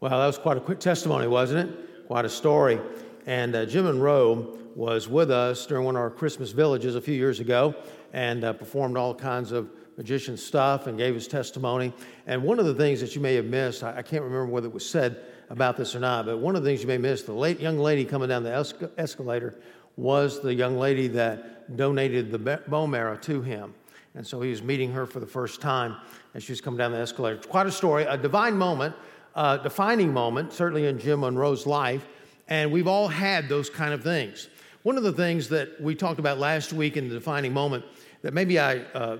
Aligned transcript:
Well, 0.00 0.18
that 0.18 0.26
was 0.26 0.38
quite 0.38 0.56
a 0.56 0.60
quick 0.60 0.80
testimony, 0.80 1.26
wasn't 1.26 1.68
it? 1.68 2.06
Quite 2.06 2.24
a 2.24 2.28
story. 2.30 2.80
And 3.26 3.54
uh, 3.54 3.66
Jim 3.66 3.84
Monroe 3.84 4.56
was 4.74 5.08
with 5.08 5.30
us 5.30 5.66
during 5.66 5.84
one 5.84 5.94
of 5.94 6.00
our 6.00 6.08
Christmas 6.08 6.52
villages 6.52 6.96
a 6.96 7.02
few 7.02 7.12
years 7.12 7.38
ago 7.38 7.74
and 8.14 8.42
uh, 8.42 8.54
performed 8.54 8.96
all 8.96 9.14
kinds 9.14 9.52
of 9.52 9.68
magician 9.98 10.38
stuff 10.38 10.86
and 10.86 10.96
gave 10.96 11.12
his 11.12 11.28
testimony. 11.28 11.92
And 12.26 12.42
one 12.42 12.58
of 12.58 12.64
the 12.64 12.74
things 12.74 13.02
that 13.02 13.14
you 13.14 13.20
may 13.20 13.34
have 13.34 13.44
missed, 13.44 13.82
I, 13.82 13.98
I 13.98 14.00
can't 14.00 14.24
remember 14.24 14.46
whether 14.46 14.68
it 14.68 14.72
was 14.72 14.88
said 14.88 15.22
about 15.50 15.76
this 15.76 15.94
or 15.94 16.00
not, 16.00 16.24
but 16.24 16.38
one 16.38 16.56
of 16.56 16.62
the 16.62 16.70
things 16.70 16.80
you 16.80 16.88
may 16.88 16.96
miss, 16.96 17.24
the 17.24 17.34
late 17.34 17.60
young 17.60 17.78
lady 17.78 18.06
coming 18.06 18.30
down 18.30 18.42
the 18.42 18.48
esca- 18.48 18.90
escalator 18.96 19.60
was 19.98 20.40
the 20.40 20.54
young 20.54 20.78
lady 20.78 21.08
that 21.08 21.76
donated 21.76 22.30
the 22.30 22.38
bone 22.38 22.90
marrow 22.90 23.16
to 23.18 23.42
him. 23.42 23.74
And 24.14 24.26
so 24.26 24.40
he 24.40 24.48
was 24.48 24.62
meeting 24.62 24.92
her 24.92 25.04
for 25.04 25.20
the 25.20 25.26
first 25.26 25.60
time 25.60 25.96
as 26.32 26.42
she 26.42 26.52
was 26.52 26.62
coming 26.62 26.78
down 26.78 26.90
the 26.90 26.98
escalator. 26.98 27.36
Quite 27.36 27.66
a 27.66 27.72
story, 27.72 28.04
a 28.04 28.16
divine 28.16 28.56
moment, 28.56 28.94
a 29.34 29.60
defining 29.62 30.12
moment, 30.12 30.52
certainly 30.52 30.86
in 30.86 30.98
Jim 30.98 31.20
Monroe's 31.20 31.66
life. 31.66 32.06
And 32.48 32.72
we've 32.72 32.88
all 32.88 33.08
had 33.08 33.48
those 33.48 33.70
kind 33.70 33.94
of 33.94 34.02
things. 34.02 34.48
One 34.82 34.96
of 34.96 35.02
the 35.02 35.12
things 35.12 35.48
that 35.50 35.80
we 35.80 35.94
talked 35.94 36.18
about 36.18 36.38
last 36.38 36.72
week 36.72 36.96
in 36.96 37.08
the 37.08 37.14
defining 37.14 37.52
moment 37.52 37.84
that 38.22 38.34
maybe 38.34 38.58
I 38.58 38.78
uh, 38.94 39.18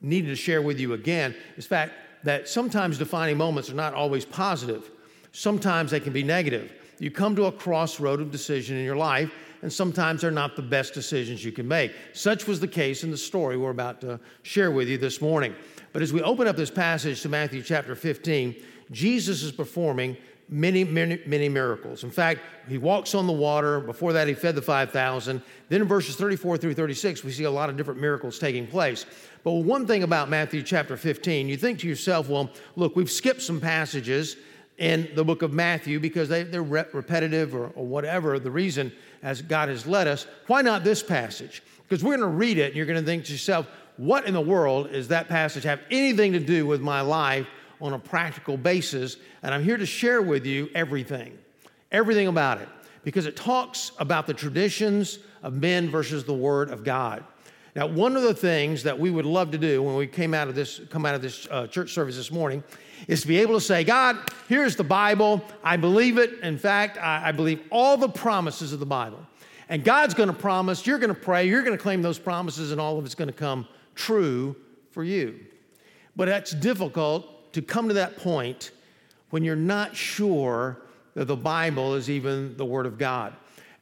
needed 0.00 0.28
to 0.28 0.36
share 0.36 0.62
with 0.62 0.78
you 0.78 0.92
again 0.92 1.34
is 1.56 1.66
fact 1.66 1.94
that 2.24 2.48
sometimes 2.48 2.98
defining 2.98 3.36
moments 3.36 3.70
are 3.70 3.74
not 3.74 3.94
always 3.94 4.24
positive. 4.24 4.90
Sometimes 5.32 5.90
they 5.90 6.00
can 6.00 6.12
be 6.12 6.22
negative. 6.22 6.72
You 6.98 7.10
come 7.10 7.34
to 7.36 7.46
a 7.46 7.52
crossroad 7.52 8.20
of 8.20 8.30
decision 8.30 8.76
in 8.76 8.84
your 8.84 8.96
life, 8.96 9.32
and 9.62 9.72
sometimes 9.72 10.20
they're 10.20 10.30
not 10.30 10.56
the 10.56 10.62
best 10.62 10.94
decisions 10.94 11.44
you 11.44 11.52
can 11.52 11.66
make. 11.66 11.92
Such 12.12 12.46
was 12.46 12.60
the 12.60 12.68
case 12.68 13.02
in 13.02 13.10
the 13.10 13.16
story 13.16 13.56
we're 13.56 13.70
about 13.70 14.00
to 14.02 14.20
share 14.42 14.70
with 14.70 14.88
you 14.88 14.98
this 14.98 15.20
morning. 15.20 15.54
But 15.92 16.02
as 16.02 16.12
we 16.12 16.22
open 16.22 16.46
up 16.46 16.56
this 16.56 16.70
passage 16.70 17.22
to 17.22 17.28
Matthew 17.28 17.62
chapter 17.62 17.94
15, 17.94 18.54
Jesus 18.92 19.42
is 19.42 19.50
performing 19.50 20.16
many, 20.48 20.84
many, 20.84 21.18
many 21.26 21.48
miracles. 21.48 22.04
In 22.04 22.10
fact, 22.10 22.40
he 22.68 22.78
walks 22.78 23.14
on 23.14 23.26
the 23.26 23.32
water. 23.32 23.80
Before 23.80 24.12
that, 24.12 24.28
he 24.28 24.34
fed 24.34 24.54
the 24.54 24.62
5,000. 24.62 25.42
Then 25.68 25.80
in 25.80 25.88
verses 25.88 26.14
34 26.16 26.58
through 26.58 26.74
36, 26.74 27.24
we 27.24 27.32
see 27.32 27.44
a 27.44 27.50
lot 27.50 27.70
of 27.70 27.76
different 27.76 28.00
miracles 28.00 28.38
taking 28.38 28.66
place. 28.66 29.06
But 29.44 29.52
one 29.52 29.86
thing 29.86 30.02
about 30.02 30.28
Matthew 30.28 30.62
chapter 30.62 30.96
15, 30.96 31.48
you 31.48 31.56
think 31.56 31.80
to 31.80 31.88
yourself, 31.88 32.28
well, 32.28 32.50
look, 32.76 32.94
we've 32.94 33.10
skipped 33.10 33.42
some 33.42 33.60
passages 33.60 34.36
in 34.78 35.10
the 35.14 35.24
book 35.24 35.42
of 35.42 35.52
Matthew 35.52 35.98
because 35.98 36.28
they, 36.28 36.42
are 36.42 36.62
re- 36.62 36.84
repetitive 36.92 37.54
or, 37.54 37.68
or 37.68 37.86
whatever 37.86 38.38
the 38.38 38.50
reason 38.50 38.92
as 39.22 39.40
God 39.40 39.68
has 39.68 39.86
led 39.86 40.06
us. 40.06 40.26
Why 40.46 40.62
not 40.62 40.84
this 40.84 41.02
passage? 41.02 41.62
Because 41.82 42.04
we're 42.04 42.16
going 42.16 42.30
to 42.30 42.36
read 42.36 42.58
it 42.58 42.68
and 42.68 42.76
you're 42.76 42.86
going 42.86 43.00
to 43.00 43.04
think 43.04 43.24
to 43.26 43.32
yourself, 43.32 43.66
what 43.96 44.26
in 44.26 44.34
the 44.34 44.40
world 44.40 44.92
does 44.92 45.08
that 45.08 45.28
passage 45.28 45.64
have 45.64 45.80
anything 45.90 46.32
to 46.32 46.40
do 46.40 46.66
with 46.66 46.80
my 46.80 47.00
life 47.00 47.46
on 47.82 47.92
a 47.92 47.98
practical 47.98 48.56
basis? 48.56 49.16
And 49.42 49.52
I'm 49.52 49.62
here 49.62 49.76
to 49.76 49.84
share 49.84 50.22
with 50.22 50.46
you 50.46 50.70
everything, 50.74 51.36
everything 51.90 52.28
about 52.28 52.62
it, 52.62 52.68
because 53.04 53.26
it 53.26 53.36
talks 53.36 53.92
about 53.98 54.26
the 54.26 54.34
traditions 54.34 55.18
of 55.42 55.52
men 55.52 55.90
versus 55.90 56.24
the 56.24 56.32
Word 56.32 56.70
of 56.70 56.84
God. 56.84 57.24
Now, 57.74 57.86
one 57.86 58.16
of 58.16 58.22
the 58.22 58.34
things 58.34 58.82
that 58.82 58.98
we 58.98 59.10
would 59.10 59.24
love 59.24 59.50
to 59.52 59.58
do 59.58 59.82
when 59.82 59.96
we 59.96 60.06
came 60.06 60.34
out 60.34 60.48
of 60.48 60.54
this, 60.54 60.80
come 60.90 61.06
out 61.06 61.14
of 61.14 61.22
this 61.22 61.48
uh, 61.50 61.66
church 61.66 61.92
service 61.92 62.16
this 62.16 62.30
morning 62.30 62.62
is 63.08 63.22
to 63.22 63.28
be 63.28 63.38
able 63.38 63.54
to 63.54 63.60
say, 63.60 63.82
God, 63.82 64.18
here's 64.46 64.76
the 64.76 64.84
Bible. 64.84 65.42
I 65.64 65.76
believe 65.76 66.18
it. 66.18 66.38
In 66.40 66.58
fact, 66.58 66.98
I, 66.98 67.28
I 67.28 67.32
believe 67.32 67.60
all 67.70 67.96
the 67.96 68.08
promises 68.08 68.72
of 68.72 68.78
the 68.78 68.86
Bible. 68.86 69.26
And 69.70 69.82
God's 69.82 70.12
going 70.12 70.28
to 70.28 70.34
promise, 70.34 70.86
you're 70.86 70.98
going 70.98 71.14
to 71.14 71.20
pray, 71.20 71.48
you're 71.48 71.62
going 71.62 71.76
to 71.76 71.82
claim 71.82 72.02
those 72.02 72.18
promises, 72.18 72.72
and 72.72 72.80
all 72.80 72.98
of 72.98 73.06
it's 73.06 73.14
going 73.14 73.28
to 73.28 73.34
come 73.34 73.66
true 73.94 74.54
for 74.90 75.02
you. 75.02 75.40
But 76.14 76.26
that's 76.26 76.52
difficult 76.52 77.26
to 77.52 77.62
come 77.62 77.88
to 77.88 77.94
that 77.94 78.16
point 78.16 78.70
when 79.30 79.44
you're 79.44 79.56
not 79.56 79.96
sure 79.96 80.78
that 81.14 81.26
the 81.26 81.36
Bible 81.36 81.94
is 81.94 82.08
even 82.08 82.56
the 82.56 82.64
Word 82.64 82.86
of 82.86 82.98
God. 82.98 83.34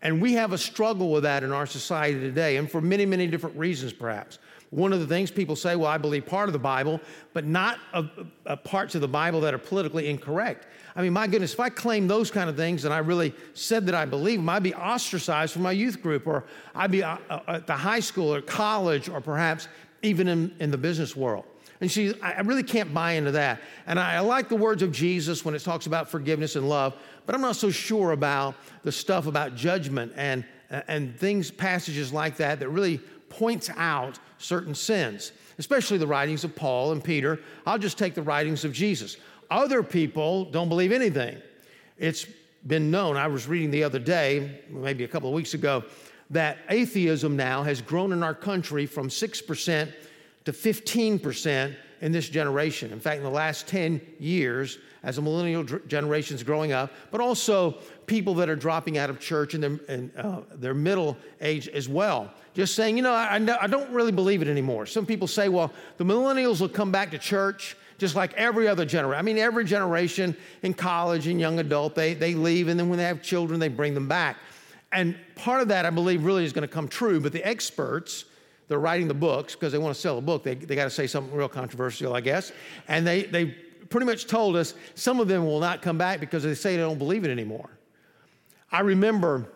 And 0.03 0.21
we 0.21 0.33
have 0.35 0.53
a 0.53 0.59
struggle 0.59 1.11
with 1.13 1.25
that 1.25 1.43
in 1.43 1.53
our 1.53 1.67
society 1.67 2.19
today, 2.19 2.57
and 2.57 2.71
for 2.71 2.81
many, 2.81 3.05
many 3.05 3.27
different 3.27 3.57
reasons, 3.57 3.93
perhaps. 3.93 4.39
One 4.71 4.93
of 4.93 5.01
the 5.01 5.07
things 5.07 5.31
people 5.31 5.57
say, 5.57 5.75
well, 5.75 5.91
I 5.91 5.99
believe 5.99 6.27
part 6.27 6.49
of 6.49 6.53
the 6.53 6.59
Bible, 6.59 7.01
but 7.33 7.45
not 7.45 7.79
a, 7.93 8.05
a 8.47 8.57
parts 8.57 8.95
of 8.95 9.01
the 9.01 9.09
Bible 9.09 9.41
that 9.41 9.53
are 9.53 9.59
politically 9.59 10.09
incorrect. 10.09 10.69
I 10.95 11.03
mean, 11.03 11.13
my 11.13 11.27
goodness, 11.27 11.53
if 11.53 11.61
I 11.61 11.69
claim 11.69 12.07
those 12.07 12.31
kind 12.31 12.49
of 12.49 12.57
things 12.57 12.85
and 12.85 12.95
I 12.95 12.99
really 12.99 13.35
said 13.55 13.85
that 13.87 13.95
I 13.95 14.05
believe 14.05 14.39
them, 14.39 14.49
I'd 14.49 14.63
be 14.63 14.75
ostracized 14.75 15.53
from 15.53 15.63
my 15.63 15.73
youth 15.73 16.01
group, 16.01 16.27
or 16.27 16.45
I'd 16.75 16.93
be 16.93 17.03
uh, 17.03 17.19
uh, 17.29 17.41
at 17.49 17.67
the 17.67 17.75
high 17.75 18.01
school 18.01 18.33
or 18.33 18.41
college, 18.41 19.09
or 19.09 19.21
perhaps 19.21 19.69
even 20.03 20.29
in, 20.29 20.55
in 20.61 20.71
the 20.71 20.79
business 20.79 21.17
world. 21.17 21.45
And 21.81 21.91
she, 21.91 22.15
I 22.21 22.41
really 22.43 22.63
can't 22.63 22.93
buy 22.93 23.13
into 23.13 23.31
that. 23.33 23.61
And 23.87 23.99
I, 23.99 24.17
I 24.17 24.21
like 24.21 24.49
the 24.49 24.57
words 24.57 24.83
of 24.83 24.93
Jesus 24.93 25.45
when 25.45 25.55
it 25.55 25.61
talks 25.61 25.87
about 25.87 26.11
forgiveness 26.11 26.57
and 26.57 26.69
love, 26.69 26.95
but 27.25 27.35
I'm 27.35 27.41
not 27.41 27.57
so 27.57 27.71
sure 27.71 28.13
about 28.13 28.55
the 28.83 28.93
stuff 28.93 29.27
about 29.27 29.55
judgment 29.55 30.13
and, 30.15 30.45
and 30.89 31.19
things, 31.19 31.51
passages 31.51 32.13
like 32.13 32.37
that 32.37 32.61
that 32.61 32.69
really 32.69 32.99
points 33.31 33.71
out 33.77 34.19
certain 34.37 34.75
sins, 34.75 35.33
especially 35.59 35.97
the 35.97 36.07
writings 36.07 36.45
of 36.45 36.55
Paul 36.55 36.93
and 36.93 37.03
Peter. 37.03 37.41
I'll 37.65 37.79
just 37.79 37.97
take 37.97 38.15
the 38.15 38.23
writings 38.23 38.65
of 38.65 38.73
Jesus. 38.73 39.17
Other 39.51 39.83
people 39.83 40.45
don't 40.47 40.69
believe 40.69 40.93
anything. 40.93 41.41
It's 41.97 42.27
been 42.67 42.91
known, 42.91 43.17
I 43.17 43.27
was 43.27 43.49
reading 43.49 43.71
the 43.71 43.85
other 43.85 43.99
day, 43.99 44.61
maybe 44.69 45.05
a 45.05 45.09
couple 45.09 45.31
of 45.31 45.35
weeks 45.35 45.55
ago, 45.55 45.85
that 46.29 46.59
atheism 46.69 47.37
now 47.37 47.63
has 47.63 47.81
grown 47.81 48.13
in 48.13 48.23
our 48.23 48.35
country 48.35 48.87
from 48.87 49.09
6% 49.09 49.93
to 50.51 50.57
15% 50.57 51.75
in 52.01 52.13
this 52.13 52.29
generation. 52.29 52.93
In 52.93 53.01
fact, 53.01 53.19
in 53.19 53.25
the 53.25 53.31
last 53.31 53.69
10 53.69 54.01
years, 54.19 54.79
as 55.03 55.19
a 55.19 55.23
millennial 55.23 55.65
generation 55.65 56.37
is 56.37 56.43
growing 56.43 56.73
up, 56.73 56.93
but 57.11 57.21
also 57.21 57.79
people 58.07 58.35
that 58.35 58.49
are 58.49 58.57
dropping 58.57 58.99
out 58.99 59.11
of 59.11 59.21
church 59.21 59.55
in 59.55 59.61
their, 59.61 59.79
in, 59.89 60.11
uh, 60.17 60.43
their 60.55 60.75
middle 60.75 61.17
age 61.41 61.69
as 61.69 61.89
well. 61.89 62.31
Just 62.55 62.75
saying, 62.75 62.97
you 62.97 63.03
know 63.03 63.13
I, 63.13 63.37
I 63.61 63.67
don't 63.67 63.91
really 63.91 64.13
believe 64.13 64.43
it 64.43 64.49
anymore. 64.49 64.87
Some 64.87 65.07
people 65.07 65.27
say, 65.29 65.49
well, 65.49 65.73
the 65.97 66.05
millennials 66.05 66.61
will 66.61 66.69
come 66.69 66.91
back 66.91 67.11
to 67.13 67.19
church 67.19 67.77
just 67.99 68.17
like 68.17 68.33
every 68.35 68.67
other 68.67 68.87
generation. 68.87 69.19
I 69.19 69.23
mean, 69.23 69.39
every 69.39 69.65
generation 69.65 70.35
in 70.63 70.73
college 70.73 71.27
and 71.27 71.39
young 71.39 71.59
adult, 71.59 71.95
they, 71.95 72.15
they 72.15 72.35
leave, 72.35 72.69
and 72.69 72.81
then 72.81 72.89
when 72.89 72.97
they 72.97 73.05
have 73.05 73.23
children, 73.23 73.61
they 73.61 73.69
bring 73.69 73.93
them 73.93 74.09
back. 74.09 74.39
And 74.91 75.17
part 75.35 75.61
of 75.61 75.69
that, 75.69 75.85
I 75.85 75.91
believe, 75.91 76.25
really 76.25 76.45
is 76.45 76.53
going 76.53 76.67
to 76.67 76.73
come 76.73 76.89
true, 76.89 77.21
but 77.21 77.33
the 77.33 77.47
experts, 77.47 78.25
they're 78.71 78.79
writing 78.79 79.09
the 79.09 79.15
books 79.15 79.57
because 79.57 79.73
they 79.73 79.79
want 79.79 79.93
to 79.97 80.01
sell 80.01 80.17
a 80.17 80.21
book. 80.21 80.45
They, 80.45 80.55
they 80.55 80.77
got 80.77 80.85
to 80.85 80.91
say 80.91 81.09
something 81.09 81.35
real 81.35 81.49
controversial, 81.49 82.15
I 82.15 82.21
guess. 82.21 82.53
And 82.87 83.05
they, 83.05 83.25
they 83.25 83.47
pretty 83.47 84.07
much 84.07 84.29
told 84.29 84.55
us 84.55 84.75
some 84.95 85.19
of 85.19 85.27
them 85.27 85.45
will 85.45 85.59
not 85.59 85.83
come 85.83 85.99
back 85.99 86.21
because 86.21 86.45
they 86.45 86.55
say 86.55 86.77
they 86.77 86.83
don't 86.83 86.97
believe 86.97 87.25
it 87.25 87.33
anymore. 87.33 87.69
I 88.71 88.83
remember 88.83 89.51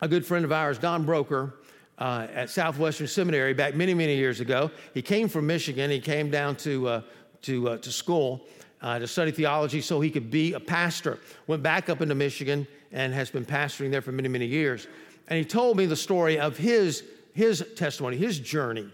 a 0.00 0.06
good 0.06 0.24
friend 0.24 0.44
of 0.44 0.52
ours, 0.52 0.78
Don 0.78 1.04
Broker, 1.04 1.56
uh, 1.98 2.28
at 2.32 2.48
Southwestern 2.48 3.08
Seminary 3.08 3.54
back 3.54 3.74
many, 3.74 3.92
many 3.92 4.14
years 4.14 4.38
ago. 4.38 4.70
He 4.94 5.02
came 5.02 5.28
from 5.28 5.48
Michigan. 5.48 5.90
He 5.90 5.98
came 5.98 6.30
down 6.30 6.54
to, 6.58 6.86
uh, 6.86 7.02
to, 7.42 7.70
uh, 7.70 7.78
to 7.78 7.90
school 7.90 8.46
uh, 8.82 9.00
to 9.00 9.08
study 9.08 9.32
theology 9.32 9.80
so 9.80 10.00
he 10.00 10.10
could 10.10 10.30
be 10.30 10.52
a 10.52 10.60
pastor. 10.60 11.18
Went 11.48 11.64
back 11.64 11.88
up 11.88 12.02
into 12.02 12.14
Michigan 12.14 12.68
and 12.92 13.12
has 13.12 13.30
been 13.30 13.44
pastoring 13.44 13.90
there 13.90 14.00
for 14.00 14.12
many, 14.12 14.28
many 14.28 14.46
years. 14.46 14.86
And 15.26 15.36
he 15.36 15.44
told 15.44 15.76
me 15.76 15.86
the 15.86 15.96
story 15.96 16.38
of 16.38 16.56
his 16.56 17.02
his 17.38 17.64
testimony, 17.76 18.16
his 18.16 18.40
journey. 18.40 18.90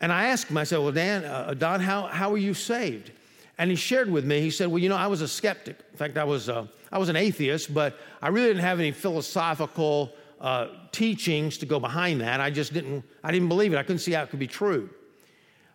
And 0.00 0.12
I 0.12 0.26
asked 0.26 0.48
him, 0.48 0.56
I 0.56 0.62
said, 0.62 0.78
Well, 0.78 0.92
Dan, 0.92 1.24
uh, 1.24 1.52
Don, 1.54 1.80
how, 1.80 2.06
how 2.06 2.30
were 2.30 2.38
you 2.38 2.54
saved? 2.54 3.10
And 3.58 3.70
he 3.70 3.76
shared 3.76 4.08
with 4.08 4.24
me, 4.24 4.40
he 4.40 4.50
said, 4.50 4.68
Well, 4.68 4.78
you 4.78 4.88
know, 4.88 4.96
I 4.96 5.08
was 5.08 5.20
a 5.20 5.26
skeptic. 5.26 5.78
In 5.90 5.98
fact, 5.98 6.16
I 6.16 6.22
was, 6.22 6.48
uh, 6.48 6.66
I 6.92 6.98
was 6.98 7.08
an 7.08 7.16
atheist, 7.16 7.74
but 7.74 7.98
I 8.22 8.28
really 8.28 8.46
didn't 8.46 8.62
have 8.62 8.78
any 8.78 8.92
philosophical 8.92 10.12
uh, 10.40 10.68
teachings 10.92 11.58
to 11.58 11.66
go 11.66 11.80
behind 11.80 12.20
that. 12.20 12.40
I 12.40 12.50
just 12.50 12.72
didn't, 12.72 13.04
I 13.24 13.32
didn't 13.32 13.48
believe 13.48 13.72
it. 13.72 13.76
I 13.76 13.82
couldn't 13.82 13.98
see 13.98 14.12
how 14.12 14.22
it 14.22 14.30
could 14.30 14.38
be 14.38 14.46
true. 14.46 14.88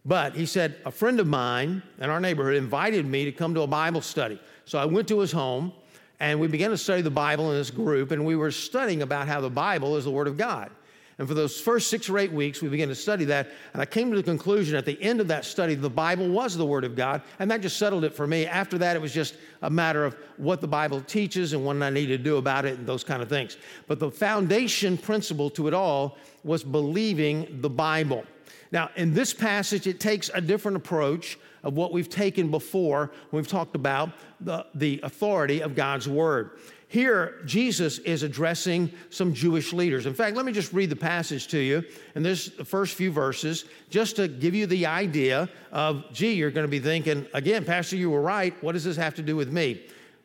But 0.06 0.34
he 0.34 0.45
said, 0.45 0.78
a 0.85 0.91
friend 0.91 1.19
of 1.19 1.28
mine 1.28 1.84
in 2.00 2.09
our 2.09 2.22
neighborhood 2.22 2.56
invited 2.56 3.06
me 3.06 3.25
to 3.25 3.34
come 3.34 3.53
to 3.56 3.62
a 3.62 3.68
Bible 3.68 4.01
study. 4.01 4.39
So 4.63 4.80
I 4.80 4.86
went 4.86 5.10
to 5.10 5.19
his 5.19 5.33
home 5.33 5.74
and 6.21 6.39
we 6.39 6.48
began 6.48 6.69
to 6.69 6.77
study 6.77 7.01
the 7.01 7.12
Bible 7.12 7.51
in 7.51 7.57
this 7.57 7.69
group, 7.69 8.12
and 8.12 8.25
we 8.25 8.36
were 8.36 8.50
studying 8.50 9.01
about 9.03 9.27
how 9.27 9.39
the 9.39 9.50
Bible 9.50 9.98
is 9.98 10.06
the 10.06 10.12
Word 10.12 10.27
of 10.27 10.38
God. 10.38 10.71
And 11.19 11.27
for 11.27 11.33
those 11.33 11.59
first 11.59 11.89
six 11.89 12.09
or 12.09 12.19
eight 12.19 12.31
weeks, 12.31 12.61
we 12.61 12.69
began 12.69 12.89
to 12.89 12.95
study 12.95 13.25
that. 13.25 13.49
And 13.73 13.81
I 13.81 13.85
came 13.85 14.11
to 14.11 14.17
the 14.17 14.23
conclusion 14.23 14.75
at 14.75 14.85
the 14.85 15.01
end 15.01 15.19
of 15.19 15.27
that 15.29 15.45
study, 15.45 15.73
the 15.73 15.89
Bible 15.89 16.29
was 16.29 16.55
the 16.55 16.65
Word 16.65 16.83
of 16.83 16.95
God. 16.95 17.23
And 17.39 17.49
that 17.49 17.61
just 17.61 17.77
settled 17.77 18.03
it 18.03 18.13
for 18.13 18.27
me. 18.27 18.45
After 18.45 18.77
that, 18.77 18.95
it 18.95 19.01
was 19.01 19.13
just 19.13 19.35
a 19.63 19.69
matter 19.69 20.05
of 20.05 20.15
what 20.37 20.61
the 20.61 20.67
Bible 20.67 21.01
teaches 21.01 21.53
and 21.53 21.65
what 21.65 21.81
I 21.81 21.89
need 21.89 22.07
to 22.07 22.19
do 22.19 22.37
about 22.37 22.65
it 22.65 22.77
and 22.77 22.85
those 22.85 23.03
kind 23.03 23.23
of 23.23 23.29
things. 23.29 23.57
But 23.87 23.99
the 23.99 24.11
foundation 24.11 24.95
principle 24.95 25.49
to 25.51 25.67
it 25.67 25.73
all 25.73 26.17
was 26.43 26.63
believing 26.63 27.61
the 27.61 27.69
Bible. 27.69 28.23
Now, 28.71 28.91
in 28.95 29.13
this 29.13 29.33
passage, 29.33 29.87
it 29.87 29.99
takes 29.99 30.29
a 30.33 30.41
different 30.41 30.77
approach 30.77 31.39
of 31.63 31.75
what 31.75 31.91
we've 31.91 32.09
taken 32.09 32.51
before 32.51 33.11
when 33.29 33.41
we've 33.41 33.47
talked 33.47 33.75
about 33.75 34.11
the, 34.39 34.65
the 34.75 34.99
authority 35.03 35.61
of 35.61 35.73
God's 35.73 36.07
Word. 36.07 36.59
Here, 36.89 37.42
Jesus 37.45 38.00
is 38.00 38.24
addressing 38.24 38.92
some 39.10 39.34
Jewish 39.34 39.74
leaders. 39.74 40.06
In 40.06 40.13
fact, 40.13 40.38
let 40.38 40.45
me 40.45 40.54
just 40.54 40.72
read 40.72 40.89
the 40.89 40.95
passage 40.95 41.48
to 41.50 41.60
you, 41.60 41.84
and 42.16 42.24
this 42.24 42.48
the 42.48 42.63
first 42.63 42.95
few 42.95 43.12
verses, 43.12 43.66
just 43.89 44.16
to 44.16 44.30
give 44.30 44.56
you 44.56 44.68
the 44.68 44.86
idea 44.86 45.50
of, 45.74 46.06
gee, 46.13 46.31
you're 46.31 46.51
going 46.51 46.66
to 46.66 46.72
be 46.72 46.80
thinking, 46.80 47.25
again, 47.34 47.66
Pastor, 47.66 47.98
you 47.98 48.10
were 48.10 48.22
right. 48.22 48.54
What 48.63 48.72
does 48.72 48.86
this 48.86 48.95
have 48.95 49.16
to 49.16 49.22
do 49.22 49.36
with 49.36 49.51
me? 49.51 49.81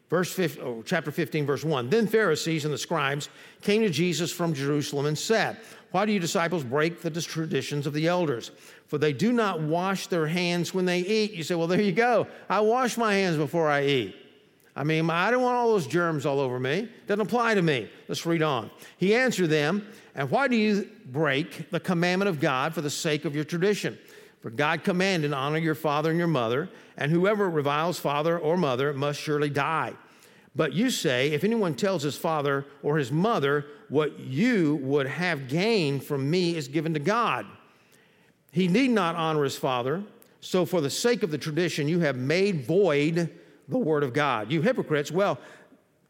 Verse 0.09 0.33
15, 0.33 0.63
oh, 0.63 0.83
chapter 0.85 1.11
15, 1.11 1.47
verse 1.47 1.65
1. 1.65 1.91
Then 1.91 2.07
Pharisees 2.07 2.65
and 2.65 2.73
the 2.73 2.79
scribes 2.79 3.29
came 3.61 3.83
to 3.83 3.91
Jesus 3.91 4.31
from 4.31 4.55
Jerusalem 4.55 5.07
and 5.07 5.19
said, 5.19 5.57
Why 5.91 6.07
do 6.07 6.13
you 6.13 6.21
disciples 6.21 6.63
break 6.63 7.01
the 7.01 7.11
traditions 7.11 7.89
of 7.89 7.93
the 7.95 8.07
elders? 8.07 8.53
For 8.87 8.99
they 8.99 9.15
do 9.15 9.33
not 9.33 9.63
wash 9.63 10.09
their 10.09 10.27
hands 10.27 10.75
when 10.75 10.85
they 10.85 11.01
eat. 11.01 11.33
You 11.33 11.43
say, 11.43 11.55
Well, 11.55 11.67
there 11.67 11.81
you 11.81 11.93
go. 11.93 12.29
I 12.49 12.61
wash 12.61 12.99
my 12.99 13.15
hands 13.15 13.39
before 13.39 13.69
I 13.69 13.87
eat. 13.87 14.22
I 14.75 14.85
mean, 14.85 15.09
I 15.11 15.31
don't 15.31 15.43
want 15.43 15.57
all 15.57 15.73
those 15.73 15.87
germs 15.87 16.25
all 16.25 16.41
over 16.41 16.59
me. 16.59 16.89
Doesn't 17.07 17.21
apply 17.21 17.55
to 17.55 17.63
me. 17.63 17.91
Let's 18.09 18.25
read 18.25 18.43
on. 18.43 18.71
He 18.97 19.15
answered 19.15 19.49
them, 19.49 19.87
And 20.15 20.31
why 20.31 20.49
do 20.49 20.57
you 20.57 20.89
break 21.07 21.71
the 21.71 21.81
commandment 21.81 22.31
of 22.31 22.41
God 22.41 22.75
for 22.75 22.81
the 22.81 22.91
sake 22.91 23.25
of 23.27 23.35
your 23.35 23.45
tradition? 23.45 23.99
For 24.41 24.51
God 24.51 24.83
commanded, 24.83 25.33
Honor 25.35 25.59
your 25.59 25.75
father 25.75 26.09
and 26.11 26.19
your 26.19 26.29
mother, 26.29 26.71
and 26.97 27.13
whoever 27.13 27.51
reviles 27.51 27.99
father 27.99 28.39
or 28.39 28.57
mother 28.57 28.95
must 28.95 29.21
surely 29.21 29.51
die. 29.51 29.93
But 30.57 30.73
you 30.73 30.89
say, 30.89 31.33
If 31.33 31.45
anyone 31.45 31.75
tells 31.75 32.03
his 32.03 32.17
father 32.17 32.65
or 32.83 32.97
his 32.97 33.13
mother, 33.13 33.67
What 33.91 34.19
you 34.21 34.77
would 34.77 35.07
have 35.07 35.49
gained 35.49 36.03
from 36.03 36.31
me 36.31 36.57
is 36.57 36.67
given 36.67 36.95
to 36.95 37.01
God, 37.01 37.47
he 38.53 38.69
need 38.69 38.91
not 38.91 39.17
honor 39.17 39.45
his 39.45 39.57
father. 39.57 40.03
So, 40.41 40.65
for 40.65 40.81
the 40.81 40.91
sake 40.91 41.23
of 41.23 41.31
the 41.31 41.39
tradition, 41.39 41.89
you 41.89 42.01
have 42.01 42.17
made 42.17 42.67
void 42.67 43.31
the 43.69 43.79
word 43.79 44.03
of 44.03 44.13
God. 44.13 44.51
You 44.51 44.63
hypocrites, 44.63 45.11
well, 45.11 45.39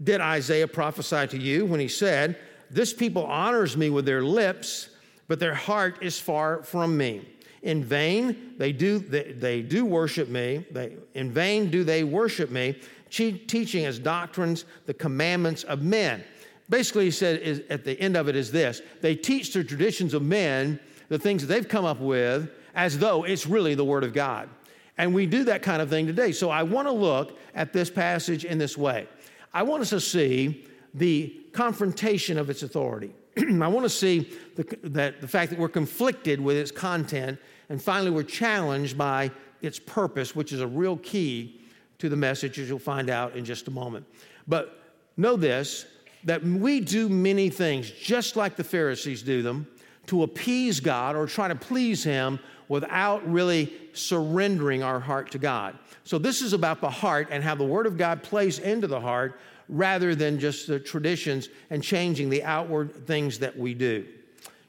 did 0.02 0.20
Isaiah 0.20 0.68
prophesy 0.68 1.26
to 1.28 1.38
you 1.38 1.66
when 1.66 1.80
he 1.80 1.88
said, 1.88 2.36
This 2.70 2.92
people 2.92 3.24
honors 3.24 3.76
me 3.76 3.90
with 3.90 4.04
their 4.04 4.22
lips, 4.22 4.88
but 5.28 5.38
their 5.38 5.54
heart 5.54 5.98
is 6.02 6.18
far 6.18 6.62
from 6.62 6.96
me? 6.96 7.28
In 7.62 7.84
vain 7.84 8.54
they 8.58 8.72
do, 8.72 8.98
they, 8.98 9.32
they 9.32 9.62
do 9.62 9.84
worship 9.84 10.28
me. 10.28 10.66
They, 10.70 10.96
in 11.14 11.30
vain 11.30 11.70
do 11.70 11.84
they 11.84 12.02
worship 12.02 12.50
me, 12.50 12.78
teaching 13.10 13.84
as 13.84 13.98
doctrines 13.98 14.64
the 14.86 14.94
commandments 14.94 15.62
of 15.64 15.82
men. 15.82 16.24
Basically, 16.68 17.04
he 17.04 17.10
said 17.10 17.40
is, 17.40 17.62
at 17.70 17.84
the 17.84 18.00
end 18.00 18.16
of 18.16 18.28
it 18.28 18.36
is 18.36 18.50
this 18.50 18.80
they 19.00 19.14
teach 19.14 19.52
the 19.52 19.62
traditions 19.62 20.14
of 20.14 20.22
men, 20.22 20.80
the 21.08 21.18
things 21.18 21.42
that 21.42 21.48
they've 21.48 21.68
come 21.68 21.84
up 21.84 22.00
with, 22.00 22.50
as 22.74 22.98
though 22.98 23.24
it's 23.24 23.46
really 23.46 23.74
the 23.74 23.84
Word 23.84 24.04
of 24.04 24.12
God. 24.12 24.48
And 24.98 25.14
we 25.14 25.26
do 25.26 25.44
that 25.44 25.62
kind 25.62 25.80
of 25.80 25.88
thing 25.88 26.06
today. 26.06 26.32
So 26.32 26.50
I 26.50 26.62
want 26.62 26.86
to 26.86 26.92
look 26.92 27.38
at 27.54 27.72
this 27.72 27.90
passage 27.90 28.44
in 28.44 28.58
this 28.58 28.76
way. 28.76 29.08
I 29.54 29.62
want 29.62 29.82
us 29.82 29.90
to 29.90 30.00
see 30.00 30.66
the 30.94 31.34
confrontation 31.52 32.38
of 32.38 32.50
its 32.50 32.62
authority. 32.62 33.12
I 33.38 33.68
want 33.68 33.84
to 33.84 33.90
see 33.90 34.30
the, 34.56 34.64
that 34.84 35.20
the 35.20 35.28
fact 35.28 35.50
that 35.50 35.58
we're 35.58 35.68
conflicted 35.68 36.40
with 36.40 36.56
its 36.56 36.70
content, 36.70 37.38
and 37.68 37.82
finally, 37.82 38.10
we're 38.10 38.22
challenged 38.22 38.98
by 38.98 39.30
its 39.62 39.78
purpose, 39.78 40.36
which 40.36 40.52
is 40.52 40.60
a 40.60 40.66
real 40.66 40.98
key 40.98 41.60
to 41.98 42.08
the 42.08 42.16
message, 42.16 42.58
as 42.58 42.68
you'll 42.68 42.78
find 42.78 43.08
out 43.08 43.36
in 43.36 43.44
just 43.44 43.68
a 43.68 43.70
moment. 43.70 44.04
But 44.46 44.82
know 45.16 45.36
this 45.36 45.86
that 46.24 46.42
we 46.42 46.78
do 46.78 47.08
many 47.08 47.50
things 47.50 47.90
just 47.90 48.36
like 48.36 48.54
the 48.54 48.64
Pharisees 48.64 49.22
do 49.22 49.42
them 49.42 49.66
to 50.06 50.22
appease 50.22 50.78
God 50.78 51.16
or 51.16 51.26
try 51.26 51.48
to 51.48 51.54
please 51.54 52.04
Him 52.04 52.38
without 52.68 53.30
really 53.30 53.72
surrendering 53.92 54.82
our 54.82 55.00
heart 55.00 55.30
to 55.32 55.38
God. 55.38 55.78
So, 56.04 56.18
this 56.18 56.42
is 56.42 56.52
about 56.52 56.80
the 56.80 56.90
heart 56.90 57.28
and 57.30 57.42
how 57.42 57.54
the 57.54 57.64
Word 57.64 57.86
of 57.86 57.96
God 57.96 58.22
plays 58.22 58.58
into 58.58 58.86
the 58.86 59.00
heart 59.00 59.38
rather 59.68 60.14
than 60.14 60.38
just 60.38 60.66
the 60.66 60.78
traditions 60.78 61.48
and 61.70 61.82
changing 61.82 62.30
the 62.30 62.42
outward 62.44 63.06
things 63.06 63.38
that 63.38 63.56
we 63.56 63.74
do. 63.74 64.06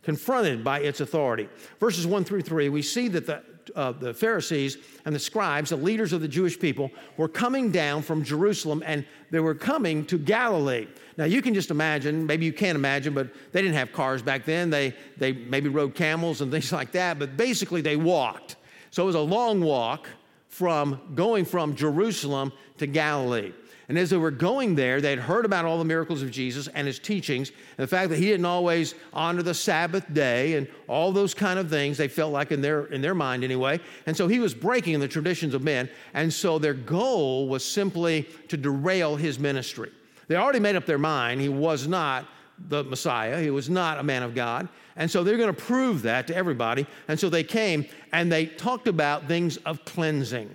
Confronted 0.03 0.63
by 0.63 0.79
its 0.79 0.99
authority. 0.99 1.49
Verses 1.79 2.05
1 2.05 2.23
through 2.23 2.41
3, 2.41 2.69
we 2.69 2.81
see 2.81 3.07
that 3.07 3.25
the, 3.25 3.41
uh, 3.75 3.91
the 3.91 4.13
Pharisees 4.13 4.77
and 5.05 5.13
the 5.13 5.19
scribes, 5.19 5.69
the 5.69 5.75
leaders 5.75 6.13
of 6.13 6.21
the 6.21 6.27
Jewish 6.27 6.59
people, 6.59 6.91
were 7.17 7.27
coming 7.27 7.71
down 7.71 8.01
from 8.01 8.23
Jerusalem 8.23 8.83
and 8.85 9.05
they 9.31 9.39
were 9.39 9.55
coming 9.55 10.05
to 10.07 10.17
Galilee. 10.17 10.87
Now, 11.17 11.25
you 11.25 11.41
can 11.41 11.53
just 11.53 11.71
imagine, 11.71 12.25
maybe 12.25 12.45
you 12.45 12.53
can't 12.53 12.75
imagine, 12.75 13.13
but 13.13 13.29
they 13.51 13.61
didn't 13.61 13.75
have 13.75 13.91
cars 13.91 14.21
back 14.21 14.45
then. 14.45 14.69
They, 14.69 14.95
they 15.17 15.33
maybe 15.33 15.69
rode 15.69 15.95
camels 15.95 16.41
and 16.41 16.51
things 16.51 16.71
like 16.71 16.91
that, 16.93 17.19
but 17.19 17.37
basically 17.37 17.81
they 17.81 17.95
walked. 17.95 18.55
So 18.91 19.03
it 19.03 19.07
was 19.07 19.15
a 19.15 19.19
long 19.19 19.61
walk 19.61 20.07
from 20.47 21.01
going 21.15 21.45
from 21.45 21.75
Jerusalem 21.75 22.51
to 22.77 22.87
Galilee. 22.87 23.53
And 23.93 23.99
as 23.99 24.09
they 24.09 24.17
were 24.17 24.31
going 24.31 24.73
there, 24.73 24.99
they 25.01 25.11
had 25.11 25.19
heard 25.19 25.45
about 25.45 25.65
all 25.65 25.77
the 25.77 25.85
miracles 25.85 26.23
of 26.23 26.31
Jesus 26.31 26.67
and 26.69 26.87
his 26.87 26.97
teachings, 26.97 27.49
and 27.49 27.83
the 27.83 27.87
fact 27.87 28.09
that 28.09 28.17
he 28.17 28.25
didn't 28.25 28.47
always 28.47 28.95
honor 29.13 29.43
the 29.43 29.53
Sabbath 29.53 30.11
day 30.11 30.55
and 30.55 30.67
all 30.87 31.11
those 31.11 31.35
kind 31.35 31.59
of 31.59 31.69
things, 31.69 31.95
they 31.95 32.07
felt 32.07 32.33
like 32.33 32.51
in 32.51 32.59
their, 32.59 32.87
in 32.87 33.03
their 33.03 33.13
mind 33.13 33.43
anyway. 33.43 33.79
And 34.07 34.17
so 34.17 34.27
he 34.27 34.39
was 34.39 34.55
breaking 34.55 34.99
the 34.99 35.07
traditions 35.07 35.53
of 35.53 35.61
men. 35.61 35.87
And 36.15 36.33
so 36.33 36.57
their 36.57 36.73
goal 36.73 37.47
was 37.47 37.63
simply 37.63 38.23
to 38.47 38.57
derail 38.57 39.15
his 39.15 39.37
ministry. 39.37 39.91
They 40.27 40.37
already 40.37 40.59
made 40.59 40.75
up 40.75 40.87
their 40.87 40.97
mind 40.97 41.39
he 41.39 41.49
was 41.49 41.87
not 41.87 42.25
the 42.69 42.83
Messiah, 42.83 43.39
he 43.43 43.51
was 43.51 43.69
not 43.69 43.99
a 43.99 44.03
man 44.03 44.23
of 44.23 44.33
God. 44.33 44.69
And 44.95 45.11
so 45.11 45.23
they're 45.23 45.37
going 45.37 45.53
to 45.53 45.61
prove 45.61 46.01
that 46.01 46.25
to 46.25 46.35
everybody. 46.35 46.87
And 47.07 47.19
so 47.19 47.29
they 47.29 47.43
came 47.43 47.85
and 48.11 48.31
they 48.31 48.47
talked 48.47 48.87
about 48.87 49.27
things 49.27 49.57
of 49.57 49.85
cleansing. 49.85 50.49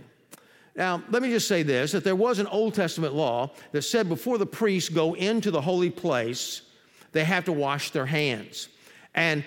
Now, 0.78 1.02
let 1.10 1.22
me 1.22 1.30
just 1.30 1.48
say 1.48 1.64
this 1.64 1.90
that 1.92 2.04
there 2.04 2.16
was 2.16 2.38
an 2.38 2.46
Old 2.46 2.72
Testament 2.72 3.12
law 3.12 3.50
that 3.72 3.82
said 3.82 4.08
before 4.08 4.38
the 4.38 4.46
priests 4.46 4.88
go 4.88 5.14
into 5.14 5.50
the 5.50 5.60
holy 5.60 5.90
place, 5.90 6.62
they 7.10 7.24
have 7.24 7.44
to 7.46 7.52
wash 7.52 7.90
their 7.90 8.06
hands. 8.06 8.68
And 9.14 9.44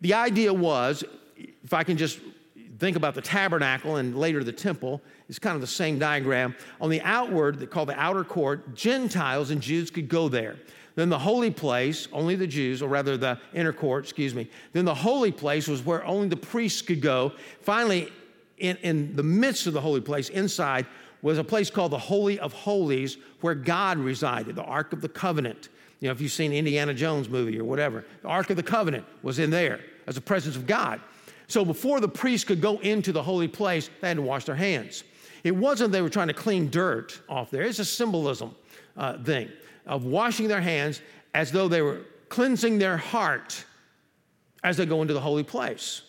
the 0.00 0.14
idea 0.14 0.52
was, 0.52 1.04
if 1.36 1.72
I 1.72 1.84
can 1.84 1.96
just 1.96 2.18
think 2.80 2.96
about 2.96 3.14
the 3.14 3.22
tabernacle 3.22 3.96
and 3.96 4.18
later 4.18 4.42
the 4.42 4.52
temple, 4.52 5.00
it's 5.28 5.38
kind 5.38 5.54
of 5.54 5.60
the 5.60 5.66
same 5.66 5.98
diagram. 6.00 6.56
On 6.80 6.90
the 6.90 7.00
outward, 7.02 7.60
they 7.60 7.66
call 7.66 7.86
the 7.86 7.98
outer 7.98 8.24
court, 8.24 8.74
Gentiles 8.74 9.50
and 9.50 9.60
Jews 9.60 9.90
could 9.90 10.08
go 10.08 10.28
there. 10.28 10.56
Then 10.96 11.08
the 11.08 11.18
holy 11.18 11.50
place, 11.50 12.08
only 12.12 12.34
the 12.34 12.46
Jews, 12.46 12.82
or 12.82 12.88
rather 12.88 13.16
the 13.16 13.38
inner 13.52 13.72
court, 13.72 14.04
excuse 14.04 14.34
me. 14.34 14.48
Then 14.72 14.84
the 14.84 14.94
holy 14.94 15.32
place 15.32 15.68
was 15.68 15.84
where 15.84 16.04
only 16.04 16.28
the 16.28 16.36
priests 16.36 16.82
could 16.82 17.00
go. 17.00 17.32
Finally, 17.62 18.10
in, 18.58 18.76
in 18.78 19.16
the 19.16 19.22
midst 19.22 19.66
of 19.66 19.72
the 19.72 19.80
holy 19.80 20.00
place, 20.00 20.28
inside, 20.28 20.86
was 21.22 21.38
a 21.38 21.44
place 21.44 21.70
called 21.70 21.92
the 21.92 21.98
Holy 21.98 22.38
of 22.38 22.52
Holies 22.52 23.16
where 23.40 23.54
God 23.54 23.98
resided, 23.98 24.56
the 24.56 24.62
Ark 24.62 24.92
of 24.92 25.00
the 25.00 25.08
Covenant. 25.08 25.68
You 26.00 26.08
know, 26.08 26.12
if 26.12 26.20
you've 26.20 26.32
seen 26.32 26.52
Indiana 26.52 26.92
Jones 26.92 27.28
movie 27.28 27.58
or 27.58 27.64
whatever, 27.64 28.04
the 28.22 28.28
Ark 28.28 28.50
of 28.50 28.56
the 28.56 28.62
Covenant 28.62 29.06
was 29.22 29.38
in 29.38 29.50
there 29.50 29.80
as 30.06 30.16
the 30.16 30.20
presence 30.20 30.54
of 30.54 30.66
God. 30.66 31.00
So 31.48 31.64
before 31.64 32.00
the 32.00 32.08
priests 32.08 32.44
could 32.46 32.60
go 32.60 32.78
into 32.78 33.12
the 33.12 33.22
holy 33.22 33.48
place, 33.48 33.90
they 34.00 34.08
had 34.08 34.18
to 34.18 34.22
wash 34.22 34.44
their 34.44 34.54
hands. 34.54 35.04
It 35.44 35.54
wasn't 35.54 35.92
they 35.92 36.02
were 36.02 36.10
trying 36.10 36.28
to 36.28 36.34
clean 36.34 36.70
dirt 36.70 37.20
off 37.28 37.50
there. 37.50 37.62
It's 37.62 37.78
a 37.78 37.84
symbolism 37.84 38.54
uh, 38.96 39.18
thing 39.22 39.50
of 39.86 40.04
washing 40.04 40.48
their 40.48 40.60
hands 40.60 41.00
as 41.34 41.52
though 41.52 41.68
they 41.68 41.82
were 41.82 42.02
cleansing 42.28 42.78
their 42.78 42.96
heart 42.96 43.64
as 44.62 44.76
they 44.76 44.86
go 44.86 45.02
into 45.02 45.14
the 45.14 45.20
holy 45.20 45.42
place. 45.42 46.02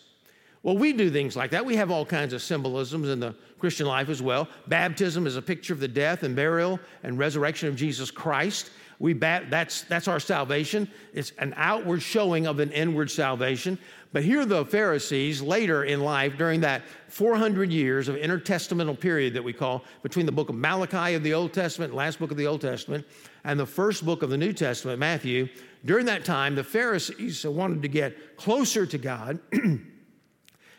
Well, 0.66 0.76
we 0.76 0.92
do 0.92 1.12
things 1.12 1.36
like 1.36 1.52
that. 1.52 1.64
We 1.64 1.76
have 1.76 1.92
all 1.92 2.04
kinds 2.04 2.32
of 2.32 2.42
symbolisms 2.42 3.08
in 3.08 3.20
the 3.20 3.36
Christian 3.60 3.86
life 3.86 4.08
as 4.08 4.20
well. 4.20 4.48
Baptism 4.66 5.24
is 5.24 5.36
a 5.36 5.42
picture 5.42 5.72
of 5.72 5.78
the 5.78 5.86
death 5.86 6.24
and 6.24 6.34
burial 6.34 6.80
and 7.04 7.16
resurrection 7.16 7.68
of 7.68 7.76
Jesus 7.76 8.10
Christ. 8.10 8.70
We 8.98 9.12
bat, 9.12 9.48
that's, 9.48 9.82
that's 9.82 10.08
our 10.08 10.18
salvation. 10.18 10.90
It's 11.14 11.30
an 11.38 11.54
outward 11.56 12.02
showing 12.02 12.48
of 12.48 12.58
an 12.58 12.72
inward 12.72 13.12
salvation. 13.12 13.78
But 14.12 14.24
here 14.24 14.44
the 14.44 14.64
Pharisees, 14.64 15.40
later 15.40 15.84
in 15.84 16.00
life, 16.00 16.36
during 16.36 16.62
that 16.62 16.82
400 17.10 17.70
years 17.70 18.08
of 18.08 18.16
intertestamental 18.16 18.98
period 18.98 19.34
that 19.34 19.44
we 19.44 19.52
call 19.52 19.84
between 20.02 20.26
the 20.26 20.32
book 20.32 20.48
of 20.48 20.56
Malachi 20.56 21.14
of 21.14 21.22
the 21.22 21.32
Old 21.32 21.52
Testament, 21.52 21.94
last 21.94 22.18
book 22.18 22.32
of 22.32 22.36
the 22.36 22.48
Old 22.48 22.60
Testament, 22.60 23.06
and 23.44 23.60
the 23.60 23.66
first 23.66 24.04
book 24.04 24.24
of 24.24 24.30
the 24.30 24.36
New 24.36 24.52
Testament, 24.52 24.98
Matthew, 24.98 25.48
during 25.84 26.06
that 26.06 26.24
time, 26.24 26.56
the 26.56 26.64
Pharisees 26.64 27.46
wanted 27.46 27.82
to 27.82 27.88
get 27.88 28.36
closer 28.36 28.84
to 28.84 28.98
God. 28.98 29.38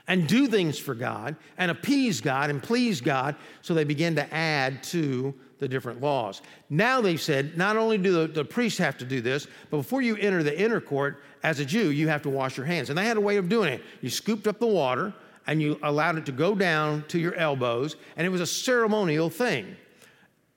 and 0.08 0.28
do 0.28 0.48
things 0.48 0.80
for 0.80 0.96
God 0.96 1.36
and 1.58 1.70
appease 1.70 2.22
God 2.22 2.50
and 2.50 2.62
please 2.64 3.02
God. 3.02 3.36
So 3.62 3.74
they 3.74 3.84
begin 3.84 4.16
to 4.16 4.34
add 4.34 4.82
to 4.84 5.34
the 5.60 5.68
different 5.68 6.02
laws. 6.02 6.42
Now 6.70 7.02
they've 7.02 7.22
said 7.22 7.58
not 7.58 7.78
only 7.78 7.98
do 7.98 8.12
the, 8.12 8.28
the, 8.28 8.46
priests 8.46 8.78
have 8.80 8.98
to 9.00 9.06
do 9.06 9.22
this, 9.22 9.48
but 9.70 9.78
before 9.78 10.02
you 10.02 10.16
enter 10.18 10.44
the 10.44 10.58
inner 10.60 10.80
court 10.80 11.24
as 11.44 11.60
a 11.60 11.66
Jew, 11.66 11.92
you 11.92 12.08
have 12.08 12.22
to 12.24 12.30
wash 12.30 12.58
your 12.58 12.66
hands. 12.66 12.90
And 12.90 12.98
they 12.98 13.06
had 13.06 13.18
a 13.18 13.22
way 13.22 13.38
of 13.38 13.50
doing 13.50 13.74
it. 13.74 13.82
You 14.02 14.10
scooped 14.10 14.48
up 14.48 14.60
the 14.60 14.68
water 14.68 15.14
and 15.48 15.62
you 15.62 15.80
allowed 15.82 16.18
it 16.18 16.26
to 16.28 16.32
go 16.32 16.54
down 16.54 17.06
to 17.08 17.18
your 17.18 17.34
elbows, 17.36 17.96
and 18.18 18.28
it 18.28 18.30
was 18.30 18.42
a 18.42 18.46
ceremonial 18.46 19.30
thing. 19.30 19.78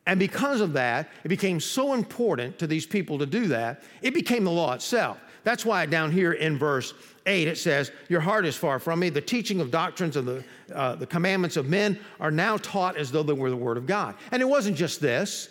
And 0.04 0.19
because 0.19 0.61
of 0.61 0.73
that, 0.73 1.09
it 1.23 1.28
became 1.28 1.61
so 1.61 1.95
important 1.95 2.59
to 2.59 2.66
these 2.66 2.87
people 2.87 3.16
to 3.19 3.26
do 3.26 3.47
that, 3.49 3.85
it 4.02 4.12
became 4.14 4.45
the 4.45 4.50
law 4.50 4.73
itself. 4.73 5.19
That's 5.45 5.65
why 5.65 5.87
down 5.87 6.13
here 6.13 6.33
in 6.33 6.59
verse 6.59 6.95
8 7.27 7.49
it 7.49 7.59
says, 7.59 7.93
Your 8.09 8.21
heart 8.21 8.47
is 8.47 8.57
far 8.57 8.79
from 8.79 9.01
me. 9.01 9.09
The 9.09 9.21
teaching 9.21 9.61
of 9.61 9.71
doctrines 9.71 10.17
of 10.17 10.25
the, 10.25 10.45
uh, 10.75 10.97
the 10.97 11.07
commandments 11.07 11.57
of 11.57 11.69
men 11.69 11.99
are 12.19 12.31
now 12.31 12.57
taught 12.57 12.97
as 12.97 13.11
though 13.11 13.23
they 13.23 13.33
were 13.33 13.51
the 13.51 13.57
word 13.57 13.77
of 13.77 13.87
God. 13.87 14.17
And 14.33 14.43
it 14.43 14.47
wasn't 14.47 14.77
just 14.77 15.01
this. 15.01 15.49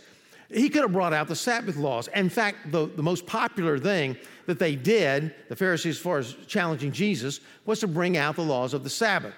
He 0.52 0.70
could 0.70 0.82
have 0.82 0.94
brought 0.94 1.14
out 1.14 1.28
the 1.28 1.36
Sabbath 1.36 1.76
laws. 1.76 2.08
In 2.10 2.30
fact, 2.30 2.72
the, 2.72 2.88
the 2.88 3.04
most 3.04 3.28
popular 3.28 3.78
thing 3.78 4.18
that 4.48 4.58
they 4.58 4.76
did, 4.76 5.36
the 5.48 5.56
Pharisees, 5.56 5.98
as 5.98 6.02
far 6.02 6.18
as 6.18 6.36
challenging 6.48 6.92
Jesus, 6.92 7.40
was 7.66 7.80
to 7.82 7.88
bring 7.88 8.18
out 8.18 8.36
the 8.36 8.44
laws 8.44 8.74
of 8.74 8.84
the 8.84 8.90
Sabbath. 8.90 9.36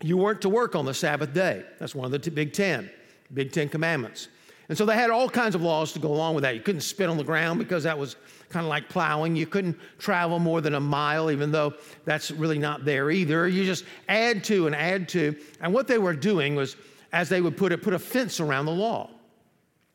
You 0.00 0.16
weren't 0.16 0.42
to 0.42 0.48
work 0.48 0.76
on 0.76 0.84
the 0.84 0.94
Sabbath 0.94 1.32
day. 1.32 1.64
That's 1.80 1.94
one 1.94 2.12
of 2.12 2.22
the 2.22 2.30
big 2.30 2.52
ten. 2.52 2.90
Big 3.32 3.52
Ten 3.52 3.68
Commandments. 3.68 4.28
And 4.68 4.78
so 4.78 4.86
they 4.86 4.94
had 4.94 5.10
all 5.10 5.28
kinds 5.28 5.54
of 5.54 5.62
laws 5.62 5.92
to 5.92 5.98
go 5.98 6.08
along 6.08 6.34
with 6.34 6.42
that. 6.42 6.54
You 6.54 6.60
couldn't 6.60 6.82
spit 6.82 7.08
on 7.08 7.16
the 7.16 7.24
ground 7.24 7.58
because 7.58 7.82
that 7.84 7.98
was 7.98 8.16
kind 8.48 8.64
of 8.64 8.70
like 8.70 8.88
plowing. 8.88 9.34
You 9.34 9.46
couldn't 9.46 9.76
travel 9.98 10.38
more 10.38 10.60
than 10.60 10.74
a 10.74 10.80
mile, 10.80 11.30
even 11.30 11.50
though 11.50 11.74
that's 12.04 12.30
really 12.30 12.58
not 12.58 12.84
there 12.84 13.10
either. 13.10 13.48
You 13.48 13.64
just 13.64 13.84
add 14.08 14.44
to 14.44 14.66
and 14.66 14.76
add 14.76 15.08
to. 15.10 15.36
And 15.60 15.74
what 15.74 15.88
they 15.88 15.98
were 15.98 16.14
doing 16.14 16.54
was, 16.54 16.76
as 17.12 17.28
they 17.28 17.40
would 17.40 17.56
put 17.56 17.72
it, 17.72 17.82
put 17.82 17.92
a 17.92 17.98
fence 17.98 18.40
around 18.40 18.66
the 18.66 18.72
law. 18.72 19.10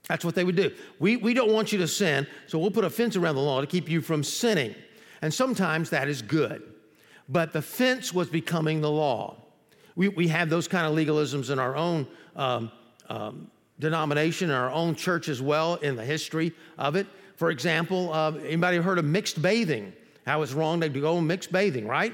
That's 0.08 0.24
what 0.24 0.36
they 0.36 0.44
would 0.44 0.56
do. 0.56 0.72
We, 1.00 1.18
we 1.18 1.34
don't 1.34 1.52
want 1.52 1.72
you 1.72 1.78
to 1.80 1.88
sin, 1.88 2.28
so 2.48 2.58
we'll 2.60 2.72
put 2.72 2.86
a 2.86 2.90
fence 2.90 3.16
around 3.16 3.36
the 3.36 3.42
law 3.42 3.62
to 3.62 3.68
keep 3.68 3.90
you 3.90 4.02
from 4.02 4.24
sinning. 4.24 4.74
And 5.22 5.34
sometimes 5.34 5.90
that 5.90 6.08
is 6.08 6.22
good. 6.22 6.64
But 7.30 7.52
the 7.52 7.62
fence 7.62 8.14
was 8.14 8.30
becoming 8.30 8.82
the 8.82 8.92
law. 8.92 9.38
We, 9.96 10.08
we 10.10 10.28
have 10.30 10.50
those 10.50 10.68
kind 10.68 10.86
of 10.86 10.94
legalisms 10.94 11.50
in 11.50 11.60
our 11.60 11.76
own 11.76 12.08
um, 12.36 12.72
um, 13.10 13.50
denomination, 13.80 14.50
in 14.50 14.56
our 14.56 14.72
own 14.72 14.96
church 14.96 15.30
as 15.30 15.42
well, 15.42 15.76
in 15.76 15.96
the 15.96 16.06
history 16.06 16.54
of 16.78 16.96
it. 16.96 17.08
For 17.36 17.52
example, 17.52 18.12
uh, 18.12 18.32
anybody 18.32 18.78
heard 18.78 18.98
of 18.98 19.06
mixed 19.06 19.42
bathing? 19.42 19.94
How 20.26 20.42
it's 20.42 20.54
wrong 20.54 20.82
to 20.82 20.90
go 20.90 21.22
mixed 21.22 21.52
bathing, 21.52 21.88
right? 21.88 22.14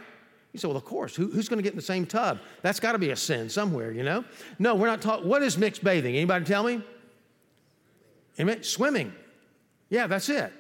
You 0.51 0.59
say, 0.59 0.67
well, 0.67 0.77
of 0.77 0.85
course. 0.85 1.15
Who, 1.15 1.31
who's 1.31 1.49
going 1.49 1.57
to 1.57 1.63
get 1.63 1.73
in 1.73 1.77
the 1.77 1.81
same 1.81 2.05
tub? 2.05 2.39
That's 2.61 2.79
got 2.79 2.91
to 2.91 2.99
be 2.99 3.09
a 3.09 3.15
sin 3.15 3.49
somewhere, 3.49 3.91
you 3.91 4.03
know? 4.03 4.23
No, 4.59 4.75
we're 4.75 4.87
not 4.87 5.01
talking. 5.01 5.27
What 5.27 5.41
is 5.41 5.57
mixed 5.57 5.83
bathing? 5.83 6.15
Anybody 6.15 6.45
tell 6.45 6.63
me? 6.63 6.83
Amen? 8.39 8.61
Swimming. 8.61 9.13
Yeah, 9.89 10.07
that's 10.07 10.29
it. 10.29 10.53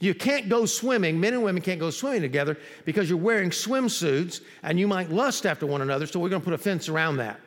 You 0.00 0.14
can't 0.14 0.48
go 0.48 0.64
swimming, 0.64 1.18
men 1.18 1.34
and 1.34 1.42
women 1.42 1.60
can't 1.62 1.80
go 1.80 1.90
swimming 1.90 2.22
together 2.22 2.56
because 2.84 3.08
you're 3.08 3.18
wearing 3.18 3.50
swimsuits 3.50 4.42
and 4.62 4.78
you 4.78 4.86
might 4.86 5.10
lust 5.10 5.44
after 5.44 5.66
one 5.66 5.82
another, 5.82 6.06
so 6.06 6.20
we're 6.20 6.28
going 6.28 6.42
to 6.42 6.44
put 6.44 6.54
a 6.54 6.58
fence 6.58 6.88
around 6.88 7.16
that. 7.16 7.40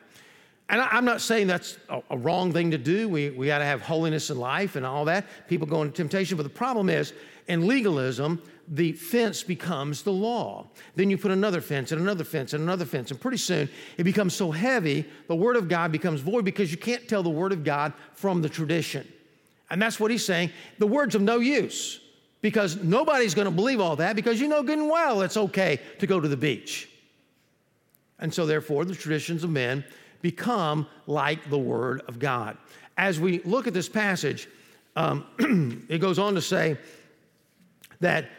And 0.72 0.80
I, 0.80 0.96
am 0.96 1.04
not 1.04 1.20
saying 1.20 1.48
that's 1.48 1.76
a, 1.90 2.02
a, 2.10 2.16
wrong 2.16 2.50
thing 2.50 2.70
to 2.70 2.78
do. 2.78 3.06
We, 3.06 3.28
we 3.28 3.46
got 3.46 3.58
to 3.58 3.64
have 3.66 3.82
holiness 3.82 4.30
in 4.30 4.38
life 4.38 4.74
and 4.74 4.86
all 4.86 5.04
that. 5.04 5.26
People 5.46 5.66
go 5.66 5.82
into 5.82 5.94
temptation. 5.94 6.38
But 6.38 6.44
the 6.44 6.48
problem 6.48 6.88
is, 6.88 7.12
in 7.46 7.66
legalism, 7.66 8.42
the 8.68 8.92
fence 8.92 9.42
becomes 9.42 10.02
the 10.02 10.12
law. 10.12 10.66
Then 10.96 11.10
you 11.10 11.18
put 11.18 11.30
another 11.30 11.60
fence 11.60 11.92
and 11.92 12.00
another 12.00 12.24
fence 12.24 12.54
and 12.54 12.62
another 12.62 12.86
fence. 12.86 13.10
And 13.10 13.20
pretty 13.20 13.36
soon 13.36 13.68
it 13.98 14.04
becomes 14.04 14.32
so 14.32 14.50
heavy, 14.50 15.04
the 15.28 15.36
Word 15.36 15.56
of 15.56 15.68
God 15.68 15.92
becomes 15.92 16.22
void 16.22 16.46
because 16.46 16.70
you 16.70 16.78
can't 16.78 17.06
tell 17.06 17.22
the 17.22 17.28
Word 17.28 17.52
of 17.52 17.64
God 17.64 17.92
from 18.14 18.40
the 18.40 18.48
tradition. 18.48 19.06
And 19.68 19.80
that's 19.80 20.00
what 20.00 20.10
he's 20.10 20.24
saying. 20.24 20.52
The 20.78 20.86
Word's 20.86 21.14
of 21.14 21.20
no 21.20 21.38
use 21.40 22.00
because 22.40 22.76
nobody's 22.76 23.34
going 23.34 23.44
to 23.44 23.50
believe 23.50 23.78
all 23.78 23.96
that 23.96 24.16
because 24.16 24.40
you 24.40 24.48
know 24.48 24.62
good 24.62 24.78
and 24.78 24.88
well 24.88 25.20
it's 25.20 25.36
okay 25.36 25.80
to 25.98 26.06
go 26.06 26.18
to 26.18 26.28
the 26.28 26.36
beach. 26.36 26.88
And 28.18 28.32
so, 28.32 28.46
therefore, 28.46 28.84
the 28.84 28.94
traditions 28.94 29.44
of 29.44 29.50
men 29.50 29.84
become 30.22 30.86
like 31.06 31.50
the 31.50 31.58
Word 31.58 32.02
of 32.08 32.18
God. 32.18 32.56
As 32.96 33.20
we 33.20 33.40
look 33.40 33.66
at 33.66 33.74
this 33.74 33.88
passage, 33.88 34.48
um, 34.96 35.26
it 35.88 35.98
goes 35.98 36.18
on 36.18 36.34
to 36.34 36.40
say 36.40 36.78
that 38.00 38.30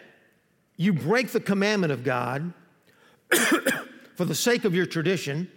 you 0.78 0.94
break 0.94 1.32
the 1.32 1.40
commandment 1.40 1.94
of 1.94 2.04
God 2.04 2.54
for 4.16 4.25
the 4.25 4.36
sake 4.36 4.66
of 4.66 4.74
your 4.74 4.86
tradition. 4.86 5.50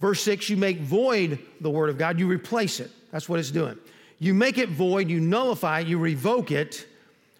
Verse 0.00 0.22
6, 0.22 0.48
you 0.48 0.56
make 0.56 0.80
void 0.80 1.38
the 1.60 1.70
Word 1.70 1.90
of 1.90 1.98
God, 1.98 2.18
you 2.18 2.26
replace 2.26 2.80
it. 2.80 2.90
That's 3.10 3.28
what 3.28 3.38
it's 3.38 3.50
doing. 3.50 3.78
You 4.18 4.34
make 4.34 4.58
it 4.58 4.68
void, 4.68 5.08
you 5.08 5.20
nullify 5.20 5.80
it, 5.80 5.86
you 5.86 5.98
revoke 5.98 6.50
it 6.50 6.86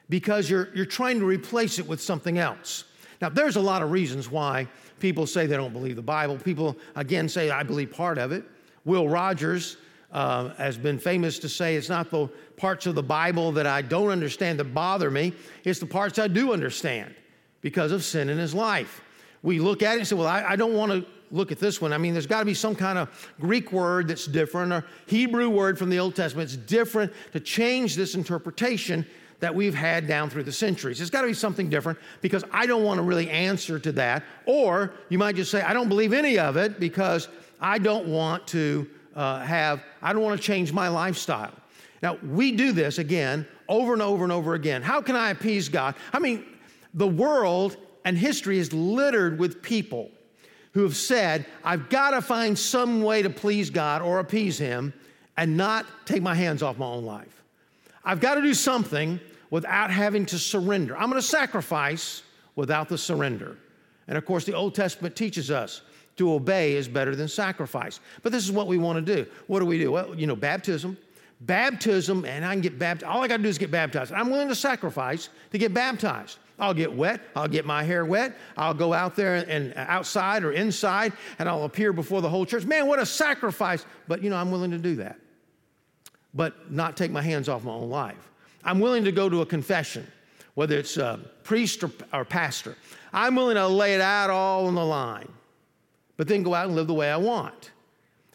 because 0.09 0.49
you're, 0.49 0.69
you're 0.75 0.87
trying 0.87 1.19
to 1.21 1.27
replace 1.27 1.79
it 1.79 1.87
with 1.87 2.01
something 2.01 2.39
else. 2.39 2.85
Now, 3.21 3.29
there's 3.29 3.57
a 3.57 3.61
lot 3.61 3.83
of 3.83 3.91
reasons 3.91 4.31
why 4.31 4.69
people 4.99 5.27
say 5.27 5.47
they 5.47 5.57
don't 5.57 5.73
believe 5.73 5.97
the 5.97 6.03
Bible. 6.03 6.37
People, 6.37 6.77
again, 6.97 7.29
say, 7.29 7.51
I 7.51 7.63
believe 7.63 7.93
part 7.93 8.19
of 8.19 8.33
it. 8.33 8.45
Will 8.85 9.09
Rogers 9.09 9.77
uh, 10.13 10.51
has 10.55 10.79
been 10.79 10.99
famous 10.99 11.39
to 11.41 11.49
say, 11.49 11.77
it's 11.77 11.89
not 11.89 12.11
the 12.11 12.29
parts 12.57 12.87
of 12.87 12.95
the 12.95 13.03
Bible 13.03 13.53
that 13.53 13.67
I 13.67 13.83
don't 13.83 14.11
understand 14.11 14.59
that 14.59 14.73
bother 14.75 15.11
me, 15.11 15.33
it's 15.65 15.79
the 15.79 15.87
parts 15.87 16.19
I 16.19 16.29
do 16.29 16.53
understand 16.53 17.15
because 17.61 17.93
of 17.93 18.05
sin 18.05 18.29
in 18.29 18.39
his 18.39 18.55
life. 18.55 19.03
We 19.43 19.61
look 19.61 19.83
at 19.83 19.95
it 19.95 19.99
and 19.99 20.07
say, 20.09 20.17
well, 20.17 20.27
I, 20.27 20.43
I 20.43 20.57
don't 20.57 20.75
want 20.75 20.93
to 20.93 21.05
look 21.31 21.53
at 21.53 21.59
this 21.59 21.81
one. 21.81 21.93
I 21.93 21.99
mean, 21.99 22.15
there's 22.15 22.27
got 22.27 22.41
to 22.41 22.47
be 22.47 22.55
some 22.55 22.75
kind 22.75 22.99
of 22.99 23.31
Greek 23.41 23.73
word 23.73 24.09
that's 24.09 24.27
different 24.27 24.73
or 24.73 24.85
Hebrew 25.07 25.51
word 25.51 25.79
from 25.79 25.91
the 25.91 25.99
Old 25.99 26.17
Testament. 26.17 26.49
It's 26.49 26.57
different 26.57 27.13
to 27.33 27.41
change 27.41 27.95
this 27.97 28.15
interpretation 28.15 29.07
that 29.41 29.55
we've 29.55 29.75
had 29.75 30.07
down 30.07 30.31
through 30.31 30.43
the 30.43 30.53
centuries. 30.53 31.01
It's 31.01 31.11
got 31.11 31.23
to 31.23 31.29
be 31.29 31.35
something 31.35 31.69
different 31.69 31.99
because 32.21 32.45
I 32.51 32.67
don't 32.67 32.83
want 32.83 32.99
to 32.99 33.03
really 33.03 33.31
answer 33.31 33.79
to 33.79 33.93
that. 33.93 34.25
Or 34.47 34.93
you 35.09 35.19
might 35.19 35.37
just 35.37 35.51
say, 35.51 35.63
I 35.63 35.73
don't 35.73 35.89
believe 35.89 36.13
any 36.13 36.39
of 36.39 36.57
it 36.57 36.81
because 36.81 37.29
I 37.61 37.79
don't 37.79 38.09
want 38.09 38.47
to 38.49 38.89
uh, 39.15 39.41
have, 39.41 39.83
I 40.03 40.13
don't 40.13 40.23
want 40.23 40.41
to 40.41 40.45
change 40.45 40.73
my 40.73 40.89
lifestyle. 40.89 41.53
Now, 42.03 42.17
we 42.17 42.53
do 42.53 42.73
this 42.73 42.99
again 42.99 43.47
over 43.69 43.93
and 43.93 44.03
over 44.03 44.25
and 44.25 44.33
over 44.33 44.55
again. 44.55 44.83
How 44.83 45.01
can 45.01 45.17
I 45.17 45.31
appease 45.31 45.69
God? 45.69 45.95
I 46.13 46.19
mean, 46.19 46.45
the 46.95 47.09
world 47.09 47.77
and 48.05 48.17
history 48.17 48.59
is 48.59 48.73
littered 48.73 49.39
with 49.39 49.63
people 49.63 50.11
who 50.73 50.83
have 50.83 50.97
said, 50.97 51.47
I've 51.65 51.89
got 51.89 52.11
to 52.11 52.23
find 52.23 52.59
some 52.59 53.03
way 53.03 53.23
to 53.23 53.31
please 53.31 53.71
God 53.71 54.03
or 54.03 54.21
appease 54.21 54.59
Him 54.59 54.93
and 55.37 55.57
not 55.57 55.87
take 56.07 56.23
my 56.23 56.35
hands 56.35 56.63
off 56.63 56.79
my 56.79 56.87
own 56.87 57.05
life. 57.05 57.43
I've 58.05 58.21
got 58.21 58.37
to 58.37 58.43
do 58.43 58.55
something 58.55 59.21
without 59.51 59.91
having 59.91 60.27
to 60.27 60.39
surrender. 60.39 60.97
I'm 60.97 61.11
going 61.11 61.21
to 61.21 61.27
sacrifice 61.27 62.23
without 62.57 62.89
the 62.89 62.99
surrender. 62.99 63.57
And 64.07 64.17
of 64.19 64.25
course, 64.25 64.45
the 64.45 64.55
Old 64.55 64.75
Testament 64.75 65.17
teaches 65.17 65.51
us 65.51 65.83
to 66.17 66.33
obey 66.33 66.75
is 66.75 66.89
better 66.89 67.15
than 67.15 67.29
sacrifice. 67.29 68.01
But 68.23 68.33
this 68.33 68.45
is 68.45 68.53
what 68.53 68.67
we 68.67 68.79
want 68.79 69.05
to 69.05 69.17
do. 69.17 69.31
What 69.47 69.61
do 69.61 69.67
we 69.67 69.79
do? 69.79 69.93
Well, 69.93 70.15
you 70.15 70.27
know, 70.27 70.37
baptism. 70.37 70.99
Baptism, 71.41 72.25
and 72.25 72.45
I 72.45 72.53
can 72.53 72.61
get 72.61 72.81
baptized. 72.81 73.09
All 73.09 73.23
I 73.23 73.29
got 73.29 73.37
to 73.37 73.43
do 73.45 73.49
is 73.49 73.59
get 73.59 73.71
baptized. 73.71 74.13
I'm 74.13 74.29
willing 74.29 74.49
to 74.49 74.57
sacrifice 74.57 75.29
to 75.53 75.59
get 75.59 75.73
baptized. 75.73 76.39
I'll 76.59 76.75
get 76.75 76.93
wet. 76.93 77.21
I'll 77.37 77.47
get 77.47 77.65
my 77.65 77.85
hair 77.85 78.05
wet. 78.05 78.37
I'll 78.57 78.75
go 78.75 78.93
out 78.93 79.15
there 79.15 79.37
and 79.49 79.73
outside 79.77 80.43
or 80.43 80.51
inside, 80.51 81.13
and 81.39 81.49
I'll 81.49 81.63
appear 81.63 81.93
before 81.93 82.21
the 82.21 82.29
whole 82.29 82.45
church. 82.45 82.65
Man, 82.65 82.89
what 82.89 82.99
a 82.99 83.07
sacrifice! 83.07 83.87
But 84.09 84.23
you 84.23 84.31
know, 84.31 84.37
I'm 84.37 84.51
willing 84.51 84.73
to 84.73 84.79
do 84.79 84.97
that, 84.97 85.21
but 86.35 86.73
not 86.73 86.97
take 86.97 87.13
my 87.13 87.23
hands 87.23 87.49
off 87.49 87.63
my 87.63 87.71
own 87.71 87.89
life. 87.89 88.29
I'm 88.69 88.81
willing 88.81 89.05
to 89.05 89.13
go 89.13 89.31
to 89.31 89.41
a 89.41 89.47
confession, 89.47 90.07
whether 90.53 90.77
it's 90.77 90.99
a 90.99 91.19
priest 91.43 91.83
or, 91.83 91.91
or 92.13 92.27
pastor. 92.27 92.77
I'm 93.15 93.35
willing 93.35 93.55
to 93.55 93.67
lay 93.67 93.95
it 93.95 94.03
out 94.03 94.29
all 94.29 94.67
on 94.67 94.75
the 94.75 94.85
line, 94.85 95.33
but 96.19 96.29
then 96.29 96.43
go 96.43 96.53
out 96.53 96.67
and 96.67 96.75
live 96.77 96.87
the 96.87 96.93
way 96.93 97.11
I 97.11 97.17
want. 97.17 97.71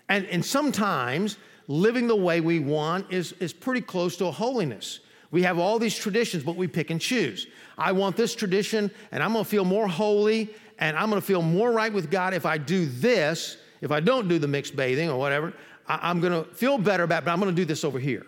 And, 0.10 0.26
and 0.26 0.44
sometimes 0.44 1.38
living 1.68 2.08
the 2.08 2.16
way 2.16 2.42
we 2.42 2.58
want 2.58 3.14
is, 3.14 3.34
is 3.34 3.54
pretty 3.54 3.82
close 3.82 4.18
to 4.18 4.26
a 4.26 4.32
holiness. 4.32 5.02
We 5.30 5.44
have 5.44 5.60
all 5.60 5.78
these 5.78 5.96
traditions, 5.96 6.44
but 6.44 6.56
we 6.56 6.68
pick 6.68 6.90
and 6.90 7.00
choose. 7.00 7.46
I 7.78 7.92
want 7.92 8.18
this 8.18 8.34
tradition, 8.34 8.90
and 9.12 9.22
I'm 9.22 9.34
gonna 9.34 9.46
feel 9.46 9.66
more 9.66 9.88
holy, 9.88 10.50
and 10.80 10.98
I'm 10.98 11.10
gonna 11.10 11.22
feel 11.22 11.44
more 11.44 11.72
right 11.72 11.94
with 11.94 12.10
God 12.10 12.34
if 12.34 12.48
I 12.48 12.58
do 12.58 12.88
this. 12.88 13.58
If 13.82 13.92
I 13.92 14.00
don't 14.00 14.28
do 14.28 14.40
the 14.40 14.48
mixed 14.48 14.76
bathing 14.76 15.12
or 15.12 15.20
whatever, 15.20 15.54
I, 15.88 16.10
am 16.10 16.22
gonna 16.22 16.44
feel 16.44 16.80
better 16.80 17.04
about 17.04 17.22
it, 17.22 17.26
but 17.26 17.34
I'm 17.34 17.40
gonna 17.40 17.52
do 17.52 17.66
this 17.66 17.84
over 17.84 18.00
here. 18.00 18.26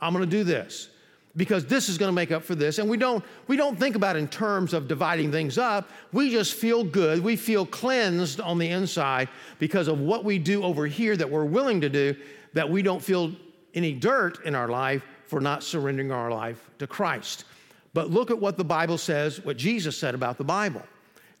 I'm 0.00 0.12
gonna 0.12 0.26
do 0.26 0.42
this 0.42 0.88
because 1.36 1.66
this 1.66 1.88
is 1.88 1.98
going 1.98 2.08
to 2.08 2.14
make 2.14 2.30
up 2.30 2.44
for 2.44 2.54
this. 2.54 2.78
And 2.78 2.88
we 2.88 2.96
don't 2.96 3.24
we 3.48 3.56
don't 3.56 3.78
think 3.78 3.96
about 3.96 4.16
in 4.16 4.28
terms 4.28 4.72
of 4.72 4.88
dividing 4.88 5.32
things 5.32 5.58
up. 5.58 5.88
We 6.12 6.30
just 6.30 6.54
feel 6.54 6.84
good. 6.84 7.22
We 7.22 7.36
feel 7.36 7.66
cleansed 7.66 8.40
on 8.40 8.58
the 8.58 8.68
inside 8.68 9.28
because 9.58 9.88
of 9.88 10.00
what 10.00 10.24
we 10.24 10.38
do 10.38 10.62
over 10.62 10.86
here 10.86 11.16
that 11.16 11.28
we're 11.28 11.44
willing 11.44 11.80
to 11.80 11.88
do 11.88 12.14
that 12.52 12.68
we 12.68 12.82
don't 12.82 13.02
feel 13.02 13.32
any 13.74 13.92
dirt 13.92 14.44
in 14.44 14.54
our 14.54 14.68
life 14.68 15.04
for 15.26 15.40
not 15.40 15.62
surrendering 15.62 16.12
our 16.12 16.30
life 16.30 16.70
to 16.78 16.86
Christ. 16.86 17.44
But 17.92 18.10
look 18.10 18.30
at 18.30 18.38
what 18.38 18.56
the 18.56 18.64
bible 18.64 18.98
says 18.98 19.44
what 19.44 19.56
Jesus 19.56 19.96
said 19.96 20.14
about 20.14 20.38
the 20.38 20.44
bible. 20.44 20.82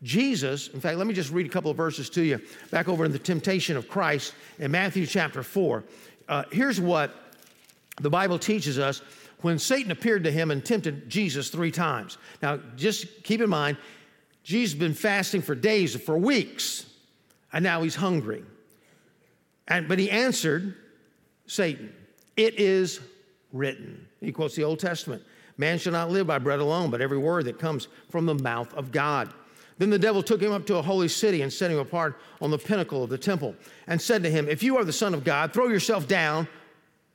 Jesus, 0.02 0.68
in 0.68 0.80
fact, 0.80 0.98
let 0.98 1.06
me 1.06 1.14
just 1.14 1.30
read 1.30 1.46
a 1.46 1.48
couple 1.48 1.70
of 1.70 1.78
verses 1.78 2.10
to 2.10 2.22
you 2.22 2.38
back 2.70 2.88
over 2.88 3.06
in 3.06 3.12
the 3.12 3.18
temptation 3.18 3.74
of 3.74 3.88
Christ 3.88 4.34
in 4.58 4.70
Matthew 4.70 5.06
chapter 5.06 5.42
4. 5.42 5.82
Uh, 6.28 6.42
here's 6.52 6.78
what 6.78 7.14
the 8.00 8.10
Bible 8.10 8.38
teaches 8.38 8.78
us 8.78 9.00
when 9.44 9.58
Satan 9.58 9.92
appeared 9.92 10.24
to 10.24 10.30
him 10.30 10.50
and 10.50 10.64
tempted 10.64 11.06
Jesus 11.06 11.50
three 11.50 11.70
times. 11.70 12.16
Now, 12.40 12.58
just 12.76 13.22
keep 13.24 13.42
in 13.42 13.50
mind, 13.50 13.76
Jesus 14.42 14.72
has 14.72 14.80
been 14.80 14.94
fasting 14.94 15.42
for 15.42 15.54
days, 15.54 15.94
for 15.94 16.16
weeks, 16.16 16.86
and 17.52 17.62
now 17.62 17.82
he's 17.82 17.94
hungry. 17.94 18.42
And, 19.68 19.86
but 19.86 19.98
he 19.98 20.10
answered 20.10 20.76
Satan, 21.46 21.92
It 22.38 22.58
is 22.58 23.00
written. 23.52 24.08
He 24.22 24.32
quotes 24.32 24.54
the 24.54 24.64
Old 24.64 24.78
Testament 24.78 25.22
Man 25.58 25.78
shall 25.78 25.92
not 25.92 26.10
live 26.10 26.26
by 26.26 26.38
bread 26.38 26.60
alone, 26.60 26.90
but 26.90 27.02
every 27.02 27.18
word 27.18 27.44
that 27.44 27.58
comes 27.58 27.88
from 28.08 28.24
the 28.24 28.34
mouth 28.36 28.72
of 28.72 28.92
God. 28.92 29.30
Then 29.76 29.90
the 29.90 29.98
devil 29.98 30.22
took 30.22 30.40
him 30.40 30.52
up 30.52 30.64
to 30.68 30.76
a 30.76 30.82
holy 30.82 31.08
city 31.08 31.42
and 31.42 31.52
set 31.52 31.70
him 31.70 31.78
apart 31.78 32.18
on 32.40 32.50
the 32.50 32.56
pinnacle 32.56 33.04
of 33.04 33.10
the 33.10 33.18
temple 33.18 33.54
and 33.88 34.00
said 34.00 34.22
to 34.22 34.30
him, 34.30 34.48
If 34.48 34.62
you 34.62 34.78
are 34.78 34.84
the 34.84 34.92
Son 34.92 35.12
of 35.12 35.22
God, 35.22 35.52
throw 35.52 35.68
yourself 35.68 36.08
down, 36.08 36.48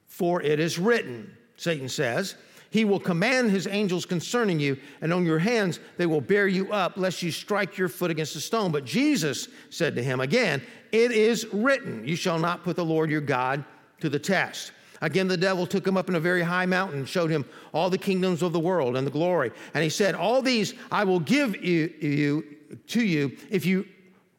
for 0.05 0.43
it 0.43 0.59
is 0.59 0.77
written. 0.77 1.35
Satan 1.59 1.89
says. 1.89 2.35
He 2.71 2.85
will 2.85 2.99
command 2.99 3.49
his 3.49 3.65
angels 3.65 4.05
concerning 4.05 4.59
you, 4.59 4.77
and 5.01 5.11
on 5.11 5.25
your 5.25 5.39
hands 5.39 5.79
they 5.97 6.05
will 6.05 6.21
bear 6.21 6.47
you 6.47 6.71
up, 6.71 6.97
lest 6.97 7.23
you 7.23 7.31
strike 7.31 7.77
your 7.77 7.89
foot 7.89 8.11
against 8.11 8.35
a 8.35 8.41
stone. 8.41 8.71
But 8.71 8.85
Jesus 8.85 9.47
said 9.69 9.95
to 9.95 10.03
him 10.03 10.19
again, 10.19 10.61
It 10.91 11.11
is 11.11 11.47
written, 11.51 12.07
You 12.07 12.15
shall 12.15 12.37
not 12.37 12.63
put 12.63 12.75
the 12.75 12.85
Lord 12.85 13.09
your 13.09 13.21
God 13.21 13.63
to 14.01 14.09
the 14.09 14.19
test. 14.19 14.71
Again, 15.01 15.27
the 15.27 15.37
devil 15.37 15.65
took 15.65 15.87
him 15.87 15.97
up 15.97 16.09
in 16.09 16.15
a 16.15 16.19
very 16.19 16.43
high 16.43 16.65
mountain 16.65 16.99
and 16.99 17.09
showed 17.09 17.31
him 17.31 17.45
all 17.73 17.89
the 17.89 17.97
kingdoms 17.97 18.43
of 18.43 18.53
the 18.53 18.59
world 18.59 18.97
and 18.97 19.07
the 19.07 19.11
glory. 19.11 19.51
And 19.73 19.83
he 19.83 19.89
said, 19.89 20.13
All 20.13 20.41
these 20.41 20.75
I 20.91 21.03
will 21.05 21.21
give 21.21 21.55
you, 21.63 21.91
you 21.99 22.45
to 22.87 23.03
you 23.03 23.35
if 23.49 23.65
you 23.65 23.87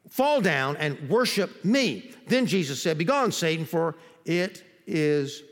fall 0.09 0.41
down 0.41 0.77
and 0.77 1.09
worship 1.09 1.65
me. 1.65 2.13
Then 2.29 2.47
Jesus 2.47 2.81
said, 2.81 2.97
Begone, 2.97 3.33
Satan, 3.33 3.65
for 3.65 3.97
it 4.25 4.63
is 4.87 5.43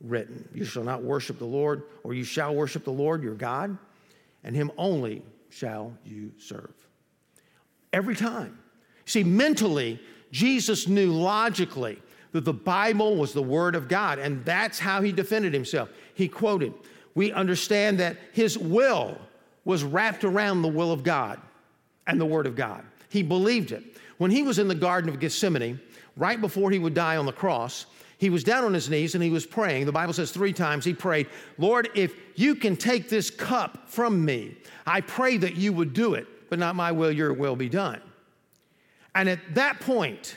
written, 0.00 0.48
You 0.54 0.64
shall 0.64 0.84
not 0.84 1.02
worship 1.02 1.38
the 1.38 1.44
Lord, 1.44 1.82
or 2.04 2.14
you 2.14 2.24
shall 2.24 2.54
worship 2.54 2.84
the 2.84 2.92
Lord 2.92 3.22
your 3.22 3.34
God, 3.34 3.76
and 4.44 4.54
him 4.54 4.70
only 4.76 5.22
shall 5.50 5.92
you 6.04 6.32
serve. 6.38 6.72
Every 7.92 8.14
time. 8.14 8.58
See, 9.06 9.24
mentally, 9.24 10.00
Jesus 10.30 10.86
knew 10.86 11.12
logically 11.12 12.00
that 12.32 12.44
the 12.44 12.52
Bible 12.52 13.16
was 13.16 13.32
the 13.32 13.42
Word 13.42 13.74
of 13.74 13.88
God, 13.88 14.18
and 14.18 14.44
that's 14.44 14.78
how 14.78 15.00
he 15.00 15.12
defended 15.12 15.54
himself. 15.54 15.90
He 16.14 16.28
quoted, 16.28 16.74
We 17.14 17.32
understand 17.32 17.98
that 18.00 18.16
his 18.32 18.58
will 18.58 19.18
was 19.64 19.82
wrapped 19.82 20.24
around 20.24 20.62
the 20.62 20.68
will 20.68 20.92
of 20.92 21.02
God 21.02 21.40
and 22.06 22.20
the 22.20 22.26
Word 22.26 22.46
of 22.46 22.54
God. 22.54 22.84
He 23.08 23.22
believed 23.22 23.72
it. 23.72 23.82
When 24.18 24.30
he 24.30 24.42
was 24.42 24.58
in 24.58 24.68
the 24.68 24.74
Garden 24.74 25.08
of 25.08 25.20
Gethsemane, 25.20 25.80
right 26.16 26.40
before 26.40 26.70
he 26.70 26.78
would 26.78 26.94
die 26.94 27.16
on 27.16 27.26
the 27.26 27.32
cross, 27.32 27.86
he 28.18 28.30
was 28.30 28.44
down 28.44 28.64
on 28.64 28.74
his 28.74 28.90
knees 28.90 29.14
and 29.14 29.22
he 29.22 29.30
was 29.30 29.46
praying. 29.46 29.86
The 29.86 29.92
Bible 29.92 30.12
says 30.12 30.32
three 30.32 30.52
times 30.52 30.84
he 30.84 30.92
prayed, 30.92 31.28
Lord, 31.56 31.88
if 31.94 32.14
you 32.34 32.56
can 32.56 32.76
take 32.76 33.08
this 33.08 33.30
cup 33.30 33.88
from 33.88 34.24
me, 34.24 34.56
I 34.86 35.00
pray 35.00 35.36
that 35.38 35.54
you 35.54 35.72
would 35.72 35.92
do 35.92 36.14
it, 36.14 36.26
but 36.50 36.58
not 36.58 36.74
my 36.74 36.90
will, 36.92 37.12
your 37.12 37.32
will 37.32 37.56
be 37.56 37.68
done. 37.68 38.00
And 39.14 39.28
at 39.28 39.38
that 39.54 39.80
point, 39.80 40.36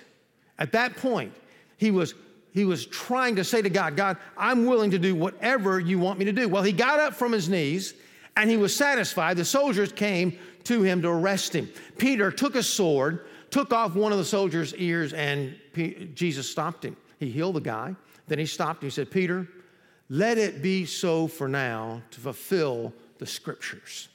at 0.60 0.72
that 0.74 0.96
point, 0.96 1.34
he 1.78 1.92
was 1.92 2.14
he 2.54 2.66
was 2.66 2.86
trying 2.86 3.38
to 3.38 3.46
say 3.46 3.62
to 3.62 3.70
God, 3.70 3.96
God, 3.96 4.18
I'm 4.38 4.66
willing 4.66 4.92
to 4.92 5.00
do 5.00 5.16
whatever 5.16 5.80
you 5.80 5.98
want 6.00 6.20
me 6.20 6.26
to 6.26 6.34
do. 6.34 6.50
Well, 6.50 6.64
he 6.64 6.74
got 6.74 7.00
up 7.00 7.14
from 7.14 7.32
his 7.32 7.48
knees 7.48 7.94
and 8.36 8.50
he 8.50 8.58
was 8.58 8.76
satisfied. 8.76 9.38
The 9.38 9.46
soldiers 9.46 9.94
came 9.94 10.38
to 10.66 10.84
him 10.84 11.02
to 11.02 11.08
arrest 11.08 11.56
him. 11.56 11.70
Peter 11.98 12.30
took 12.30 12.56
a 12.56 12.64
sword, 12.64 13.26
took 13.52 13.72
off 13.72 13.96
one 13.96 14.12
of 14.12 14.18
the 14.18 14.26
soldiers' 14.26 14.76
ears, 14.76 15.14
and 15.14 15.56
P- 15.72 16.12
Jesus 16.14 16.50
stopped 16.50 16.84
him. 16.84 16.98
He 17.22 17.30
healed 17.30 17.54
the 17.54 17.62
guy. 17.62 17.96
Then 18.28 18.40
he 18.40 18.48
stopped 18.48 18.82
and 18.82 18.92
he 18.92 18.94
said, 18.94 19.12
Peter, 19.12 19.48
let 20.10 20.40
it 20.40 20.64
be 20.64 20.86
so 20.86 21.28
for 21.28 21.48
now 21.48 22.02
to 22.10 22.20
fulfill 22.20 22.94
the 23.20 23.28
scriptures. 23.28 24.10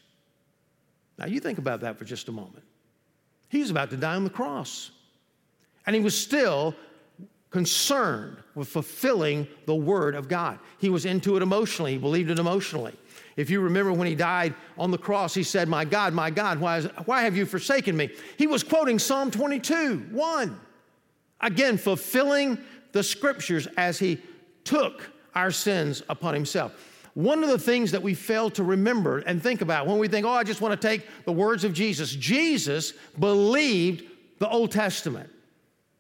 Now, 1.16 1.26
you 1.26 1.38
think 1.38 1.58
about 1.58 1.82
that 1.82 1.98
for 1.98 2.04
just 2.04 2.28
a 2.28 2.32
moment. 2.32 2.64
He 3.48 3.60
was 3.60 3.70
about 3.70 3.90
to 3.90 3.96
die 3.96 4.16
on 4.16 4.25
the 4.25 4.30
cross, 4.30 4.90
and 5.86 5.94
he 5.94 6.02
was 6.02 6.18
still 6.18 6.75
concerned 7.50 8.38
with 8.56 8.66
fulfilling 8.66 9.46
the 9.66 9.75
word 9.75 10.16
of 10.16 10.28
God. 10.28 10.58
He 10.78 10.90
was 10.90 11.06
into 11.06 11.36
it 11.36 11.42
emotionally, 11.44 11.92
he 11.92 11.98
believed 11.98 12.30
it 12.30 12.40
emotionally. 12.40 12.94
If 13.36 13.50
you 13.50 13.60
remember 13.60 13.92
when 13.92 14.08
he 14.08 14.16
died 14.16 14.52
on 14.76 14.90
the 14.90 14.98
cross, 14.98 15.32
he 15.32 15.44
said, 15.44 15.68
My 15.68 15.84
God, 15.84 16.12
my 16.12 16.30
God, 16.30 16.58
why, 16.58 16.78
is, 16.78 16.86
why 17.04 17.22
have 17.22 17.36
you 17.36 17.46
forsaken 17.46 17.96
me? 17.96 18.10
He 18.36 18.48
was 18.48 18.64
quoting 18.64 18.98
Psalm 18.98 19.30
22, 19.30 20.08
1. 20.10 20.60
Again, 21.40 21.76
fulfilling 21.76 22.58
the 22.96 23.02
scriptures 23.02 23.68
as 23.76 23.98
he 23.98 24.18
took 24.64 25.10
our 25.34 25.50
sins 25.50 26.02
upon 26.08 26.32
himself. 26.32 26.72
One 27.12 27.44
of 27.44 27.50
the 27.50 27.58
things 27.58 27.90
that 27.90 28.02
we 28.02 28.14
fail 28.14 28.48
to 28.52 28.64
remember 28.64 29.18
and 29.18 29.42
think 29.42 29.60
about 29.60 29.86
when 29.86 29.98
we 29.98 30.08
think, 30.08 30.24
oh, 30.24 30.30
I 30.30 30.44
just 30.44 30.62
want 30.62 30.80
to 30.80 30.88
take 30.88 31.06
the 31.26 31.32
words 31.32 31.62
of 31.62 31.74
Jesus, 31.74 32.14
Jesus 32.14 32.94
believed 33.18 34.04
the 34.38 34.48
Old 34.48 34.72
Testament. 34.72 35.28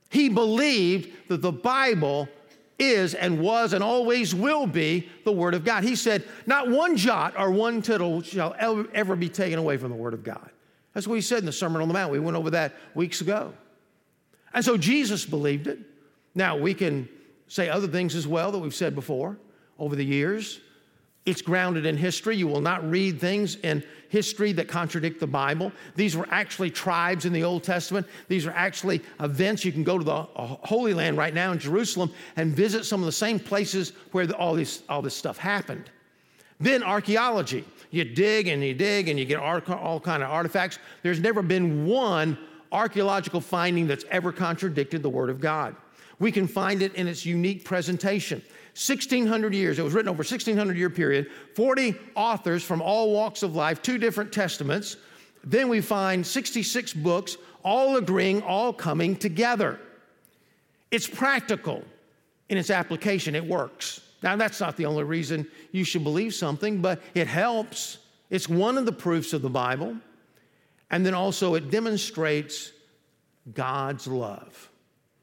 He 0.08 0.30
believed 0.30 1.28
that 1.28 1.42
the 1.42 1.52
Bible 1.52 2.30
is 2.78 3.14
and 3.14 3.40
was 3.40 3.74
and 3.74 3.84
always 3.84 4.34
will 4.34 4.66
be 4.66 5.06
the 5.24 5.32
Word 5.32 5.52
of 5.52 5.66
God. 5.66 5.84
He 5.84 5.96
said, 5.96 6.24
Not 6.46 6.70
one 6.70 6.96
jot 6.96 7.34
or 7.38 7.50
one 7.50 7.82
tittle 7.82 8.22
shall 8.22 8.54
ever, 8.58 9.16
be 9.16 9.28
taken 9.28 9.58
away 9.58 9.76
from 9.76 9.90
the 9.90 9.96
Word 9.96 10.14
of 10.14 10.24
God. 10.24 10.48
That's 10.94 11.06
what 11.06 11.16
he 11.16 11.20
said 11.20 11.40
in 11.40 11.46
the 11.46 11.52
Sermon 11.52 11.82
on 11.82 11.88
the 11.88 11.94
Mount. 11.94 12.10
We 12.10 12.20
went 12.20 12.38
over 12.38 12.48
that 12.50 12.72
weeks 12.94 13.20
ago. 13.20 13.52
And 14.54 14.64
so 14.64 14.78
Jesus 14.78 15.26
believed 15.26 15.66
it. 15.66 15.78
Now, 16.36 16.56
we 16.56 16.74
can 16.74 17.08
say 17.48 17.68
other 17.68 17.88
things 17.88 18.14
as 18.14 18.28
well 18.28 18.52
that 18.52 18.58
we've 18.58 18.74
said 18.74 18.94
before 18.94 19.38
over 19.78 19.96
the 19.96 20.04
years. 20.04 20.60
It's 21.24 21.42
grounded 21.42 21.86
in 21.86 21.96
history. 21.96 22.36
You 22.36 22.46
will 22.46 22.60
not 22.60 22.88
read 22.88 23.20
things 23.20 23.56
in 23.56 23.82
history 24.10 24.52
that 24.52 24.68
contradict 24.68 25.18
the 25.18 25.26
Bible. 25.26 25.72
These 25.96 26.16
were 26.16 26.28
actually 26.30 26.70
tribes 26.70 27.24
in 27.24 27.32
the 27.32 27.42
Old 27.42 27.64
Testament. 27.64 28.06
These 28.28 28.46
are 28.46 28.52
actually 28.52 29.02
events. 29.18 29.64
You 29.64 29.72
can 29.72 29.82
go 29.82 29.98
to 29.98 30.04
the 30.04 30.12
uh, 30.12 30.26
Holy 30.36 30.94
Land 30.94 31.16
right 31.16 31.34
now 31.34 31.50
in 31.50 31.58
Jerusalem 31.58 32.12
and 32.36 32.54
visit 32.54 32.84
some 32.84 33.00
of 33.00 33.06
the 33.06 33.12
same 33.12 33.40
places 33.40 33.92
where 34.12 34.30
all, 34.34 34.54
this, 34.54 34.82
all 34.88 35.02
this 35.02 35.16
stuff 35.16 35.38
happened. 35.38 35.90
Then 36.60 36.82
archaeology. 36.84 37.64
You 37.90 38.04
dig 38.04 38.46
and 38.48 38.62
you 38.62 38.74
dig 38.74 39.08
and 39.08 39.18
you 39.18 39.24
get 39.24 39.38
all 39.40 40.00
kind 40.00 40.22
of 40.22 40.30
artifacts. 40.30 40.78
There's 41.02 41.20
never 41.20 41.42
been 41.42 41.86
one 41.86 42.38
archaeological 42.70 43.40
finding 43.40 43.86
that's 43.86 44.04
ever 44.10 44.32
contradicted 44.32 45.02
the 45.02 45.08
Word 45.08 45.30
of 45.30 45.40
God. 45.40 45.74
We 46.18 46.32
can 46.32 46.46
find 46.46 46.82
it 46.82 46.94
in 46.94 47.06
its 47.06 47.26
unique 47.26 47.64
presentation. 47.64 48.42
1600 48.76 49.54
years, 49.54 49.78
it 49.78 49.82
was 49.82 49.94
written 49.94 50.08
over 50.08 50.18
1600 50.18 50.76
year 50.76 50.90
period, 50.90 51.30
40 51.54 51.94
authors 52.14 52.62
from 52.62 52.82
all 52.82 53.12
walks 53.12 53.42
of 53.42 53.54
life, 53.54 53.80
two 53.80 53.98
different 53.98 54.32
testaments. 54.32 54.96
Then 55.44 55.68
we 55.68 55.80
find 55.80 56.26
66 56.26 56.92
books, 56.94 57.36
all 57.62 57.96
agreeing, 57.96 58.42
all 58.42 58.72
coming 58.72 59.16
together. 59.16 59.80
It's 60.90 61.06
practical 61.06 61.84
in 62.48 62.58
its 62.58 62.70
application, 62.70 63.34
it 63.34 63.44
works. 63.44 64.00
Now, 64.22 64.36
that's 64.36 64.60
not 64.60 64.76
the 64.76 64.86
only 64.86 65.04
reason 65.04 65.46
you 65.72 65.84
should 65.84 66.04
believe 66.04 66.34
something, 66.34 66.80
but 66.80 67.02
it 67.14 67.26
helps. 67.26 67.98
It's 68.30 68.48
one 68.48 68.78
of 68.78 68.86
the 68.86 68.92
proofs 68.92 69.32
of 69.32 69.42
the 69.42 69.50
Bible. 69.50 69.96
And 70.90 71.04
then 71.04 71.14
also, 71.14 71.54
it 71.54 71.70
demonstrates 71.70 72.72
God's 73.52 74.06
love. 74.06 74.70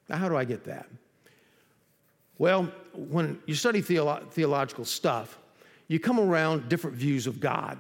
Now, 0.09 0.17
how 0.17 0.29
do 0.29 0.35
I 0.35 0.45
get 0.45 0.63
that? 0.65 0.87
Well, 2.37 2.71
when 2.93 3.39
you 3.45 3.55
study 3.55 3.81
theolo- 3.81 4.29
theological 4.29 4.85
stuff, 4.85 5.37
you 5.87 5.99
come 5.99 6.19
around 6.19 6.69
different 6.69 6.95
views 6.95 7.27
of 7.27 7.39
God. 7.39 7.79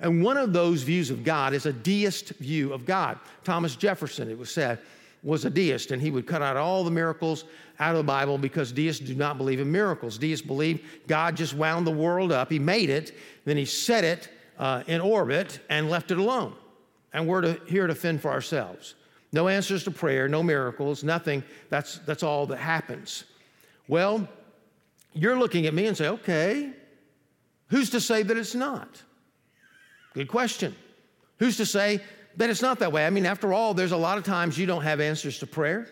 And 0.00 0.22
one 0.22 0.36
of 0.36 0.52
those 0.52 0.82
views 0.82 1.10
of 1.10 1.24
God 1.24 1.54
is 1.54 1.66
a 1.66 1.72
deist 1.72 2.30
view 2.38 2.72
of 2.72 2.84
God. 2.84 3.18
Thomas 3.44 3.76
Jefferson, 3.76 4.30
it 4.30 4.38
was 4.38 4.50
said, 4.50 4.78
was 5.22 5.44
a 5.44 5.50
deist, 5.50 5.90
and 5.90 6.00
he 6.00 6.10
would 6.10 6.26
cut 6.26 6.42
out 6.42 6.56
all 6.56 6.84
the 6.84 6.90
miracles 6.90 7.44
out 7.80 7.92
of 7.92 7.96
the 7.96 8.04
Bible 8.04 8.38
because 8.38 8.72
deists 8.72 9.04
do 9.04 9.14
not 9.14 9.38
believe 9.38 9.58
in 9.60 9.70
miracles. 9.70 10.18
Deists 10.18 10.46
believe 10.46 11.00
God 11.06 11.36
just 11.36 11.54
wound 11.54 11.86
the 11.86 11.90
world 11.90 12.30
up, 12.30 12.50
He 12.50 12.58
made 12.58 12.90
it, 12.90 13.16
then 13.44 13.56
He 13.56 13.64
set 13.64 14.04
it 14.04 14.28
uh, 14.58 14.82
in 14.86 15.00
orbit 15.00 15.60
and 15.68 15.90
left 15.90 16.10
it 16.10 16.18
alone. 16.18 16.54
And 17.12 17.26
we're 17.26 17.40
to, 17.40 17.60
here 17.66 17.86
to 17.86 17.94
fend 17.94 18.20
for 18.20 18.30
ourselves. 18.30 18.94
No 19.36 19.48
answers 19.48 19.84
to 19.84 19.90
prayer, 19.90 20.28
no 20.28 20.42
miracles, 20.42 21.04
nothing. 21.04 21.44
That's, 21.68 21.98
that's 21.98 22.22
all 22.22 22.46
that 22.46 22.56
happens. 22.56 23.24
Well, 23.86 24.26
you're 25.12 25.38
looking 25.38 25.66
at 25.66 25.74
me 25.74 25.84
and 25.88 25.94
say, 25.94 26.08
okay, 26.08 26.72
who's 27.66 27.90
to 27.90 28.00
say 28.00 28.22
that 28.22 28.34
it's 28.34 28.54
not? 28.54 29.02
Good 30.14 30.28
question. 30.28 30.74
Who's 31.38 31.58
to 31.58 31.66
say 31.66 32.00
that 32.38 32.48
it's 32.48 32.62
not 32.62 32.78
that 32.78 32.92
way? 32.92 33.06
I 33.06 33.10
mean, 33.10 33.26
after 33.26 33.52
all, 33.52 33.74
there's 33.74 33.92
a 33.92 33.96
lot 33.98 34.16
of 34.16 34.24
times 34.24 34.56
you 34.56 34.64
don't 34.64 34.84
have 34.84 35.00
answers 35.00 35.38
to 35.40 35.46
prayer. 35.46 35.86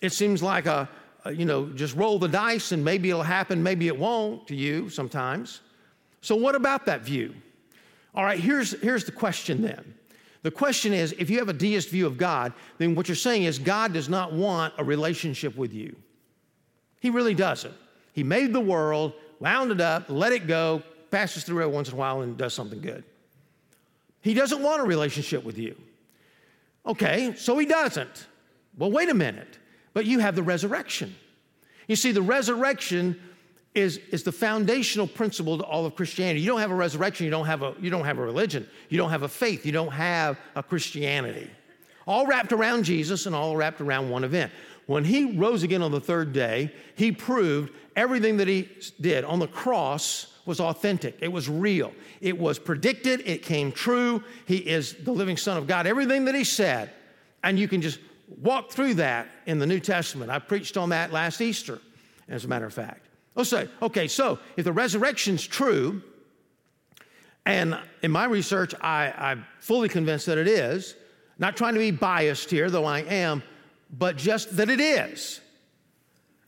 It 0.00 0.12
seems 0.12 0.40
like 0.40 0.66
a, 0.66 0.88
a 1.24 1.32
you 1.32 1.44
know, 1.44 1.66
just 1.70 1.96
roll 1.96 2.20
the 2.20 2.28
dice 2.28 2.70
and 2.70 2.84
maybe 2.84 3.10
it'll 3.10 3.24
happen, 3.24 3.64
maybe 3.64 3.88
it 3.88 3.98
won't 3.98 4.46
to 4.46 4.54
you 4.54 4.90
sometimes. 4.90 5.60
So, 6.20 6.36
what 6.36 6.54
about 6.54 6.86
that 6.86 7.00
view? 7.00 7.34
All 8.14 8.22
right, 8.22 8.38
here's, 8.38 8.80
here's 8.80 9.02
the 9.02 9.10
question 9.10 9.60
then. 9.60 9.95
The 10.46 10.52
question 10.52 10.92
is 10.92 11.10
if 11.18 11.28
you 11.28 11.40
have 11.40 11.48
a 11.48 11.52
deist 11.52 11.88
view 11.88 12.06
of 12.06 12.16
God, 12.16 12.52
then 12.78 12.94
what 12.94 13.08
you're 13.08 13.16
saying 13.16 13.42
is 13.42 13.58
God 13.58 13.92
does 13.92 14.08
not 14.08 14.32
want 14.32 14.72
a 14.78 14.84
relationship 14.84 15.56
with 15.56 15.74
you. 15.74 15.96
He 17.00 17.10
really 17.10 17.34
doesn't. 17.34 17.74
He 18.12 18.22
made 18.22 18.52
the 18.52 18.60
world, 18.60 19.14
wound 19.40 19.72
it 19.72 19.80
up, 19.80 20.08
let 20.08 20.30
it 20.30 20.46
go, 20.46 20.84
passes 21.10 21.42
through 21.42 21.64
it 21.64 21.70
once 21.72 21.88
in 21.88 21.94
a 21.94 21.96
while 21.96 22.20
and 22.20 22.36
does 22.36 22.54
something 22.54 22.80
good. 22.80 23.02
He 24.20 24.34
doesn't 24.34 24.62
want 24.62 24.80
a 24.80 24.84
relationship 24.84 25.42
with 25.42 25.58
you. 25.58 25.74
Okay, 26.86 27.34
so 27.36 27.58
he 27.58 27.66
doesn't. 27.66 28.28
Well, 28.78 28.92
wait 28.92 29.08
a 29.08 29.14
minute. 29.14 29.58
But 29.94 30.06
you 30.06 30.20
have 30.20 30.36
the 30.36 30.44
resurrection. 30.44 31.16
You 31.88 31.96
see, 31.96 32.12
the 32.12 32.22
resurrection 32.22 33.20
is, 33.76 33.98
is 34.10 34.22
the 34.22 34.32
foundational 34.32 35.06
principle 35.06 35.58
to 35.58 35.64
all 35.64 35.84
of 35.84 35.94
Christianity. 35.94 36.40
You 36.40 36.48
don't 36.48 36.60
have 36.60 36.70
a 36.70 36.74
resurrection, 36.74 37.24
you 37.24 37.30
don't 37.30 37.46
have 37.46 37.62
a, 37.62 37.74
you 37.78 37.90
don't 37.90 38.06
have 38.06 38.18
a 38.18 38.22
religion, 38.22 38.66
you 38.88 38.96
don't 38.96 39.10
have 39.10 39.22
a 39.22 39.28
faith, 39.28 39.66
you 39.66 39.72
don't 39.72 39.92
have 39.92 40.38
a 40.56 40.62
Christianity. 40.62 41.50
All 42.06 42.26
wrapped 42.26 42.52
around 42.52 42.84
Jesus 42.84 43.26
and 43.26 43.34
all 43.34 43.54
wrapped 43.54 43.80
around 43.80 44.08
one 44.08 44.24
event. 44.24 44.50
When 44.86 45.04
he 45.04 45.36
rose 45.36 45.62
again 45.62 45.82
on 45.82 45.90
the 45.90 46.00
third 46.00 46.32
day, 46.32 46.72
he 46.94 47.12
proved 47.12 47.72
everything 47.96 48.38
that 48.38 48.48
he 48.48 48.68
did 49.00 49.24
on 49.24 49.40
the 49.40 49.48
cross 49.48 50.32
was 50.46 50.60
authentic. 50.60 51.18
It 51.20 51.30
was 51.30 51.48
real. 51.48 51.92
It 52.20 52.38
was 52.38 52.58
predicted. 52.58 53.20
It 53.26 53.42
came 53.42 53.72
true. 53.72 54.22
He 54.46 54.58
is 54.58 54.94
the 54.94 55.12
living 55.12 55.36
Son 55.36 55.58
of 55.58 55.66
God. 55.66 55.86
Everything 55.86 56.24
that 56.26 56.36
he 56.36 56.44
said. 56.44 56.92
And 57.42 57.58
you 57.58 57.66
can 57.66 57.82
just 57.82 57.98
walk 58.40 58.70
through 58.70 58.94
that 58.94 59.26
in 59.46 59.58
the 59.58 59.66
New 59.66 59.80
Testament. 59.80 60.30
I 60.30 60.38
preached 60.38 60.76
on 60.76 60.90
that 60.90 61.12
last 61.12 61.40
Easter, 61.40 61.80
as 62.28 62.44
a 62.44 62.48
matter 62.48 62.66
of 62.66 62.72
fact. 62.72 63.06
Oh, 63.36 63.40
Let's 63.40 63.50
say, 63.50 63.68
okay, 63.82 64.08
so 64.08 64.38
if 64.56 64.64
the 64.64 64.72
resurrection's 64.72 65.46
true, 65.46 66.02
and 67.44 67.78
in 68.02 68.10
my 68.10 68.24
research, 68.24 68.74
I, 68.80 69.12
I'm 69.16 69.46
fully 69.60 69.88
convinced 69.88 70.26
that 70.26 70.38
it 70.38 70.48
is, 70.48 70.94
not 71.38 71.56
trying 71.56 71.74
to 71.74 71.80
be 71.80 71.90
biased 71.90 72.50
here, 72.50 72.70
though 72.70 72.86
I 72.86 73.00
am, 73.00 73.42
but 73.90 74.16
just 74.16 74.56
that 74.56 74.70
it 74.70 74.80
is. 74.80 75.40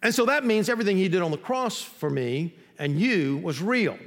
And 0.02 0.14
so 0.14 0.24
that 0.26 0.44
means 0.44 0.68
everything 0.68 0.96
he 0.96 1.08
did 1.08 1.22
on 1.22 1.30
the 1.30 1.38
cross 1.38 1.82
for 1.82 2.08
me 2.08 2.54
and 2.78 2.98
you 2.98 3.38
was 3.38 3.60
real. 3.60 3.98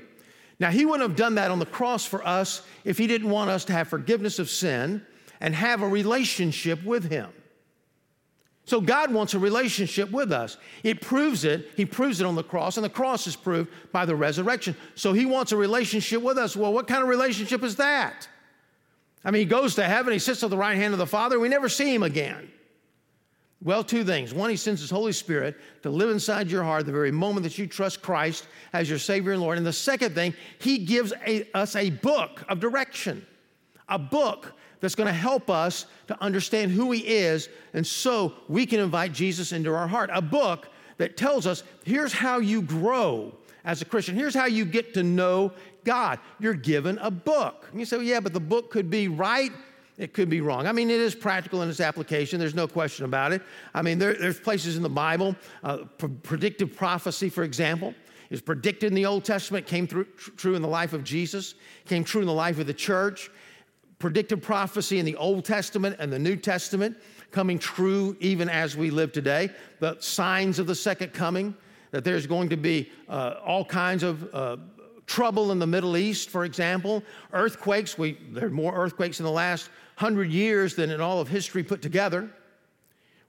Now, 0.59 0.69
he 0.69 0.85
wouldn't 0.85 1.07
have 1.07 1.17
done 1.17 1.35
that 1.35 1.51
on 1.51 1.59
the 1.59 1.65
cross 1.65 2.05
for 2.05 2.25
us 2.25 2.61
if 2.83 2.97
he 2.97 3.07
didn't 3.07 3.29
want 3.29 3.49
us 3.49 3.65
to 3.65 3.73
have 3.73 3.87
forgiveness 3.87 4.39
of 4.39 4.49
sin 4.49 5.05
and 5.39 5.53
have 5.55 5.81
a 5.81 5.87
relationship 5.87 6.83
with 6.83 7.09
him. 7.09 7.29
So 8.71 8.79
God 8.79 9.13
wants 9.13 9.33
a 9.33 9.39
relationship 9.39 10.11
with 10.11 10.31
us. 10.31 10.55
It 10.81 11.01
proves 11.01 11.43
it. 11.43 11.71
He 11.75 11.83
proves 11.83 12.21
it 12.21 12.25
on 12.25 12.35
the 12.35 12.43
cross, 12.43 12.77
and 12.77 12.85
the 12.85 12.89
cross 12.89 13.27
is 13.27 13.35
proved 13.35 13.69
by 13.91 14.05
the 14.05 14.15
resurrection. 14.15 14.77
So 14.95 15.11
he 15.11 15.25
wants 15.25 15.51
a 15.51 15.57
relationship 15.57 16.21
with 16.21 16.37
us. 16.37 16.55
Well, 16.55 16.71
what 16.71 16.87
kind 16.87 17.03
of 17.03 17.09
relationship 17.09 17.65
is 17.65 17.75
that? 17.75 18.29
I 19.25 19.31
mean, 19.31 19.41
he 19.41 19.45
goes 19.45 19.75
to 19.75 19.83
heaven, 19.83 20.13
he 20.13 20.19
sits 20.19 20.41
at 20.41 20.51
the 20.51 20.55
right 20.55 20.77
hand 20.77 20.93
of 20.93 20.99
the 20.99 21.05
Father, 21.05 21.37
we 21.37 21.49
never 21.49 21.67
see 21.67 21.93
him 21.93 22.01
again. 22.01 22.49
Well, 23.61 23.83
two 23.83 24.05
things. 24.05 24.33
One, 24.33 24.49
he 24.49 24.55
sends 24.55 24.79
his 24.79 24.89
Holy 24.89 25.11
Spirit 25.11 25.57
to 25.83 25.89
live 25.89 26.09
inside 26.09 26.49
your 26.49 26.63
heart 26.63 26.85
the 26.85 26.93
very 26.93 27.11
moment 27.11 27.43
that 27.43 27.57
you 27.57 27.67
trust 27.67 28.01
Christ 28.01 28.47
as 28.71 28.89
your 28.89 28.99
Savior 28.99 29.33
and 29.33 29.41
Lord. 29.41 29.57
And 29.57 29.67
the 29.67 29.73
second 29.73 30.15
thing, 30.15 30.33
he 30.59 30.77
gives 30.77 31.11
a, 31.27 31.45
us 31.53 31.75
a 31.75 31.89
book 31.89 32.45
of 32.47 32.61
direction, 32.61 33.25
a 33.89 33.99
book 33.99 34.53
that's 34.81 34.95
going 34.95 35.07
to 35.07 35.13
help 35.13 35.49
us 35.49 35.85
to 36.07 36.21
understand 36.21 36.71
who 36.71 36.91
He 36.91 37.07
is, 37.07 37.47
and 37.73 37.85
so 37.87 38.33
we 38.49 38.65
can 38.65 38.79
invite 38.79 39.13
Jesus 39.13 39.53
into 39.53 39.73
our 39.73 39.87
heart. 39.87 40.09
A 40.11 40.21
book 40.21 40.67
that 40.97 41.15
tells 41.15 41.47
us 41.47 41.63
here's 41.85 42.11
how 42.11 42.39
you 42.39 42.61
grow 42.61 43.33
as 43.63 43.81
a 43.81 43.85
Christian, 43.85 44.15
here's 44.15 44.33
how 44.33 44.45
you 44.45 44.65
get 44.65 44.93
to 44.95 45.03
know 45.03 45.53
God. 45.83 46.19
You're 46.39 46.53
given 46.53 46.97
a 46.97 47.11
book. 47.11 47.67
And 47.71 47.79
you 47.79 47.85
say, 47.85 47.97
well, 47.97 48.05
yeah, 48.05 48.19
but 48.19 48.33
the 48.33 48.39
book 48.39 48.71
could 48.71 48.89
be 48.89 49.07
right. 49.07 49.51
It 49.97 50.13
could 50.13 50.29
be 50.29 50.41
wrong. 50.41 50.65
I 50.65 50.71
mean, 50.71 50.89
it 50.89 50.99
is 50.99 51.13
practical 51.13 51.61
in 51.61 51.69
its 51.69 51.79
application. 51.79 52.39
There's 52.39 52.55
no 52.55 52.67
question 52.67 53.05
about 53.05 53.33
it. 53.33 53.41
I 53.73 53.83
mean, 53.83 53.99
there, 53.99 54.15
there's 54.15 54.39
places 54.39 54.77
in 54.77 54.83
the 54.83 54.89
Bible, 54.89 55.35
uh, 55.63 55.79
predictive 56.23 56.75
prophecy, 56.75 57.29
for 57.29 57.43
example, 57.43 57.93
is 58.31 58.41
predicted 58.41 58.87
in 58.87 58.95
the 58.95 59.05
Old 59.05 59.25
Testament, 59.25 59.67
came 59.67 59.85
through, 59.85 60.05
true 60.37 60.55
in 60.55 60.61
the 60.61 60.67
life 60.67 60.93
of 60.93 61.03
Jesus, 61.03 61.53
came 61.85 62.03
true 62.03 62.21
in 62.21 62.27
the 62.27 62.33
life 62.33 62.57
of 62.57 62.65
the 62.65 62.73
church 62.73 63.29
predictive 64.01 64.41
prophecy 64.41 64.99
in 64.99 65.05
the 65.05 65.15
Old 65.15 65.45
Testament 65.45 65.95
and 65.99 66.11
the 66.11 66.19
New 66.19 66.35
Testament 66.35 66.97
coming 67.29 67.59
true 67.59 68.17
even 68.19 68.49
as 68.49 68.75
we 68.75 68.89
live 68.89 69.13
today. 69.13 69.49
The 69.79 69.95
signs 70.01 70.59
of 70.59 70.67
the 70.67 70.75
second 70.75 71.13
coming, 71.13 71.55
that 71.91 72.03
there's 72.03 72.27
going 72.27 72.49
to 72.49 72.57
be 72.57 72.89
uh, 73.07 73.35
all 73.45 73.63
kinds 73.63 74.03
of 74.03 74.33
uh, 74.33 74.57
trouble 75.05 75.51
in 75.51 75.59
the 75.59 75.67
Middle 75.67 75.95
East, 75.95 76.29
for 76.29 76.43
example. 76.43 77.03
Earthquakes, 77.31 77.97
we, 77.97 78.17
there 78.31 78.47
are 78.47 78.49
more 78.49 78.73
earthquakes 78.75 79.19
in 79.19 79.23
the 79.23 79.31
last 79.31 79.69
hundred 79.95 80.31
years 80.31 80.75
than 80.75 80.89
in 80.89 80.99
all 80.99 81.21
of 81.21 81.27
history 81.27 81.63
put 81.63 81.81
together. 81.81 82.29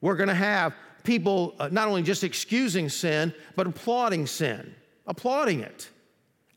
We're 0.01 0.17
going 0.17 0.31
to 0.31 0.35
have 0.35 0.75
people 1.05 1.55
uh, 1.59 1.69
not 1.71 1.87
only 1.87 2.03
just 2.03 2.25
excusing 2.25 2.89
sin, 2.89 3.35
but 3.57 3.67
applauding 3.67 4.27
sin, 4.27 4.75
applauding 5.07 5.61
it. 5.61 5.91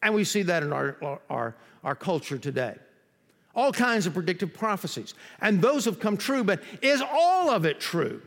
And 0.01 0.15
we 0.15 0.23
see 0.23 0.43
that 0.43 0.63
in 0.63 0.71
our, 0.71 1.19
our, 1.29 1.55
our 1.83 1.95
culture 1.95 2.37
today 2.37 2.75
all 3.55 3.71
kinds 3.71 4.05
of 4.05 4.13
predictive 4.13 4.53
prophecies. 4.53 5.13
And 5.41 5.61
those 5.61 5.85
have 5.85 5.99
come 5.99 6.17
true, 6.17 6.43
but 6.43 6.61
is 6.81 7.01
all 7.01 7.49
of 7.49 7.65
it 7.65 7.79
true? 7.79 8.21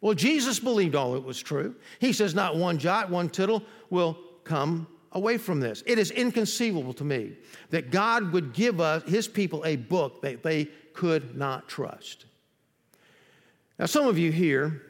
Well, 0.00 0.14
Jesus 0.14 0.60
believed 0.60 0.94
all 0.94 1.14
it 1.14 1.24
was 1.24 1.40
true. 1.40 1.74
He 1.98 2.12
says, 2.12 2.34
Not 2.34 2.56
one 2.56 2.78
jot, 2.78 3.10
one 3.10 3.28
tittle 3.28 3.62
will 3.90 4.18
come 4.44 4.86
away 5.12 5.38
from 5.38 5.60
this. 5.60 5.82
It 5.86 5.98
is 5.98 6.10
inconceivable 6.10 6.94
to 6.94 7.04
me 7.04 7.32
that 7.70 7.90
God 7.90 8.32
would 8.32 8.52
give 8.52 8.80
us, 8.80 9.02
his 9.04 9.28
people, 9.28 9.64
a 9.64 9.76
book 9.76 10.22
that 10.22 10.42
they 10.42 10.66
could 10.94 11.36
not 11.36 11.68
trust. 11.68 12.26
Now, 13.78 13.86
some 13.86 14.06
of 14.06 14.18
you 14.18 14.30
here, 14.30 14.82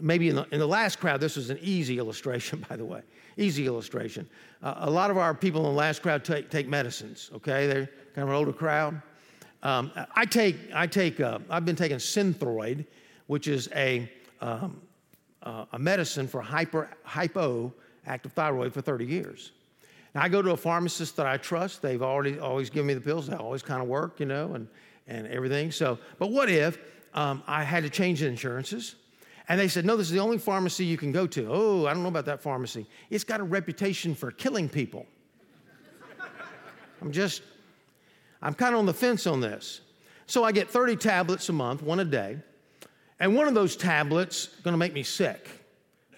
maybe 0.00 0.28
in 0.28 0.36
the, 0.36 0.46
in 0.50 0.58
the 0.58 0.68
last 0.68 0.98
crowd, 1.00 1.20
this 1.20 1.36
was 1.36 1.50
an 1.50 1.58
easy 1.60 1.98
illustration, 1.98 2.64
by 2.68 2.76
the 2.76 2.84
way, 2.84 3.02
easy 3.36 3.66
illustration. 3.66 4.28
Uh, 4.62 4.74
a 4.78 4.90
lot 4.90 5.10
of 5.10 5.16
our 5.18 5.34
people 5.34 5.60
in 5.66 5.72
the 5.72 5.78
last 5.78 6.02
crowd 6.02 6.24
take, 6.24 6.50
take 6.50 6.68
medicines, 6.68 7.30
okay? 7.34 7.66
They're 7.66 7.90
kind 8.14 8.24
of 8.24 8.28
an 8.28 8.34
older 8.34 8.52
crowd. 8.52 9.00
Um, 9.62 9.92
I 10.14 10.24
take, 10.24 10.56
I 10.74 10.86
take, 10.86 11.20
uh, 11.20 11.38
I've 11.50 11.64
been 11.64 11.76
taking 11.76 11.98
Synthroid, 11.98 12.86
which 13.26 13.46
is 13.46 13.68
a, 13.74 14.10
um, 14.40 14.80
uh, 15.42 15.66
a 15.72 15.78
medicine 15.78 16.26
for 16.26 16.40
hyper, 16.40 16.90
hypoactive 17.06 18.32
thyroid 18.34 18.72
for 18.72 18.80
30 18.80 19.04
years. 19.04 19.52
Now, 20.14 20.22
I 20.22 20.28
go 20.28 20.42
to 20.42 20.52
a 20.52 20.56
pharmacist 20.56 21.16
that 21.16 21.26
I 21.26 21.36
trust. 21.36 21.82
They've 21.82 22.02
already 22.02 22.38
always 22.38 22.70
given 22.70 22.86
me 22.88 22.94
the 22.94 23.00
pills. 23.00 23.28
They 23.28 23.36
always 23.36 23.62
kind 23.62 23.82
of 23.82 23.88
work, 23.88 24.18
you 24.18 24.26
know, 24.26 24.54
and, 24.54 24.66
and 25.06 25.26
everything. 25.28 25.70
So, 25.70 25.98
but 26.18 26.30
what 26.30 26.48
if 26.48 26.78
um, 27.14 27.42
I 27.46 27.62
had 27.62 27.84
to 27.84 27.90
change 27.90 28.22
insurances? 28.22 28.96
And 29.48 29.58
they 29.58 29.68
said, 29.68 29.84
no, 29.84 29.96
this 29.96 30.06
is 30.06 30.12
the 30.12 30.20
only 30.20 30.38
pharmacy 30.38 30.84
you 30.84 30.96
can 30.96 31.12
go 31.12 31.26
to. 31.26 31.48
Oh, 31.50 31.86
I 31.86 31.92
don't 31.92 32.02
know 32.02 32.08
about 32.08 32.26
that 32.26 32.40
pharmacy. 32.40 32.86
It's 33.10 33.24
got 33.24 33.40
a 33.40 33.44
reputation 33.44 34.14
for 34.14 34.30
killing 34.30 34.68
people. 34.68 35.06
I'm 37.02 37.12
just 37.12 37.42
I'm 38.42 38.54
kind 38.54 38.74
of 38.74 38.78
on 38.78 38.86
the 38.86 38.94
fence 38.94 39.26
on 39.26 39.40
this. 39.40 39.80
So 40.26 40.44
I 40.44 40.52
get 40.52 40.70
30 40.70 40.96
tablets 40.96 41.48
a 41.48 41.52
month, 41.52 41.82
one 41.82 42.00
a 42.00 42.04
day, 42.04 42.38
and 43.18 43.34
one 43.34 43.48
of 43.48 43.54
those 43.54 43.76
tablets 43.76 44.46
going 44.62 44.72
to 44.72 44.78
make 44.78 44.92
me 44.92 45.02
sick. 45.02 45.48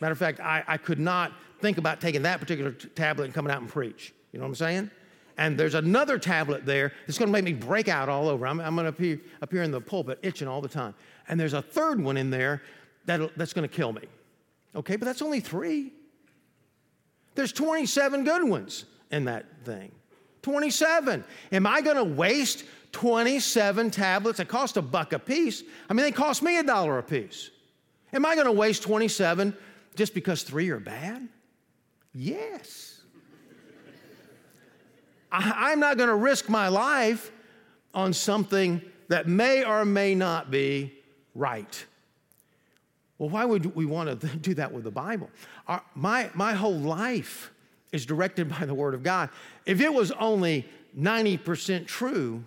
Matter 0.01 0.13
of 0.13 0.19
fact, 0.19 0.41
I, 0.41 0.63
I 0.67 0.77
could 0.77 0.99
not 0.99 1.33
think 1.61 1.79
about 1.79 2.01
taking 2.01 2.23
that 2.23 2.41
particular 2.41 2.73
t- 2.73 2.89
tablet 2.89 3.25
and 3.25 3.35
coming 3.35 3.53
out 3.53 3.61
and 3.61 3.71
preach. 3.71 4.13
You 4.33 4.39
know 4.39 4.45
what 4.45 4.51
I'm 4.51 4.55
saying? 4.57 4.91
And 5.39 5.59
there's 5.59 5.75
another 5.75 6.19
tablet 6.19 6.67
there 6.67 6.93
that's 7.07 7.19
going 7.19 7.29
to 7.29 7.33
make 7.33 7.45
me 7.45 7.53
break 7.53 7.89
out 7.89 8.09
all 8.09 8.29
over. 8.29 8.47
I'm, 8.47 8.61
I'm 8.61 8.75
going 8.75 8.85
to 8.85 8.91
appear, 8.91 9.21
appear 9.41 9.63
in 9.63 9.71
the 9.71 9.81
pulpit 9.81 10.19
itching 10.23 10.47
all 10.47 10.61
the 10.61 10.69
time. 10.69 10.95
And 11.29 11.41
there's 11.41 11.55
a 11.55 11.63
third 11.63 12.03
one 12.03 12.17
in 12.17 12.31
there 12.31 12.63
that 13.07 13.37
that's 13.37 13.53
going 13.53 13.69
to 13.69 13.75
kill 13.75 13.93
me. 13.93 14.03
Okay, 14.75 14.97
but 14.97 15.07
that's 15.07 15.23
only 15.23 15.41
three. 15.41 15.93
There's 17.35 17.53
27 17.53 18.25
good 18.25 18.45
ones 18.45 18.85
in 19.11 19.25
that 19.25 19.47
thing. 19.65 19.93
27. 20.43 21.25
Am 21.53 21.67
I 21.67 21.81
going 21.81 21.97
to 21.97 22.05
waste 22.05 22.65
27 22.93 23.91
tablets 23.91 24.39
that 24.39 24.49
cost 24.49 24.77
a 24.77 24.83
buck 24.83 25.13
a 25.13 25.19
piece? 25.19 25.63
I 25.89 25.95
mean, 25.95 26.05
they 26.05 26.13
cost 26.13 26.43
me 26.43 26.59
a 26.59 26.63
dollar 26.63 26.99
a 26.99 27.03
piece. 27.03 27.51
Am 28.13 28.27
I 28.27 28.35
going 28.35 28.47
to 28.47 28.53
waste 28.53 28.83
27 28.83 29.57
just 29.95 30.15
because 30.15 30.43
three 30.43 30.69
are 30.71 30.81
bad? 30.81 31.29
Yes. 32.15 33.01
I, 35.33 35.73
am 35.73 35.81
not 35.81 35.97
going 35.97 36.11
to 36.11 36.15
risk 36.15 36.49
my 36.49 36.69
life 36.69 37.33
on 37.95 38.13
something 38.13 38.83
that 39.09 39.27
may 39.27 39.65
or 39.65 39.85
may 39.85 40.15
not 40.15 40.51
be 40.51 40.93
right. 41.35 41.85
Well, 43.19 43.31
why 43.31 43.45
would 43.45 43.75
we 43.75 43.87
want 43.87 44.21
to 44.21 44.27
do 44.39 44.55
that 44.55 44.73
with 44.73 44.85
the 44.85 44.91
Bible? 44.91 45.31
Our, 45.67 45.83
my, 45.95 46.31
my 46.35 46.53
whole 46.53 46.79
life 46.79 47.53
is 47.93 48.07
directed 48.07 48.49
by 48.49 48.65
the 48.65 48.75
Word 48.75 48.95
of 48.95 49.03
God. 49.03 49.29
If 49.67 49.81
it 49.81 49.93
was 49.93 50.11
only 50.13 50.67
90% 50.99 51.87
true, 51.87 52.45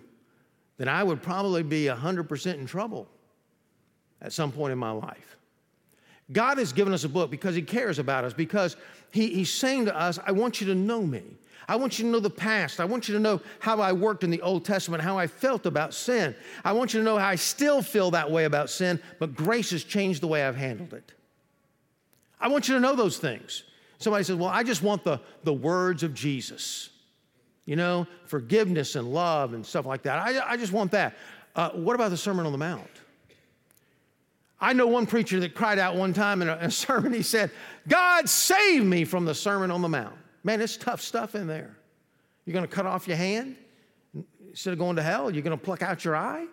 then 0.76 0.88
I 0.88 1.02
would 1.02 1.22
probably 1.22 1.62
be 1.62 1.84
100% 1.84 2.54
in 2.54 2.66
trouble 2.66 3.08
at 4.20 4.32
some 4.32 4.52
point 4.52 4.72
in 4.72 4.78
my 4.78 4.90
life. 4.90 5.36
God 6.32 6.58
has 6.58 6.72
given 6.72 6.92
us 6.92 7.04
a 7.04 7.08
book 7.08 7.30
because 7.30 7.54
He 7.54 7.62
cares 7.62 7.98
about 7.98 8.24
us, 8.24 8.32
because 8.32 8.76
he, 9.12 9.28
He's 9.28 9.52
saying 9.52 9.84
to 9.86 9.96
us, 9.96 10.18
I 10.26 10.32
want 10.32 10.60
you 10.60 10.66
to 10.68 10.74
know 10.74 11.02
me. 11.02 11.22
I 11.68 11.76
want 11.76 11.98
you 11.98 12.04
to 12.04 12.10
know 12.10 12.20
the 12.20 12.30
past. 12.30 12.78
I 12.78 12.84
want 12.84 13.08
you 13.08 13.14
to 13.14 13.20
know 13.20 13.40
how 13.58 13.80
I 13.80 13.92
worked 13.92 14.22
in 14.22 14.30
the 14.30 14.40
Old 14.42 14.64
Testament, 14.64 15.02
how 15.02 15.18
I 15.18 15.26
felt 15.26 15.66
about 15.66 15.94
sin. 15.94 16.34
I 16.64 16.72
want 16.72 16.94
you 16.94 17.00
to 17.00 17.04
know 17.04 17.18
how 17.18 17.26
I 17.26 17.34
still 17.34 17.82
feel 17.82 18.12
that 18.12 18.30
way 18.30 18.44
about 18.44 18.70
sin, 18.70 19.00
but 19.18 19.34
grace 19.34 19.70
has 19.70 19.82
changed 19.82 20.20
the 20.20 20.28
way 20.28 20.44
I've 20.44 20.56
handled 20.56 20.94
it. 20.94 21.12
I 22.40 22.48
want 22.48 22.68
you 22.68 22.74
to 22.74 22.80
know 22.80 22.94
those 22.94 23.18
things. 23.18 23.64
Somebody 23.98 24.24
says, 24.24 24.36
Well, 24.36 24.48
I 24.48 24.62
just 24.62 24.82
want 24.82 25.04
the, 25.04 25.20
the 25.44 25.52
words 25.52 26.02
of 26.02 26.14
Jesus, 26.14 26.90
you 27.64 27.76
know, 27.76 28.06
forgiveness 28.24 28.96
and 28.96 29.12
love 29.12 29.54
and 29.54 29.64
stuff 29.64 29.86
like 29.86 30.02
that. 30.02 30.18
I, 30.18 30.52
I 30.52 30.56
just 30.56 30.72
want 30.72 30.92
that. 30.92 31.16
Uh, 31.54 31.70
what 31.70 31.94
about 31.94 32.10
the 32.10 32.16
Sermon 32.16 32.46
on 32.46 32.52
the 32.52 32.58
Mount? 32.58 32.90
I 34.60 34.72
know 34.72 34.86
one 34.86 35.06
preacher 35.06 35.40
that 35.40 35.54
cried 35.54 35.78
out 35.78 35.96
one 35.96 36.12
time 36.12 36.42
in 36.42 36.48
a, 36.48 36.58
a 36.60 36.70
sermon, 36.70 37.12
he 37.12 37.22
said, 37.22 37.50
God 37.88 38.28
save 38.28 38.84
me 38.84 39.04
from 39.04 39.24
the 39.24 39.34
Sermon 39.34 39.70
on 39.70 39.82
the 39.82 39.88
Mount. 39.88 40.16
Man, 40.44 40.60
it's 40.60 40.76
tough 40.76 41.00
stuff 41.00 41.34
in 41.34 41.46
there. 41.46 41.76
You're 42.44 42.52
going 42.52 42.66
to 42.66 42.72
cut 42.72 42.86
off 42.86 43.08
your 43.08 43.16
hand 43.16 43.56
instead 44.48 44.72
of 44.72 44.78
going 44.78 44.96
to 44.96 45.02
hell? 45.02 45.30
You're 45.30 45.42
going 45.42 45.58
to 45.58 45.62
pluck 45.62 45.82
out 45.82 46.04
your 46.04 46.16
eye? 46.16 46.46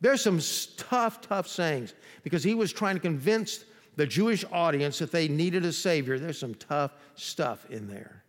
There's 0.00 0.22
some 0.22 0.40
tough, 0.76 1.20
tough 1.20 1.48
sayings 1.48 1.94
because 2.22 2.44
he 2.44 2.54
was 2.54 2.72
trying 2.72 2.94
to 2.94 3.00
convince 3.00 3.64
the 3.96 4.06
Jewish 4.06 4.44
audience 4.52 4.98
that 4.98 5.12
they 5.12 5.28
needed 5.28 5.64
a 5.64 5.72
Savior. 5.72 6.18
There's 6.18 6.38
some 6.38 6.54
tough 6.54 6.92
stuff 7.14 7.68
in 7.70 7.88
there. 7.88 8.22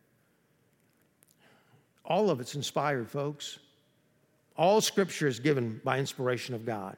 All 2.05 2.29
of 2.29 2.39
it's 2.39 2.55
inspired, 2.55 3.09
folks. 3.09 3.59
All 4.57 4.79
scripture 4.79 5.27
is 5.27 5.39
given 5.39 5.81
by 5.83 5.99
inspiration 5.99 6.55
of 6.55 6.65
God 6.65 6.95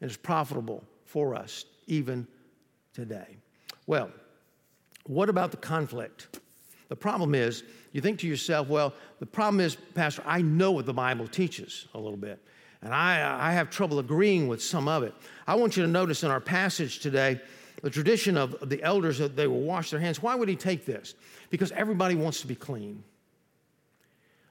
and 0.00 0.10
is 0.10 0.16
profitable 0.16 0.84
for 1.04 1.34
us 1.34 1.64
even 1.86 2.26
today. 2.92 3.36
Well, 3.86 4.10
What 5.04 5.28
about 5.28 5.50
the 5.50 5.56
conflict? 5.56 6.40
The 6.88 6.96
problem 6.96 7.34
is, 7.34 7.62
you 7.92 8.00
think 8.00 8.18
to 8.20 8.26
yourself, 8.26 8.68
well, 8.68 8.94
the 9.18 9.26
problem 9.26 9.60
is, 9.60 9.76
Pastor, 9.94 10.22
I 10.26 10.42
know 10.42 10.72
what 10.72 10.86
the 10.86 10.92
Bible 10.92 11.26
teaches 11.26 11.86
a 11.94 11.98
little 11.98 12.16
bit, 12.16 12.38
and 12.82 12.92
I, 12.94 13.48
I 13.48 13.52
have 13.52 13.70
trouble 13.70 13.98
agreeing 13.98 14.48
with 14.48 14.62
some 14.62 14.88
of 14.88 15.02
it. 15.02 15.14
I 15.46 15.54
want 15.54 15.76
you 15.76 15.82
to 15.82 15.88
notice 15.88 16.22
in 16.22 16.30
our 16.30 16.40
passage 16.40 17.00
today, 17.00 17.40
the 17.82 17.90
tradition 17.90 18.36
of 18.36 18.68
the 18.68 18.82
elders 18.82 19.18
that 19.18 19.36
they 19.36 19.46
will 19.46 19.62
wash 19.62 19.90
their 19.90 20.00
hands. 20.00 20.22
Why 20.22 20.34
would 20.34 20.48
he 20.48 20.56
take 20.56 20.84
this? 20.84 21.14
Because 21.50 21.72
everybody 21.72 22.14
wants 22.14 22.40
to 22.42 22.46
be 22.46 22.54
clean. 22.54 23.02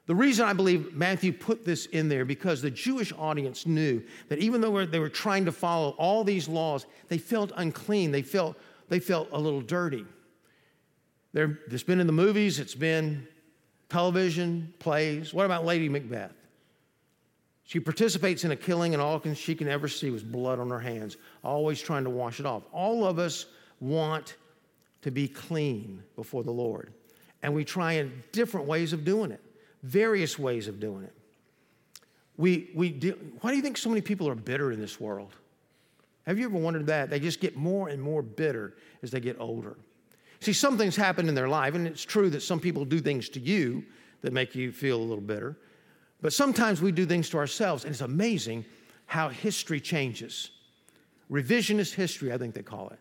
The 0.06 0.14
reason 0.14 0.44
I 0.44 0.54
believe 0.54 0.92
Matthew 0.94 1.32
put 1.32 1.64
this 1.64 1.86
in 1.86 2.08
there 2.08 2.24
because 2.24 2.62
the 2.62 2.70
Jewish 2.70 3.12
audience 3.12 3.64
knew 3.64 4.02
that 4.28 4.40
even 4.40 4.60
though 4.60 4.84
they 4.84 4.98
were 4.98 5.08
trying 5.08 5.44
to 5.44 5.52
follow 5.52 5.90
all 5.90 6.24
these 6.24 6.48
laws, 6.48 6.86
they 7.08 7.18
felt 7.18 7.52
unclean. 7.54 8.10
They 8.10 8.22
felt, 8.22 8.58
they 8.88 8.98
felt 8.98 9.28
a 9.30 9.38
little 9.38 9.60
dirty. 9.60 10.04
There, 11.32 11.60
it's 11.70 11.84
been 11.84 12.00
in 12.00 12.08
the 12.08 12.12
movies, 12.12 12.58
it's 12.58 12.74
been 12.74 13.28
television, 13.88 14.74
plays. 14.80 15.32
What 15.32 15.46
about 15.46 15.64
Lady 15.64 15.88
Macbeth? 15.88 16.32
She 17.70 17.78
participates 17.78 18.42
in 18.42 18.50
a 18.50 18.56
killing, 18.56 18.94
and 18.94 19.00
all 19.00 19.22
she 19.32 19.54
can 19.54 19.68
ever 19.68 19.86
see 19.86 20.10
was 20.10 20.24
blood 20.24 20.58
on 20.58 20.70
her 20.70 20.80
hands, 20.80 21.18
always 21.44 21.80
trying 21.80 22.02
to 22.02 22.10
wash 22.10 22.40
it 22.40 22.44
off. 22.44 22.64
All 22.72 23.04
of 23.04 23.20
us 23.20 23.46
want 23.78 24.34
to 25.02 25.12
be 25.12 25.28
clean 25.28 26.02
before 26.16 26.42
the 26.42 26.50
Lord, 26.50 26.92
and 27.44 27.54
we 27.54 27.64
try 27.64 27.92
in 27.92 28.24
different 28.32 28.66
ways 28.66 28.92
of 28.92 29.04
doing 29.04 29.30
it, 29.30 29.40
various 29.84 30.36
ways 30.36 30.66
of 30.66 30.80
doing 30.80 31.04
it. 31.04 31.14
We, 32.36 32.72
we 32.74 32.90
do, 32.90 33.16
why 33.40 33.50
do 33.50 33.56
you 33.56 33.62
think 33.62 33.78
so 33.78 33.88
many 33.88 34.00
people 34.00 34.28
are 34.28 34.34
bitter 34.34 34.72
in 34.72 34.80
this 34.80 34.98
world? 34.98 35.36
Have 36.26 36.40
you 36.40 36.46
ever 36.46 36.58
wondered 36.58 36.86
that? 36.86 37.08
They 37.08 37.20
just 37.20 37.38
get 37.38 37.54
more 37.56 37.88
and 37.88 38.02
more 38.02 38.20
bitter 38.20 38.74
as 39.04 39.12
they 39.12 39.20
get 39.20 39.36
older. 39.38 39.76
See, 40.40 40.52
some 40.52 40.76
things 40.76 40.96
happen 40.96 41.28
in 41.28 41.36
their 41.36 41.48
life, 41.48 41.76
and 41.76 41.86
it's 41.86 42.02
true 42.02 42.30
that 42.30 42.42
some 42.42 42.58
people 42.58 42.84
do 42.84 42.98
things 42.98 43.28
to 43.28 43.38
you 43.38 43.84
that 44.22 44.32
make 44.32 44.56
you 44.56 44.72
feel 44.72 44.96
a 44.96 45.06
little 45.06 45.22
bitter. 45.22 45.56
But 46.22 46.32
sometimes 46.32 46.82
we 46.82 46.92
do 46.92 47.06
things 47.06 47.30
to 47.30 47.38
ourselves, 47.38 47.84
and 47.84 47.92
it's 47.92 48.02
amazing 48.02 48.64
how 49.06 49.28
history 49.28 49.80
changes. 49.80 50.50
Revisionist 51.30 51.94
history, 51.94 52.32
I 52.32 52.38
think 52.38 52.54
they 52.54 52.62
call 52.62 52.90
it. 52.90 52.98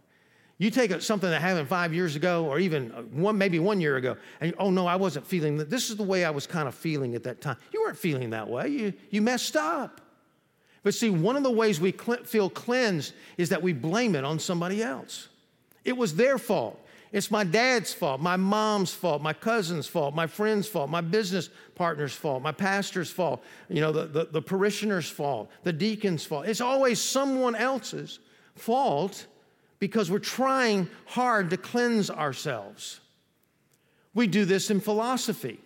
You 0.58 0.70
take 0.70 1.02
something 1.02 1.30
that 1.30 1.42
happened 1.42 1.70
five 1.70 1.94
years 1.94 2.16
ago, 2.16 2.46
or 2.46 2.60
even 2.60 2.92
uh, 2.92 3.02
one, 3.04 3.38
maybe 3.38 3.60
one 3.60 3.80
year 3.80 3.96
ago, 3.96 4.18
and 4.42 4.54
oh 4.58 4.70
no, 4.70 4.86
I 4.86 4.98
wasn't 4.98 5.26
feeling 5.26 5.58
that. 5.58 5.70
This 5.70 5.90
is 5.90 5.96
the 5.96 6.04
way 6.04 6.26
I 6.26 6.30
was 6.30 6.46
kind 6.46 6.68
of 6.68 6.76
feeling 6.76 7.16
at 7.16 7.24
that 7.24 7.40
time. 7.40 7.56
You 7.74 7.82
weren't 7.82 7.98
feeling 7.98 8.32
that 8.32 8.50
way. 8.50 8.68
You, 8.68 8.94
you 9.10 9.22
messed 9.22 9.56
up. 9.56 10.02
But 10.84 10.94
see, 10.94 11.10
one 11.10 11.36
of 11.36 11.44
the 11.44 11.52
ways 11.52 11.80
we 11.80 11.92
feel 11.92 12.50
cleansed 12.50 13.14
is 13.38 13.50
that 13.50 13.62
we 13.62 13.74
blame 13.74 14.16
it 14.16 14.26
on 14.26 14.40
somebody 14.40 14.84
else. 14.84 15.30
It 15.86 15.96
was 15.96 16.16
their 16.16 16.38
fault. 16.38 16.86
It's 17.12 17.32
my 17.32 17.44
dad's 17.44 17.92
fault, 17.92 18.22
my 18.22 18.36
mom's 18.36 18.94
fault, 18.94 19.22
my 19.22 19.34
cousin's 19.34 19.88
fault, 19.88 20.14
my 20.14 20.28
friend's 20.28 20.68
fault, 20.68 20.90
my 20.90 21.02
business 21.02 21.50
partner's 21.74 22.14
fault, 22.14 22.44
my 22.44 22.52
pastor's 22.52 23.10
fault, 23.10 23.44
you 23.68 23.82
know, 23.82 23.92
the, 23.92 24.06
the, 24.06 24.26
the 24.26 24.42
parishioner's 24.42 25.10
fault, 25.10 25.50
the 25.64 25.74
deacon's 25.74 26.24
fault. 26.24 26.46
It's 26.46 26.62
always 26.62 27.02
someone 27.02 27.56
else's 27.56 28.20
fault 28.56 29.26
because 29.80 30.12
we're 30.12 30.20
trying 30.20 30.88
hard 31.06 31.50
to 31.50 31.58
cleanse 31.58 32.12
ourselves. 32.12 33.00
We 34.14 34.28
do 34.28 34.46
this 34.46 34.70
in 34.70 34.80
philosophy. 34.80 35.60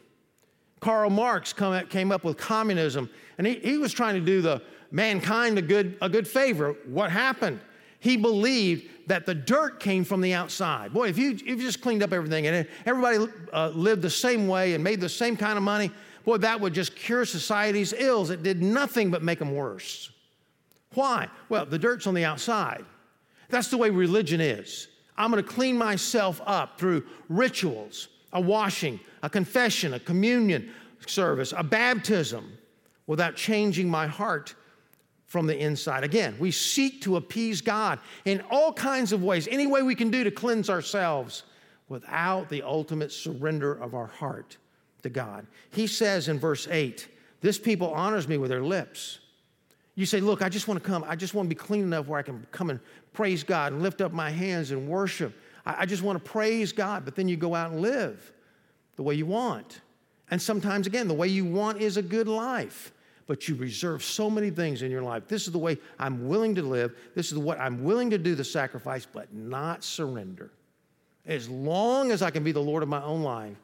Karl 0.80 1.10
Marx 1.10 1.54
came 1.54 2.12
up 2.12 2.24
with 2.24 2.38
communism, 2.38 3.10
and 3.38 3.48
he, 3.48 3.56
he 3.56 3.78
was 3.78 3.92
trying 3.92 4.16
to 4.16 4.22
do 4.22 4.42
the 4.42 4.62
mankind 4.92 5.58
a 5.58 5.62
good, 5.62 5.98
a 6.02 6.08
good 6.08 6.28
favor. 6.28 6.76
What 6.86 7.10
happened? 7.10 7.60
He 8.04 8.18
believed 8.18 9.08
that 9.08 9.26
the 9.26 9.34
dirt 9.34 9.80
came 9.80 10.04
from 10.04 10.20
the 10.20 10.34
outside. 10.34 10.92
Boy, 10.92 11.08
if 11.08 11.18
you, 11.18 11.32
if 11.32 11.42
you 11.46 11.56
just 11.56 11.80
cleaned 11.80 12.04
up 12.04 12.12
everything 12.12 12.46
and 12.48 12.68
everybody 12.86 13.32
uh, 13.54 13.70
lived 13.70 14.02
the 14.02 14.10
same 14.10 14.46
way 14.46 14.74
and 14.74 14.84
made 14.84 15.00
the 15.00 15.08
same 15.08 15.38
kind 15.38 15.56
of 15.56 15.64
money, 15.64 15.90
boy, 16.26 16.36
that 16.36 16.60
would 16.60 16.74
just 16.74 16.98
cure 16.98 17.24
society's 17.24 17.94
ills. 17.94 18.30
It 18.30 18.44
did 18.44 18.62
nothing 18.62 19.10
but 19.10 19.24
make 19.24 19.40
them 19.40 19.56
worse. 19.56 20.12
Why? 20.96 21.30
Well, 21.48 21.66
the 21.66 21.80
dirt's 21.80 22.06
on 22.06 22.14
the 22.14 22.26
outside. 22.26 22.84
That's 23.48 23.70
the 23.70 23.78
way 23.78 23.90
religion 23.90 24.42
is. 24.42 24.90
I'm 25.18 25.32
going 25.32 25.42
to 25.42 25.50
clean 25.50 25.78
myself 25.78 26.42
up 26.46 26.78
through 26.78 27.06
rituals, 27.30 28.10
a 28.34 28.42
washing, 28.42 29.00
a 29.22 29.30
confession, 29.30 29.94
a 29.94 30.00
communion 30.02 30.74
service, 31.08 31.54
a 31.56 31.64
baptism, 31.64 32.58
without 33.08 33.38
changing 33.38 33.88
my 33.88 34.08
heart 34.08 34.56
from 35.34 35.48
the 35.48 35.58
inside. 35.58 36.04
Again, 36.04 36.36
we 36.38 36.52
seek 36.52 37.02
to 37.02 37.16
appease 37.16 37.60
God 37.60 37.98
in 38.24 38.44
all 38.52 38.72
kinds 38.72 39.12
of 39.12 39.24
ways, 39.24 39.48
any 39.48 39.66
way 39.66 39.82
we 39.82 39.96
can 39.96 40.12
do 40.12 40.24
to 40.24 40.30
cleanse 40.30 40.70
ourselves 40.70 41.42
without 41.90 42.50
the 42.50 42.62
ultimate 42.62 43.12
surrender 43.12 43.74
of 43.74 43.96
our 43.96 44.06
heart 44.06 44.58
to 45.02 45.10
God. 45.10 45.48
He 45.72 45.88
says 45.88 46.28
in 46.28 46.38
verse 46.38 46.68
8, 46.68 47.08
This 47.42 47.58
people 47.58 47.92
honors 47.96 48.28
me 48.28 48.38
with 48.38 48.52
their 48.52 48.62
lips. 48.62 49.22
You 49.96 50.06
say, 50.06 50.20
Look, 50.20 50.44
I 50.44 50.50
just 50.50 50.68
want 50.68 50.84
to 50.84 50.88
come. 50.88 51.04
I 51.08 51.16
just 51.16 51.34
want 51.34 51.48
to 51.48 51.50
be 51.50 51.60
clean 51.60 51.82
enough 51.82 52.06
where 52.06 52.20
I 52.20 52.24
can 52.24 52.46
come 52.52 52.70
and 52.70 52.80
praise 53.12 53.44
God 53.44 53.74
and 53.74 53.82
lift 53.82 54.02
up 54.02 54.14
my 54.14 54.30
hands 54.30 54.70
and 54.70 54.88
worship. 54.88 55.34
I, 55.66 55.88
just 55.88 56.04
want 56.04 56.24
to 56.24 56.32
praise 56.32 56.72
God. 56.72 57.06
But 57.06 57.16
then 57.16 57.28
you 57.28 57.38
go 57.38 57.56
out 57.56 57.72
and 57.72 57.82
live 57.82 58.32
the 58.98 59.02
way 59.02 59.16
you 59.16 59.26
want. 59.26 59.82
And 60.30 60.40
sometimes, 60.40 60.86
again, 60.86 61.08
the 61.08 61.16
way 61.16 61.28
you 61.28 61.44
want 61.44 61.82
is 61.82 61.98
a 61.98 62.04
good 62.04 62.28
life 62.28 62.94
but 63.28 63.48
you 63.48 63.56
reserve 63.56 64.04
so 64.04 64.30
many 64.30 64.50
things 64.50 64.82
in 64.82 64.92
your 64.92 65.02
life. 65.02 65.28
This 65.28 65.48
is 65.48 65.54
the 65.54 65.60
way 65.60 65.78
I'm 66.00 66.28
willing 66.28 66.56
to 66.56 66.62
live. 66.62 66.96
This 67.16 67.32
is 67.32 67.38
what 67.38 67.60
I'm 67.60 67.84
willing 67.84 68.10
to 68.10 68.18
do 68.18 68.36
the 68.36 68.44
sacrifice, 68.44 69.06
but 69.06 69.34
not 69.34 69.84
surrender. 69.84 70.52
As 71.26 71.48
long 71.48 72.12
as 72.12 72.22
I 72.22 72.32
can 72.32 72.44
be 72.44 72.52
the 72.52 72.62
Lord 72.62 72.84
of 72.84 72.90
my 72.90 73.02
own 73.02 73.24
life, 73.24 73.58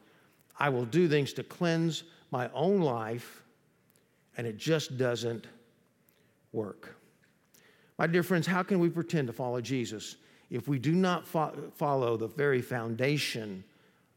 I 0.58 0.70
will 0.70 0.86
do 0.86 1.08
things 1.08 1.34
to 1.34 1.44
cleanse 1.44 2.04
my 2.32 2.50
own 2.54 2.82
life, 2.82 3.44
and 4.38 4.48
it 4.48 4.58
just 4.58 4.98
doesn't 4.98 5.48
work. 6.52 6.96
My 7.98 8.08
dear 8.08 8.24
friends, 8.24 8.48
how 8.48 8.64
can 8.64 8.80
we 8.80 8.90
pretend 8.90 9.28
to 9.28 9.34
follow 9.34 9.60
Jesus 9.60 10.16
if 10.50 10.68
we 10.68 10.80
do 10.80 10.94
not 10.94 11.28
fo- 11.28 11.72
follow 11.76 12.16
the 12.16 12.28
very 12.28 12.62
foundation 12.62 13.64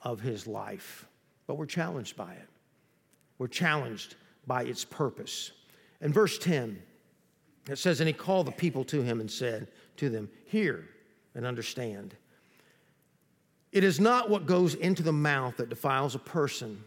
of 0.02 0.20
his 0.20 0.46
life? 0.46 1.06
But 1.48 1.56
we're 1.56 1.66
challenged 1.66 2.16
by 2.16 2.32
it. 2.32 2.48
We're 3.38 3.48
challenged 3.48 4.14
by 4.46 4.64
its 4.64 4.84
purpose. 4.84 5.52
In 6.00 6.12
verse 6.12 6.38
10, 6.38 6.82
it 7.68 7.78
says, 7.78 8.00
And 8.00 8.08
he 8.08 8.12
called 8.12 8.46
the 8.46 8.52
people 8.52 8.84
to 8.84 9.02
him 9.02 9.20
and 9.20 9.30
said 9.30 9.68
to 9.96 10.08
them, 10.08 10.28
Hear 10.46 10.84
and 11.34 11.46
understand. 11.46 12.14
It 13.70 13.84
is 13.84 13.98
not 13.98 14.28
what 14.28 14.46
goes 14.46 14.74
into 14.74 15.02
the 15.02 15.12
mouth 15.12 15.56
that 15.56 15.68
defiles 15.68 16.14
a 16.14 16.18
person. 16.18 16.82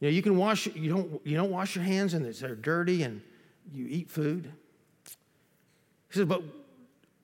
You 0.00 0.08
know, 0.08 0.12
you 0.12 0.22
can 0.22 0.36
wash, 0.36 0.66
you 0.66 0.90
don't, 0.90 1.20
you 1.24 1.36
don't 1.36 1.50
wash 1.50 1.74
your 1.74 1.84
hands 1.84 2.14
and 2.14 2.24
they're 2.24 2.54
dirty 2.54 3.02
and 3.02 3.22
you 3.72 3.86
eat 3.88 4.10
food. 4.10 4.52
He 5.04 6.16
says, 6.18 6.26
but, 6.26 6.42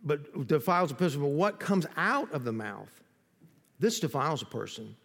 but 0.04 0.46
defiles 0.46 0.90
a 0.90 0.94
person. 0.94 1.20
But 1.20 1.28
what 1.28 1.58
comes 1.58 1.86
out 1.96 2.32
of 2.32 2.44
the 2.44 2.52
mouth, 2.52 3.02
this 3.78 4.00
defiles 4.00 4.42
a 4.42 4.46
person. 4.46 4.96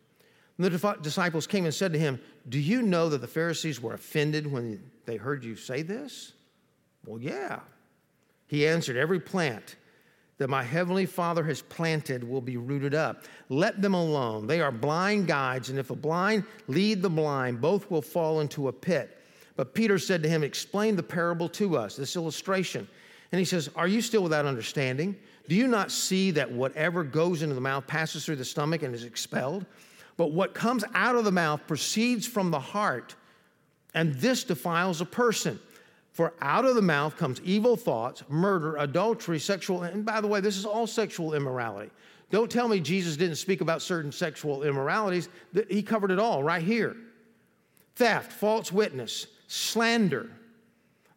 And 0.62 0.72
the 0.72 0.98
disciples 1.02 1.48
came 1.48 1.66
and 1.66 1.74
said 1.74 1.92
to 1.94 1.98
him, 1.98 2.20
Do 2.48 2.60
you 2.60 2.84
know 2.84 3.10
that 3.10 3.20
the 3.20 3.28
Pharisees 3.28 3.82
were 3.82 3.96
offended 3.96 4.46
when 4.46 4.92
they 5.06 5.18
heard 5.18 5.44
you 5.44 5.56
say 5.56 5.82
this? 5.82 6.34
Well, 7.04 7.20
yeah. 7.20 7.62
He 8.46 8.68
answered, 8.68 8.96
Every 8.96 9.20
plant 9.20 9.76
that 10.38 10.50
my 10.50 10.62
heavenly 10.62 11.08
Father 11.08 11.44
has 11.46 11.64
planted 11.64 12.24
will 12.24 12.42
be 12.42 12.58
rooted 12.58 12.94
up. 12.94 13.24
Let 13.50 13.82
them 13.82 13.96
alone. 13.96 14.46
They 14.46 14.62
are 14.62 14.72
blind 14.72 15.26
guides, 15.26 15.72
and 15.72 15.80
if 15.80 15.90
a 15.90 15.96
blind 15.96 16.44
lead 16.68 17.02
the 17.02 17.10
blind, 17.10 17.60
both 17.60 17.90
will 17.90 18.04
fall 18.04 18.40
into 18.40 18.68
a 18.68 18.72
pit. 18.72 19.18
But 19.56 19.74
Peter 19.74 19.98
said 19.98 20.22
to 20.22 20.30
him, 20.30 20.44
Explain 20.44 20.96
the 20.96 21.02
parable 21.02 21.50
to 21.50 21.76
us, 21.76 21.96
this 21.96 22.16
illustration. 22.16 22.88
And 23.32 23.40
he 23.40 23.46
says, 23.46 23.72
Are 23.76 23.88
you 23.88 24.00
still 24.00 24.22
without 24.22 24.46
understanding? 24.46 25.16
Do 25.50 25.56
you 25.56 25.66
not 25.66 25.92
see 25.92 26.30
that 26.32 26.52
whatever 26.52 27.04
goes 27.04 27.42
into 27.42 27.56
the 27.56 27.62
mouth 27.62 27.88
passes 27.88 28.26
through 28.26 28.36
the 28.36 28.46
stomach 28.46 28.84
and 28.84 28.94
is 28.94 29.06
expelled? 29.06 29.66
But 30.22 30.34
what 30.34 30.54
comes 30.54 30.84
out 30.94 31.16
of 31.16 31.26
the 31.26 31.32
mouth 31.32 31.66
proceeds 31.66 32.28
from 32.28 32.52
the 32.52 32.60
heart, 32.60 33.16
and 33.96 34.14
this 34.14 34.44
defiles 34.44 35.02
a 35.02 35.06
person. 35.06 35.60
For 36.12 36.36
out 36.42 36.64
of 36.64 36.76
the 36.76 36.82
mouth 36.84 37.18
comes 37.18 37.42
evil 37.42 37.76
thoughts, 37.76 38.24
murder, 38.30 38.76
adultery, 38.76 39.40
sexual, 39.40 39.82
and 39.82 40.06
by 40.06 40.22
the 40.22 40.28
way, 40.28 40.40
this 40.40 40.58
is 40.58 40.64
all 40.64 40.86
sexual 40.86 41.34
immorality. 41.34 41.90
Don't 42.30 42.52
tell 42.52 42.68
me 42.68 42.80
Jesus 42.80 43.18
didn't 43.18 43.38
speak 43.38 43.62
about 43.62 43.82
certain 43.82 44.12
sexual 44.12 44.62
immoralities. 44.62 45.28
He 45.72 45.82
covered 45.82 46.12
it 46.12 46.20
all 46.20 46.44
right 46.44 46.62
here 46.62 46.96
theft, 47.96 48.32
false 48.32 48.72
witness, 48.72 49.26
slander. 49.48 50.30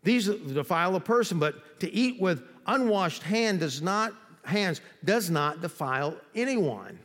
These 0.03 0.29
defile 0.29 0.97
a 0.97 1.01
person, 1.01 1.39
but 1.39 1.79
to 1.81 1.93
eat 1.93 2.23
with 2.23 2.43
unwashed 2.67 3.23
hand 3.23 3.61
does 3.61 3.83
not, 3.83 4.15
hands 4.45 4.81
does 5.05 5.29
not 5.29 5.61
defile 5.61 6.17
anyone. 6.35 6.99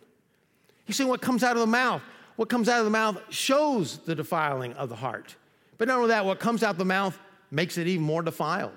You 0.90 0.94
see, 0.94 1.04
what 1.04 1.22
comes 1.22 1.44
out 1.44 1.56
of 1.56 1.60
the 1.60 1.68
mouth, 1.68 2.02
what 2.36 2.50
comes 2.50 2.68
out 2.68 2.80
of 2.80 2.86
the 2.86 2.90
mouth 2.90 3.22
shows 3.30 4.00
the 4.00 4.16
defiling 4.16 4.74
of 4.74 4.90
the 4.90 4.96
heart. 4.96 5.36
But 5.78 5.88
not 5.88 5.98
only 5.98 6.08
that, 6.08 6.26
what 6.26 6.40
comes 6.40 6.64
out 6.64 6.72
of 6.72 6.78
the 6.80 6.84
mouth 6.86 7.16
makes 7.52 7.78
it 7.78 7.86
even 7.86 8.04
more 8.04 8.24
defiled. 8.24 8.74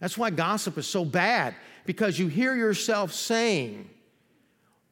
That's 0.00 0.18
why 0.18 0.30
gossip 0.30 0.76
is 0.78 0.88
so 0.88 1.04
bad, 1.04 1.54
because 1.86 2.18
you 2.18 2.26
hear 2.26 2.56
yourself 2.56 3.12
saying 3.12 3.88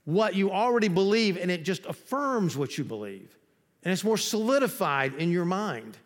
what 0.05 0.37
you 0.37 0.53
already 0.53 0.87
believe, 0.87 1.37
and 1.37 1.51
it 1.51 1.65
just 1.65 1.85
affirms 1.87 2.57
what 2.57 2.79
you 2.79 2.85
believe. 2.85 3.37
And 3.83 3.93
it's 3.93 4.05
more 4.05 4.17
solidified 4.17 5.15
in 5.15 5.33
your 5.33 5.45
mind 5.45 5.99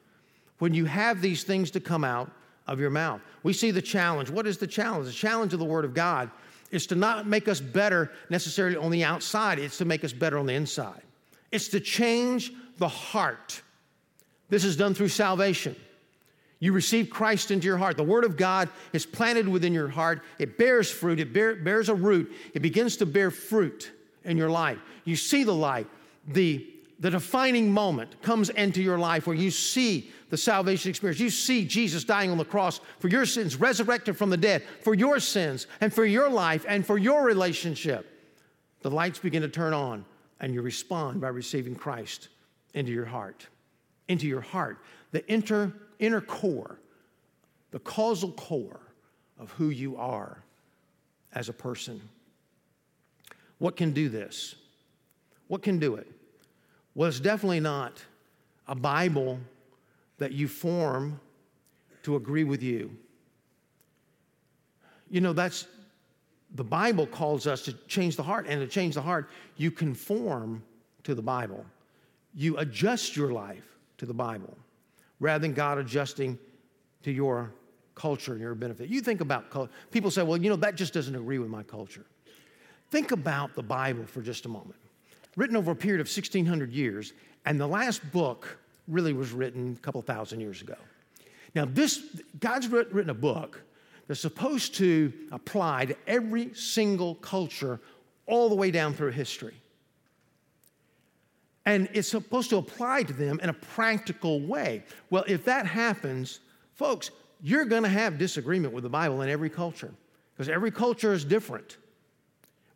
when 0.59 0.73
you 0.73 0.87
have 0.87 1.21
these 1.21 1.45
things 1.45 1.71
to 1.73 1.81
come 1.81 2.03
out 2.03 2.31
of 2.66 2.81
your 2.81 2.88
mouth. 2.88 3.21
We 3.42 3.53
see 3.53 3.73
the 3.73 3.83
challenge. 3.83 4.31
What 4.31 4.47
is 4.47 4.57
the 4.57 4.66
challenge? 4.66 5.05
The 5.05 5.12
challenge 5.12 5.53
of 5.53 5.59
the 5.59 5.66
Word 5.66 5.85
of 5.85 5.92
God 5.92 6.31
is 6.71 6.87
to 6.89 6.95
not 6.95 7.27
make 7.27 7.49
us 7.49 7.61
better 7.61 8.11
necessarily 8.31 8.77
on 8.77 8.91
the 8.91 9.05
outside, 9.05 9.59
it's 9.59 9.79
to 9.79 9.85
make 9.85 10.05
us 10.05 10.13
better 10.13 10.39
on 10.39 10.47
the 10.47 10.55
inside. 10.55 11.03
It's 11.53 11.69
to 11.69 11.81
change 11.81 12.53
the 12.79 12.89
heart. 12.89 13.63
This 14.49 14.65
is 14.65 14.77
done 14.77 14.95
through 14.95 15.09
salvation. 15.09 15.77
You 16.59 16.73
receive 16.73 17.11
Christ 17.11 17.51
into 17.51 17.67
your 17.67 17.77
heart. 17.77 17.97
The 17.97 18.03
Word 18.03 18.25
of 18.25 18.37
God 18.37 18.69
is 18.93 19.05
planted 19.05 19.47
within 19.47 19.75
your 19.75 19.89
heart. 19.89 20.23
It 20.39 20.57
bears 20.57 20.91
fruit, 20.91 21.21
it 21.21 21.33
bear, 21.33 21.57
bears 21.57 21.89
a 21.89 21.95
root. 21.95 22.33
It 22.55 22.61
begins 22.61 22.97
to 22.99 23.07
bear 23.07 23.31
fruit 23.31 23.93
in 24.25 24.37
your 24.37 24.51
life. 24.51 24.79
You 25.05 25.17
see 25.17 25.45
the 25.45 25.55
light. 25.55 25.87
The, 26.29 26.67
the 26.99 27.11
defining 27.11 27.71
moment 27.71 28.21
comes 28.23 28.49
into 28.49 28.83
your 28.83 28.99
life 28.99 29.27
where 29.27 29.37
you 29.37 29.51
see 29.51 30.11
the 30.29 30.37
salvation 30.37 30.91
experience. 30.91 31.21
You 31.21 31.31
see 31.31 31.65
Jesus 31.65 32.05
dying 32.05 32.31
on 32.31 32.39
the 32.39 32.45
cross 32.45 32.81
for 32.99 33.09
your 33.09 33.27
sins, 33.27 33.57
resurrected 33.57 34.17
from 34.17 34.31
the 34.31 34.37
dead, 34.37 34.65
for 34.83 34.95
your 34.95 35.21
sins, 35.21 35.67
and 35.81 35.93
for 35.93 36.05
your 36.05 36.29
life, 36.29 36.65
and 36.69 36.85
for 36.85 36.99
your 36.99 37.25
relationship. 37.25 38.07
The 38.83 38.91
lights 38.91 39.19
begin 39.19 39.43
to 39.43 39.49
turn 39.49 39.73
on, 39.73 40.05
and 40.41 40.53
you 40.53 40.62
respond 40.62 41.21
by 41.21 41.29
receiving 41.29 41.75
Christ 41.75 42.29
into 42.75 42.93
your 42.93 43.05
heart. 43.05 43.47
Into 44.09 44.27
your 44.27 44.41
heart. 44.41 44.79
The 45.12 45.27
inner, 45.29 45.73
inner 45.99 46.21
core, 46.21 46.79
the 47.71 47.79
causal 47.79 48.33
core 48.33 48.81
of 49.39 49.51
who 49.53 49.71
you 49.71 49.97
are 49.97 50.43
as 51.33 51.49
a 51.49 51.53
person. 51.53 52.01
What 53.59 53.77
can 53.77 53.93
do 53.93 54.09
this? 54.09 54.55
What 55.49 55.62
can 55.62 55.79
do 55.79 55.95
it? 55.95 56.11
Well, 56.95 57.09
it's 57.09 57.21
definitely 57.21 57.61
not 57.61 58.03
a 58.67 58.75
Bible 58.75 59.39
that 60.19 60.33
you 60.33 60.49
form 60.49 61.21
to 62.03 62.17
agree 62.17 62.45
with 62.45 62.63
you. 62.63 62.91
You 65.11 65.21
know, 65.21 65.33
that's 65.33 65.67
the 66.55 66.65
Bible 66.65 67.07
calls 67.07 67.47
us 67.47 67.63
to 67.63 67.73
change 67.87 68.17
the 68.17 68.23
heart, 68.23 68.47
and 68.49 68.61
to 68.61 68.67
change 68.67 68.95
the 68.95 69.03
heart, 69.03 69.29
you 69.57 69.71
conform 69.71 70.63
to 71.05 71.15
the 71.15 71.23
Bible. 71.23 71.65
You 72.35 72.57
adjust 72.59 73.17
your 73.17 73.33
life 73.33 73.77
to 73.99 74.07
the 74.07 74.15
Bible 74.15 74.57
rather 75.21 75.41
than 75.41 75.55
God 75.55 75.79
adjusting 75.79 76.39
to 77.03 77.11
your 77.11 77.53
culture 77.95 78.33
and 78.33 78.41
your 78.41 78.55
benefit. 78.55 78.89
You 78.89 79.01
think 79.01 79.21
about 79.21 79.51
culture. 79.51 79.73
People 79.91 80.11
say, 80.11 80.23
well, 80.23 80.37
you 80.37 80.51
know, 80.51 80.57
that 80.57 80.75
just 80.75 80.93
doesn't 80.93 81.15
agree 81.15 81.39
with 81.39 81.49
my 81.49 81.63
culture. 81.63 82.05
Think 82.91 83.11
about 83.11 83.55
the 83.55 83.63
Bible 83.63 84.05
for 84.05 84.21
just 84.21 84.45
a 84.45 84.49
moment. 84.49 84.77
Written 85.35 85.57
over 85.57 85.73
a 85.73 85.77
period 85.77 86.01
of 86.01 86.07
1,600 86.07 86.73
years, 86.73 87.13
and 87.45 87.61
the 87.61 87.67
last 87.67 88.01
book 88.13 88.59
really 88.88 89.12
was 89.12 89.33
written 89.33 89.77
a 89.79 89.83
couple 89.83 90.01
thousand 90.03 90.40
years 90.40 90.62
ago. 90.62 90.77
Now, 91.55 91.64
this, 91.64 92.03
God's 92.38 92.68
written 92.68 93.11
a 93.11 93.14
book 93.14 93.62
that's 94.07 94.20
supposed 94.20 94.75
to 94.77 95.12
apply 95.33 95.87
to 95.87 95.96
every 96.07 96.55
single 96.55 97.16
culture 97.16 97.81
all 98.27 98.49
the 98.49 98.55
way 98.55 98.70
down 98.70 98.94
through 98.94 99.12
history. 99.12 99.55
And 101.64 101.88
it's 101.92 102.09
supposed 102.09 102.51
to 102.51 102.59
apply 102.59 103.03
to 103.05 103.12
them 103.12 103.40
in 103.42 103.49
a 103.49 103.53
practical 103.53 104.40
way. 104.40 104.85
Well, 105.11 105.25
if 105.27 105.44
that 105.46 105.66
happens, 105.66 106.38
folks, 106.75 107.11
you're 107.42 107.64
going 107.64 107.83
to 107.83 107.88
have 107.88 108.18
disagreement 108.18 108.72
with 108.72 108.85
the 108.85 108.90
Bible 108.90 109.22
in 109.22 109.29
every 109.29 109.51
culture 109.51 109.92
because 110.33 110.49
every 110.49 110.70
culture 110.70 111.12
is 111.12 111.25
different. 111.25 111.77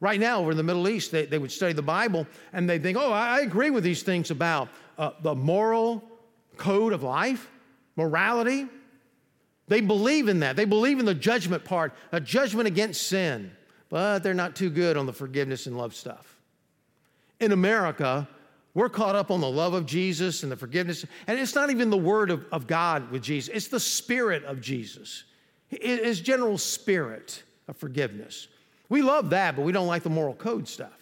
Right 0.01 0.19
now, 0.19 0.41
over 0.41 0.51
in 0.51 0.57
the 0.57 0.63
Middle 0.63 0.89
East, 0.89 1.13
they, 1.13 1.27
they 1.27 1.39
would 1.39 1.53
study 1.53 1.75
the 1.75 1.83
Bible 1.83 2.27
and 2.53 2.69
they 2.69 2.79
think, 2.79 2.97
oh, 2.99 3.13
I 3.13 3.41
agree 3.41 3.71
with 3.71 3.85
these 3.85 4.03
things 4.03 4.31
about 4.31 4.69
uh, 5.01 5.13
the 5.23 5.35
moral 5.35 6.05
code 6.59 6.93
of 6.93 7.03
life, 7.03 7.51
morality. 7.97 8.69
They 9.67 9.81
believe 9.81 10.29
in 10.29 10.41
that. 10.41 10.57
They 10.57 10.67
believe 10.67 10.99
in 10.99 11.07
the 11.07 11.15
judgment 11.15 11.65
part, 11.65 11.95
a 12.13 12.21
judgment 12.21 12.69
against 12.69 13.07
sin, 13.07 13.51
but 13.89 14.19
they're 14.19 14.35
not 14.35 14.55
too 14.55 14.69
good 14.69 14.99
on 14.99 15.07
the 15.07 15.13
forgiveness 15.13 15.67
and 15.67 15.77
love 15.79 15.95
stuff. 15.95 16.39
In 17.41 17.53
America, 17.53 18.29
we're 18.75 18.91
caught 18.91 19.17
up 19.17 19.31
on 19.31 19.41
the 19.41 19.49
love 19.49 19.73
of 19.73 19.87
Jesus 19.87 20.43
and 20.43 20.53
the 20.53 20.57
forgiveness. 20.57 21.07
And 21.27 21.39
it's 21.39 21.55
not 21.55 21.71
even 21.71 21.89
the 21.89 21.97
word 21.97 22.31
of, 22.31 22.45
of 22.53 22.67
God 22.67 23.11
with 23.11 23.23
Jesus, 23.23 23.49
it's 23.55 23.69
the 23.69 23.81
spirit 23.81 24.45
of 24.45 24.61
Jesus, 24.61 25.25
his 25.69 26.21
general 26.21 26.59
spirit 26.59 27.43
of 27.69 27.77
forgiveness. 27.79 28.49
We 28.91 29.01
love 29.01 29.31
that, 29.31 29.57
but 29.57 29.63
we 29.63 29.73
don't 29.73 29.87
like 29.87 30.03
the 30.03 30.11
moral 30.11 30.35
code 30.35 30.69
stuff. 30.69 31.00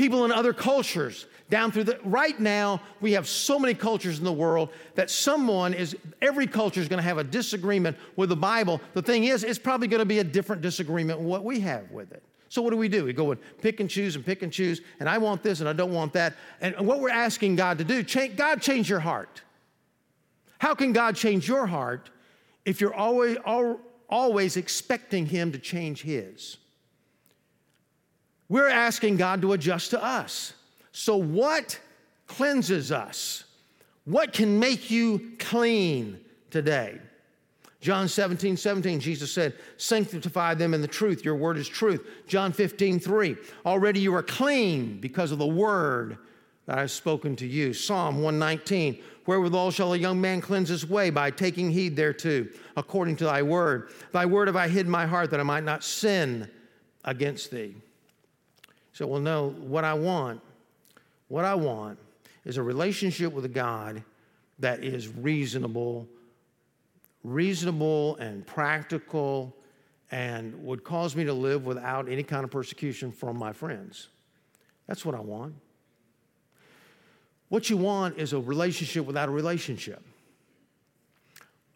People 0.00 0.24
in 0.24 0.32
other 0.32 0.54
cultures, 0.54 1.26
down 1.50 1.70
through 1.70 1.84
the 1.84 2.00
right 2.04 2.40
now, 2.40 2.80
we 3.02 3.12
have 3.12 3.28
so 3.28 3.58
many 3.58 3.74
cultures 3.74 4.18
in 4.18 4.24
the 4.24 4.32
world 4.32 4.70
that 4.94 5.10
someone 5.10 5.74
is, 5.74 5.94
every 6.22 6.46
culture 6.46 6.80
is 6.80 6.88
going 6.88 6.96
to 6.96 7.02
have 7.02 7.18
a 7.18 7.24
disagreement 7.24 7.98
with 8.16 8.30
the 8.30 8.36
Bible. 8.36 8.80
The 8.94 9.02
thing 9.02 9.24
is, 9.24 9.44
it's 9.44 9.58
probably 9.58 9.88
going 9.88 9.98
to 9.98 10.06
be 10.06 10.20
a 10.20 10.24
different 10.24 10.62
disagreement 10.62 11.18
with 11.18 11.28
what 11.28 11.44
we 11.44 11.60
have 11.60 11.90
with 11.90 12.12
it. 12.12 12.22
So 12.48 12.62
what 12.62 12.70
do 12.70 12.78
we 12.78 12.88
do? 12.88 13.04
We 13.04 13.12
go 13.12 13.30
and 13.30 13.38
pick 13.60 13.80
and 13.80 13.90
choose 13.90 14.16
and 14.16 14.24
pick 14.24 14.40
and 14.40 14.50
choose, 14.50 14.80
and 15.00 15.06
I 15.06 15.18
want 15.18 15.42
this 15.42 15.60
and 15.60 15.68
I 15.68 15.74
don't 15.74 15.92
want 15.92 16.14
that. 16.14 16.32
And 16.62 16.74
what 16.86 17.00
we're 17.00 17.10
asking 17.10 17.56
God 17.56 17.76
to 17.76 17.84
do, 17.84 18.02
change, 18.02 18.36
God, 18.36 18.62
change 18.62 18.88
your 18.88 19.00
heart. 19.00 19.42
How 20.60 20.74
can 20.74 20.94
God 20.94 21.14
change 21.14 21.46
your 21.46 21.66
heart 21.66 22.08
if 22.64 22.80
you're 22.80 22.94
always, 22.94 23.36
always 24.08 24.56
expecting 24.56 25.26
Him 25.26 25.52
to 25.52 25.58
change 25.58 26.00
His. 26.00 26.56
We're 28.50 28.68
asking 28.68 29.16
God 29.16 29.40
to 29.42 29.52
adjust 29.52 29.90
to 29.90 30.04
us. 30.04 30.52
So, 30.92 31.16
what 31.16 31.78
cleanses 32.26 32.90
us? 32.90 33.44
What 34.04 34.32
can 34.32 34.58
make 34.58 34.90
you 34.90 35.36
clean 35.38 36.18
today? 36.50 36.98
John 37.80 38.08
17, 38.08 38.56
17, 38.56 38.98
Jesus 38.98 39.32
said, 39.32 39.54
Sanctify 39.76 40.54
them 40.54 40.74
in 40.74 40.82
the 40.82 40.88
truth. 40.88 41.24
Your 41.24 41.36
word 41.36 41.58
is 41.58 41.68
truth. 41.68 42.06
John 42.26 42.52
15, 42.52 42.98
3, 42.98 43.36
already 43.64 44.00
you 44.00 44.12
are 44.14 44.22
clean 44.22 44.98
because 45.00 45.30
of 45.30 45.38
the 45.38 45.46
word 45.46 46.18
that 46.66 46.76
I 46.76 46.80
have 46.82 46.90
spoken 46.90 47.36
to 47.36 47.46
you. 47.46 47.72
Psalm 47.72 48.16
119, 48.16 49.00
Wherewithal 49.26 49.70
shall 49.70 49.94
a 49.94 49.96
young 49.96 50.20
man 50.20 50.40
cleanse 50.40 50.68
his 50.68 50.84
way 50.84 51.10
by 51.10 51.30
taking 51.30 51.70
heed 51.70 51.94
thereto, 51.94 52.48
according 52.76 53.14
to 53.16 53.24
thy 53.24 53.42
word. 53.42 53.90
Thy 54.10 54.26
word 54.26 54.48
have 54.48 54.56
I 54.56 54.66
hid 54.66 54.86
in 54.86 54.92
my 54.92 55.06
heart 55.06 55.30
that 55.30 55.40
I 55.40 55.44
might 55.44 55.64
not 55.64 55.84
sin 55.84 56.50
against 57.04 57.52
thee. 57.52 57.76
So, 58.92 59.06
well, 59.06 59.20
no, 59.20 59.50
what 59.50 59.84
I 59.84 59.94
want, 59.94 60.40
what 61.28 61.44
I 61.44 61.54
want 61.54 61.98
is 62.44 62.56
a 62.56 62.62
relationship 62.62 63.32
with 63.32 63.44
a 63.44 63.48
God 63.48 64.02
that 64.58 64.84
is 64.84 65.08
reasonable, 65.08 66.08
reasonable 67.22 68.16
and 68.16 68.46
practical, 68.46 69.54
and 70.10 70.54
would 70.64 70.82
cause 70.82 71.14
me 71.14 71.24
to 71.24 71.32
live 71.32 71.66
without 71.66 72.08
any 72.08 72.22
kind 72.22 72.44
of 72.44 72.50
persecution 72.50 73.12
from 73.12 73.38
my 73.38 73.52
friends. 73.52 74.08
That's 74.86 75.04
what 75.04 75.14
I 75.14 75.20
want. 75.20 75.54
What 77.48 77.70
you 77.70 77.76
want 77.76 78.18
is 78.18 78.32
a 78.32 78.40
relationship 78.40 79.06
without 79.06 79.28
a 79.28 79.32
relationship. 79.32 80.02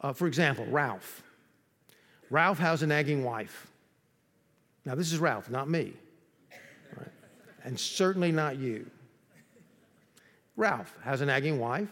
Uh, 0.00 0.12
for 0.12 0.26
example, 0.26 0.66
Ralph. 0.66 1.22
Ralph 2.30 2.58
has 2.58 2.82
a 2.82 2.86
nagging 2.86 3.24
wife. 3.24 3.68
Now, 4.84 4.94
this 4.94 5.12
is 5.12 5.18
Ralph, 5.18 5.48
not 5.50 5.68
me? 5.68 5.94
And 7.64 7.78
certainly 7.78 8.30
not 8.30 8.58
you. 8.58 8.88
Ralph 10.56 10.96
has 11.02 11.20
a 11.20 11.26
nagging 11.26 11.58
wife. 11.58 11.88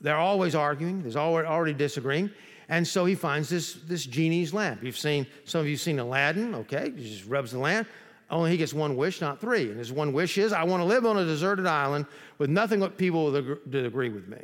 They're 0.00 0.16
always 0.16 0.54
arguing, 0.54 1.02
there's 1.02 1.16
already 1.16 1.74
disagreeing. 1.74 2.30
And 2.70 2.86
so 2.86 3.04
he 3.04 3.14
finds 3.14 3.48
this, 3.48 3.74
this 3.74 4.04
genie's 4.04 4.52
lamp. 4.52 4.82
You've 4.82 4.98
seen, 4.98 5.26
some 5.44 5.62
of 5.62 5.66
you 5.66 5.76
seen 5.76 5.98
Aladdin, 5.98 6.54
okay? 6.54 6.92
He 6.94 7.08
just 7.08 7.26
rubs 7.26 7.52
the 7.52 7.58
lamp. 7.58 7.88
Only 8.30 8.50
he 8.50 8.58
gets 8.58 8.74
one 8.74 8.94
wish, 8.94 9.22
not 9.22 9.40
three. 9.40 9.70
And 9.70 9.78
his 9.78 9.90
one 9.90 10.12
wish 10.12 10.36
is, 10.36 10.52
I 10.52 10.64
want 10.64 10.82
to 10.82 10.84
live 10.84 11.06
on 11.06 11.16
a 11.16 11.24
deserted 11.24 11.66
island 11.66 12.04
with 12.36 12.50
nothing 12.50 12.80
but 12.80 12.98
people 12.98 13.32
that 13.32 13.86
agree 13.86 14.10
with 14.10 14.28
me. 14.28 14.38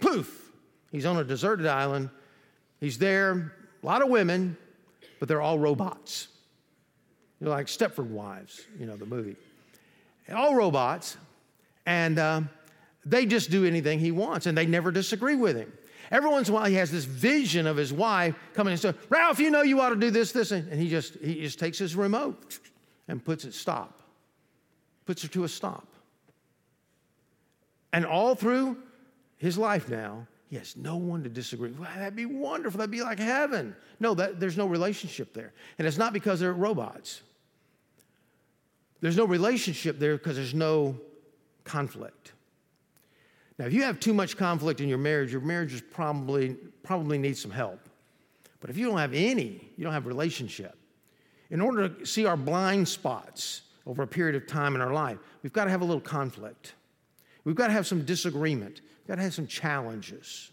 Poof! 0.00 0.52
He's 0.92 1.04
on 1.04 1.16
a 1.16 1.24
deserted 1.24 1.66
island. 1.66 2.08
He's 2.78 2.98
there, 2.98 3.52
a 3.82 3.86
lot 3.86 4.00
of 4.00 4.08
women, 4.08 4.56
but 5.18 5.28
they're 5.28 5.42
all 5.42 5.58
robots. 5.58 6.28
They're 7.40 7.50
like 7.50 7.66
Stepford 7.66 8.10
Wives, 8.10 8.62
you 8.78 8.86
know, 8.86 8.96
the 8.96 9.06
movie. 9.06 9.34
All 10.32 10.54
robots, 10.54 11.16
and 11.86 12.18
um, 12.18 12.48
they 13.04 13.26
just 13.26 13.50
do 13.50 13.64
anything 13.64 13.98
he 13.98 14.10
wants, 14.10 14.46
and 14.46 14.56
they 14.56 14.66
never 14.66 14.90
disagree 14.90 15.36
with 15.36 15.56
him. 15.56 15.72
Every 16.10 16.30
once 16.30 16.48
in 16.48 16.54
a 16.54 16.58
while, 16.58 16.66
he 16.66 16.74
has 16.76 16.90
this 16.90 17.04
vision 17.04 17.66
of 17.66 17.76
his 17.76 17.92
wife 17.92 18.34
coming 18.54 18.72
and 18.72 18.80
saying, 18.80 18.94
Ralph, 19.08 19.38
you 19.38 19.50
know 19.50 19.62
you 19.62 19.80
ought 19.80 19.90
to 19.90 19.96
do 19.96 20.10
this, 20.10 20.32
this, 20.32 20.50
and 20.50 20.72
he 20.80 20.88
just, 20.88 21.14
he 21.16 21.40
just 21.40 21.58
takes 21.58 21.78
his 21.78 21.96
remote 21.96 22.58
and 23.08 23.24
puts 23.24 23.44
it 23.44 23.54
stop, 23.54 24.00
puts 25.06 25.22
her 25.22 25.28
to 25.28 25.44
a 25.44 25.48
stop. 25.48 25.86
And 27.92 28.04
all 28.04 28.34
through 28.34 28.76
his 29.36 29.56
life 29.56 29.88
now, 29.88 30.26
he 30.48 30.56
has 30.56 30.76
no 30.76 30.96
one 30.96 31.22
to 31.22 31.28
disagree. 31.28 31.70
Well, 31.72 31.88
that'd 31.96 32.16
be 32.16 32.26
wonderful. 32.26 32.78
That'd 32.78 32.90
be 32.90 33.02
like 33.02 33.18
heaven. 33.18 33.74
No, 33.98 34.14
that, 34.14 34.38
there's 34.38 34.56
no 34.56 34.66
relationship 34.66 35.32
there. 35.32 35.52
And 35.78 35.86
it's 35.86 35.98
not 35.98 36.12
because 36.12 36.40
they're 36.40 36.52
robots. 36.52 37.22
There's 39.04 39.18
no 39.18 39.26
relationship 39.26 39.98
there 39.98 40.16
because 40.16 40.36
there's 40.36 40.54
no 40.54 40.96
conflict. 41.64 42.32
Now, 43.58 43.66
if 43.66 43.74
you 43.74 43.82
have 43.82 44.00
too 44.00 44.14
much 44.14 44.38
conflict 44.38 44.80
in 44.80 44.88
your 44.88 44.96
marriage, 44.96 45.30
your 45.30 45.42
marriage 45.42 45.74
is 45.74 45.82
probably, 45.82 46.56
probably 46.82 47.18
needs 47.18 47.38
some 47.38 47.50
help. 47.50 47.80
But 48.60 48.70
if 48.70 48.78
you 48.78 48.86
don't 48.86 48.96
have 48.96 49.12
any, 49.12 49.70
you 49.76 49.84
don't 49.84 49.92
have 49.92 50.06
relationship. 50.06 50.74
In 51.50 51.60
order 51.60 51.86
to 51.86 52.06
see 52.06 52.24
our 52.24 52.38
blind 52.38 52.88
spots 52.88 53.60
over 53.86 54.04
a 54.04 54.06
period 54.06 54.36
of 54.36 54.46
time 54.46 54.74
in 54.74 54.80
our 54.80 54.94
life, 54.94 55.18
we've 55.42 55.52
got 55.52 55.64
to 55.64 55.70
have 55.70 55.82
a 55.82 55.84
little 55.84 56.00
conflict. 56.00 56.72
We've 57.44 57.54
got 57.54 57.66
to 57.66 57.74
have 57.74 57.86
some 57.86 58.06
disagreement. 58.06 58.80
We've 59.00 59.08
got 59.08 59.16
to 59.16 59.22
have 59.22 59.34
some 59.34 59.46
challenges. 59.46 60.50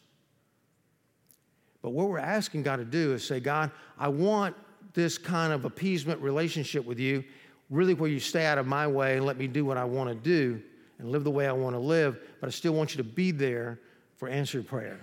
But 1.82 1.92
what 1.92 2.10
we're 2.10 2.20
asking 2.20 2.64
God 2.64 2.76
to 2.76 2.86
do 2.86 3.14
is 3.14 3.26
say, 3.26 3.40
God, 3.40 3.72
I 3.98 4.10
want 4.10 4.58
this 4.94 5.18
kind 5.18 5.54
of 5.54 5.64
appeasement 5.64 6.20
relationship 6.22 6.86
with 6.86 7.00
you, 7.00 7.24
really 7.72 7.94
where 7.96 8.10
you 8.10 8.20
stay 8.20 8.46
out 8.46 8.60
of 8.60 8.68
my 8.68 8.86
way 8.86 9.18
and 9.18 9.26
let 9.26 9.38
me 9.38 9.48
do 9.48 9.66
what 9.66 9.78
I 9.78 9.86
want 9.86 10.10
to 10.10 10.16
do 10.16 10.62
and 11.00 11.10
live 11.10 11.24
the 11.24 11.32
way 11.32 11.48
I 11.48 11.54
want 11.54 11.74
to 11.74 11.80
live, 11.80 12.20
but 12.40 12.48
I 12.48 12.52
still 12.52 12.74
want 12.74 12.92
you 12.92 12.98
to 12.98 13.04
be 13.04 13.32
there 13.32 13.80
for 14.18 14.28
answered 14.28 14.68
prayer 14.68 15.00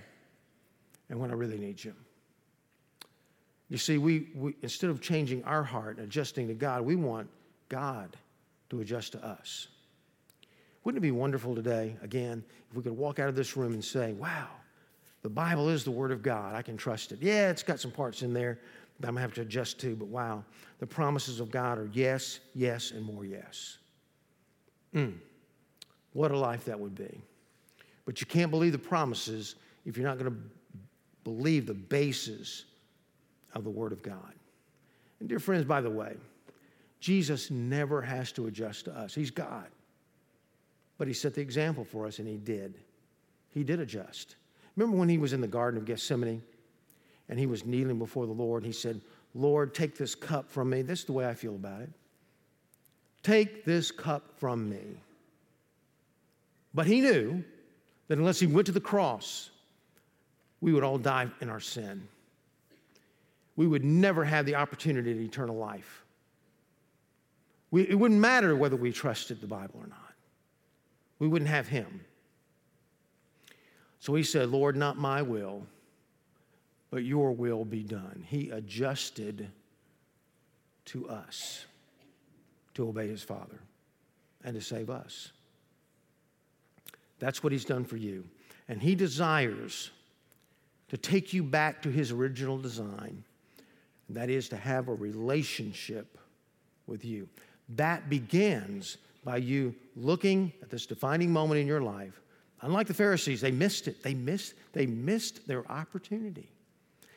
and 1.09 1.19
when 1.19 1.31
I 1.31 1.35
really 1.35 1.59
need 1.59 1.83
you. 1.83 1.95
You 3.71 3.79
see, 3.79 3.99
we, 3.99 4.29
we 4.35 4.55
instead 4.63 4.91
of 4.91 5.01
changing 5.01 5.43
our 5.45 5.65
heart 5.65 5.97
and 5.97 6.07
adjusting 6.07 6.47
to 6.49 6.55
God, 6.55 6.83
we 6.83 6.95
want 6.95 7.29
God 7.69 8.17
to 8.71 8.81
adjust 8.81 9.13
to 9.13 9.27
us. 9.27 9.69
Wouldn't 10.85 10.99
it 10.99 11.07
be 11.07 11.11
wonderful 11.11 11.55
today, 11.55 11.97
again, 12.03 12.45
if 12.71 12.77
we 12.77 12.83
could 12.83 12.97
walk 12.97 13.19
out 13.19 13.29
of 13.29 13.35
this 13.35 13.57
room 13.57 13.73
and 13.73 13.85
say, 13.85 14.13
wow, 14.13 14.49
the 15.23 15.29
Bible 15.29 15.69
is 15.69 15.85
the 15.85 15.91
Word 15.91 16.13
of 16.13 16.23
God. 16.23 16.55
I 16.55 16.63
can 16.63 16.77
trust 16.77 17.13
it. 17.13 17.19
Yeah, 17.21 17.51
it's 17.51 17.63
got 17.63 17.81
some 17.81 17.91
parts 17.91 18.23
in 18.23 18.33
there 18.33 18.61
that 19.01 19.09
I'm 19.09 19.15
going 19.15 19.23
to 19.23 19.23
have 19.23 19.35
to 19.35 19.43
adjust 19.43 19.79
to, 19.81 19.95
but 19.95 20.09
wow, 20.09 20.45
the 20.79 20.87
promises 20.87 21.41
of 21.41 21.51
God 21.51 21.79
are 21.79 21.89
yes, 21.93 22.41
yes, 22.55 22.91
and 22.91 23.05
more 23.05 23.25
yes. 23.25 23.79
Mm, 24.95 25.15
what 26.13 26.31
a 26.31 26.39
life 26.39 26.65
that 26.65 26.79
would 26.79 26.95
be. 26.95 27.21
But 28.05 28.21
you 28.21 28.27
can't 28.27 28.51
believe 28.51 28.73
the 28.73 28.79
promises 28.79 29.55
if 29.85 29.97
you're 29.97 30.07
not 30.07 30.19
going 30.19 30.31
to 30.31 30.39
believe 31.25 31.67
the 31.67 31.75
basis 31.75 32.65
of 33.55 33.65
the 33.65 33.71
Word 33.71 33.93
of 33.93 34.03
God. 34.03 34.35
And, 35.21 35.29
dear 35.29 35.39
friends, 35.39 35.65
by 35.65 35.81
the 35.81 35.91
way, 35.91 36.17
Jesus 37.01 37.51
never 37.51 38.01
has 38.03 38.33
to 38.33 38.47
adjust 38.47 38.87
to 38.87 38.97
us. 38.97 39.15
He's 39.15 39.31
God. 39.31 39.67
But 40.97 41.07
He 41.07 41.15
set 41.15 41.35
the 41.35 41.41
example 41.41 41.85
for 41.85 42.07
us, 42.07 42.19
and 42.19 42.27
He 42.27 42.37
did. 42.37 42.75
He 43.51 43.63
did 43.63 43.79
adjust. 43.79 44.37
Remember 44.75 44.97
when 44.97 45.09
He 45.09 45.19
was 45.19 45.33
in 45.33 45.41
the 45.41 45.49
Garden 45.49 45.79
of 45.79 45.85
Gethsemane 45.85 46.43
and 47.29 47.39
He 47.39 47.47
was 47.47 47.65
kneeling 47.65 47.99
before 47.99 48.27
the 48.27 48.33
Lord? 48.33 48.65
He 48.65 48.73
said, 48.73 49.01
Lord, 49.35 49.75
take 49.75 49.97
this 49.97 50.15
cup 50.15 50.51
from 50.51 50.71
me. 50.71 50.83
This 50.83 51.01
is 51.01 51.05
the 51.05 51.13
way 51.13 51.27
I 51.29 51.35
feel 51.35 51.55
about 51.55 51.83
it. 51.83 51.91
Take 53.23 53.65
this 53.65 53.91
cup 53.91 54.25
from 54.39 54.69
me. 54.69 54.83
But 56.75 56.87
He 56.87 57.01
knew 57.01 57.45
that 58.09 58.19
unless 58.19 58.41
He 58.41 58.47
went 58.47 58.67
to 58.67 58.73
the 58.73 58.81
cross, 58.81 59.51
we 60.61 60.73
would 60.73 60.85
all 60.85 60.99
die 60.99 61.29
in 61.41 61.49
our 61.49 61.61
sin. 61.61 62.07
We 63.57 63.67
would 63.67 63.85
never 63.85 64.25
have 64.25 64.47
the 64.47 64.55
opportunity 64.55 65.15
to 65.15 65.25
eternal 65.25 65.57
life. 65.57 66.05
We, 67.71 67.83
it 67.83 67.95
wouldn't 67.95 68.21
matter 68.21 68.57
whether 68.57 68.77
we 68.77 68.93
trusted 68.93 69.41
the 69.41 69.47
Bible 69.47 69.81
or 69.81 69.87
not. 69.87 70.15
We 71.19 71.29
wouldn't 71.29 71.51
have 71.51 71.69
him. 71.69 72.01
So 73.99 74.15
he 74.15 74.23
said, 74.23 74.51
Lord, 74.51 74.77
not 74.77 74.97
my 74.97 75.23
will, 75.23 75.67
but 76.91 77.05
your 77.05 77.33
will 77.33 77.65
be 77.65 77.83
done. 77.83 78.25
He 78.27 78.51
adjusted 78.51 79.49
to 80.87 81.09
us 81.09 81.67
to 82.75 82.89
obey 82.89 83.09
his 83.09 83.23
Father 83.23 83.61
and 84.45 84.55
to 84.55 84.63
save 84.63 84.89
us. 84.89 85.33
That's 87.19 87.43
what 87.43 87.53
he's 87.53 87.65
done 87.65 87.85
for 87.85 87.97
you. 87.97 88.25
And 88.69 88.81
he 88.81 88.95
desires 88.95 89.91
to 90.89 90.97
take 90.97 91.33
you 91.33 91.43
back 91.43 91.83
to 91.83 91.91
his 91.91 92.13
original 92.13 92.59
design, 92.59 93.25
and 94.07 94.17
that 94.17 94.31
is 94.31 94.49
to 94.51 94.57
have 94.57 94.89
a 94.89 94.95
relationship 94.95 96.19
with 96.87 97.05
you. 97.05 97.29
That 97.71 98.09
begins 98.09 98.97
by 99.25 99.39
you 99.39 99.75
looking 99.97 100.53
at 100.63 100.71
this 100.71 100.87
defining 100.87 101.31
moment 101.31 101.61
in 101.61 101.67
your 101.67 101.83
life. 101.83 102.21
Unlike 102.63 102.87
the 102.87 102.95
Pharisees, 102.95 103.41
they 103.41 103.51
missed 103.51 103.89
it. 103.89 104.03
They 104.03 104.15
missed, 104.15 104.55
they 104.73 104.87
missed 104.87 105.47
their 105.47 105.71
opportunity. 105.71 106.49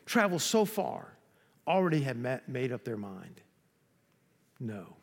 Travel 0.05 0.39
so 0.39 0.65
far, 0.65 1.13
already 1.67 2.01
had 2.01 2.17
made 2.47 2.71
up 2.71 2.83
their 2.83 2.97
mind. 2.97 3.41
No. 4.59 4.95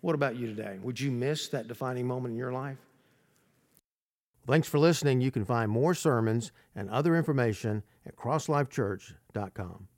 What 0.00 0.14
about 0.14 0.36
you 0.36 0.46
today? 0.46 0.78
Would 0.82 1.00
you 1.00 1.10
miss 1.10 1.48
that 1.48 1.68
defining 1.68 2.06
moment 2.06 2.32
in 2.32 2.38
your 2.38 2.52
life? 2.52 2.78
Thanks 4.46 4.68
for 4.68 4.78
listening. 4.78 5.20
You 5.20 5.30
can 5.30 5.44
find 5.44 5.70
more 5.70 5.94
sermons 5.94 6.52
and 6.74 6.88
other 6.88 7.16
information 7.16 7.82
at 8.06 8.16
crosslifechurch.com. 8.16 9.88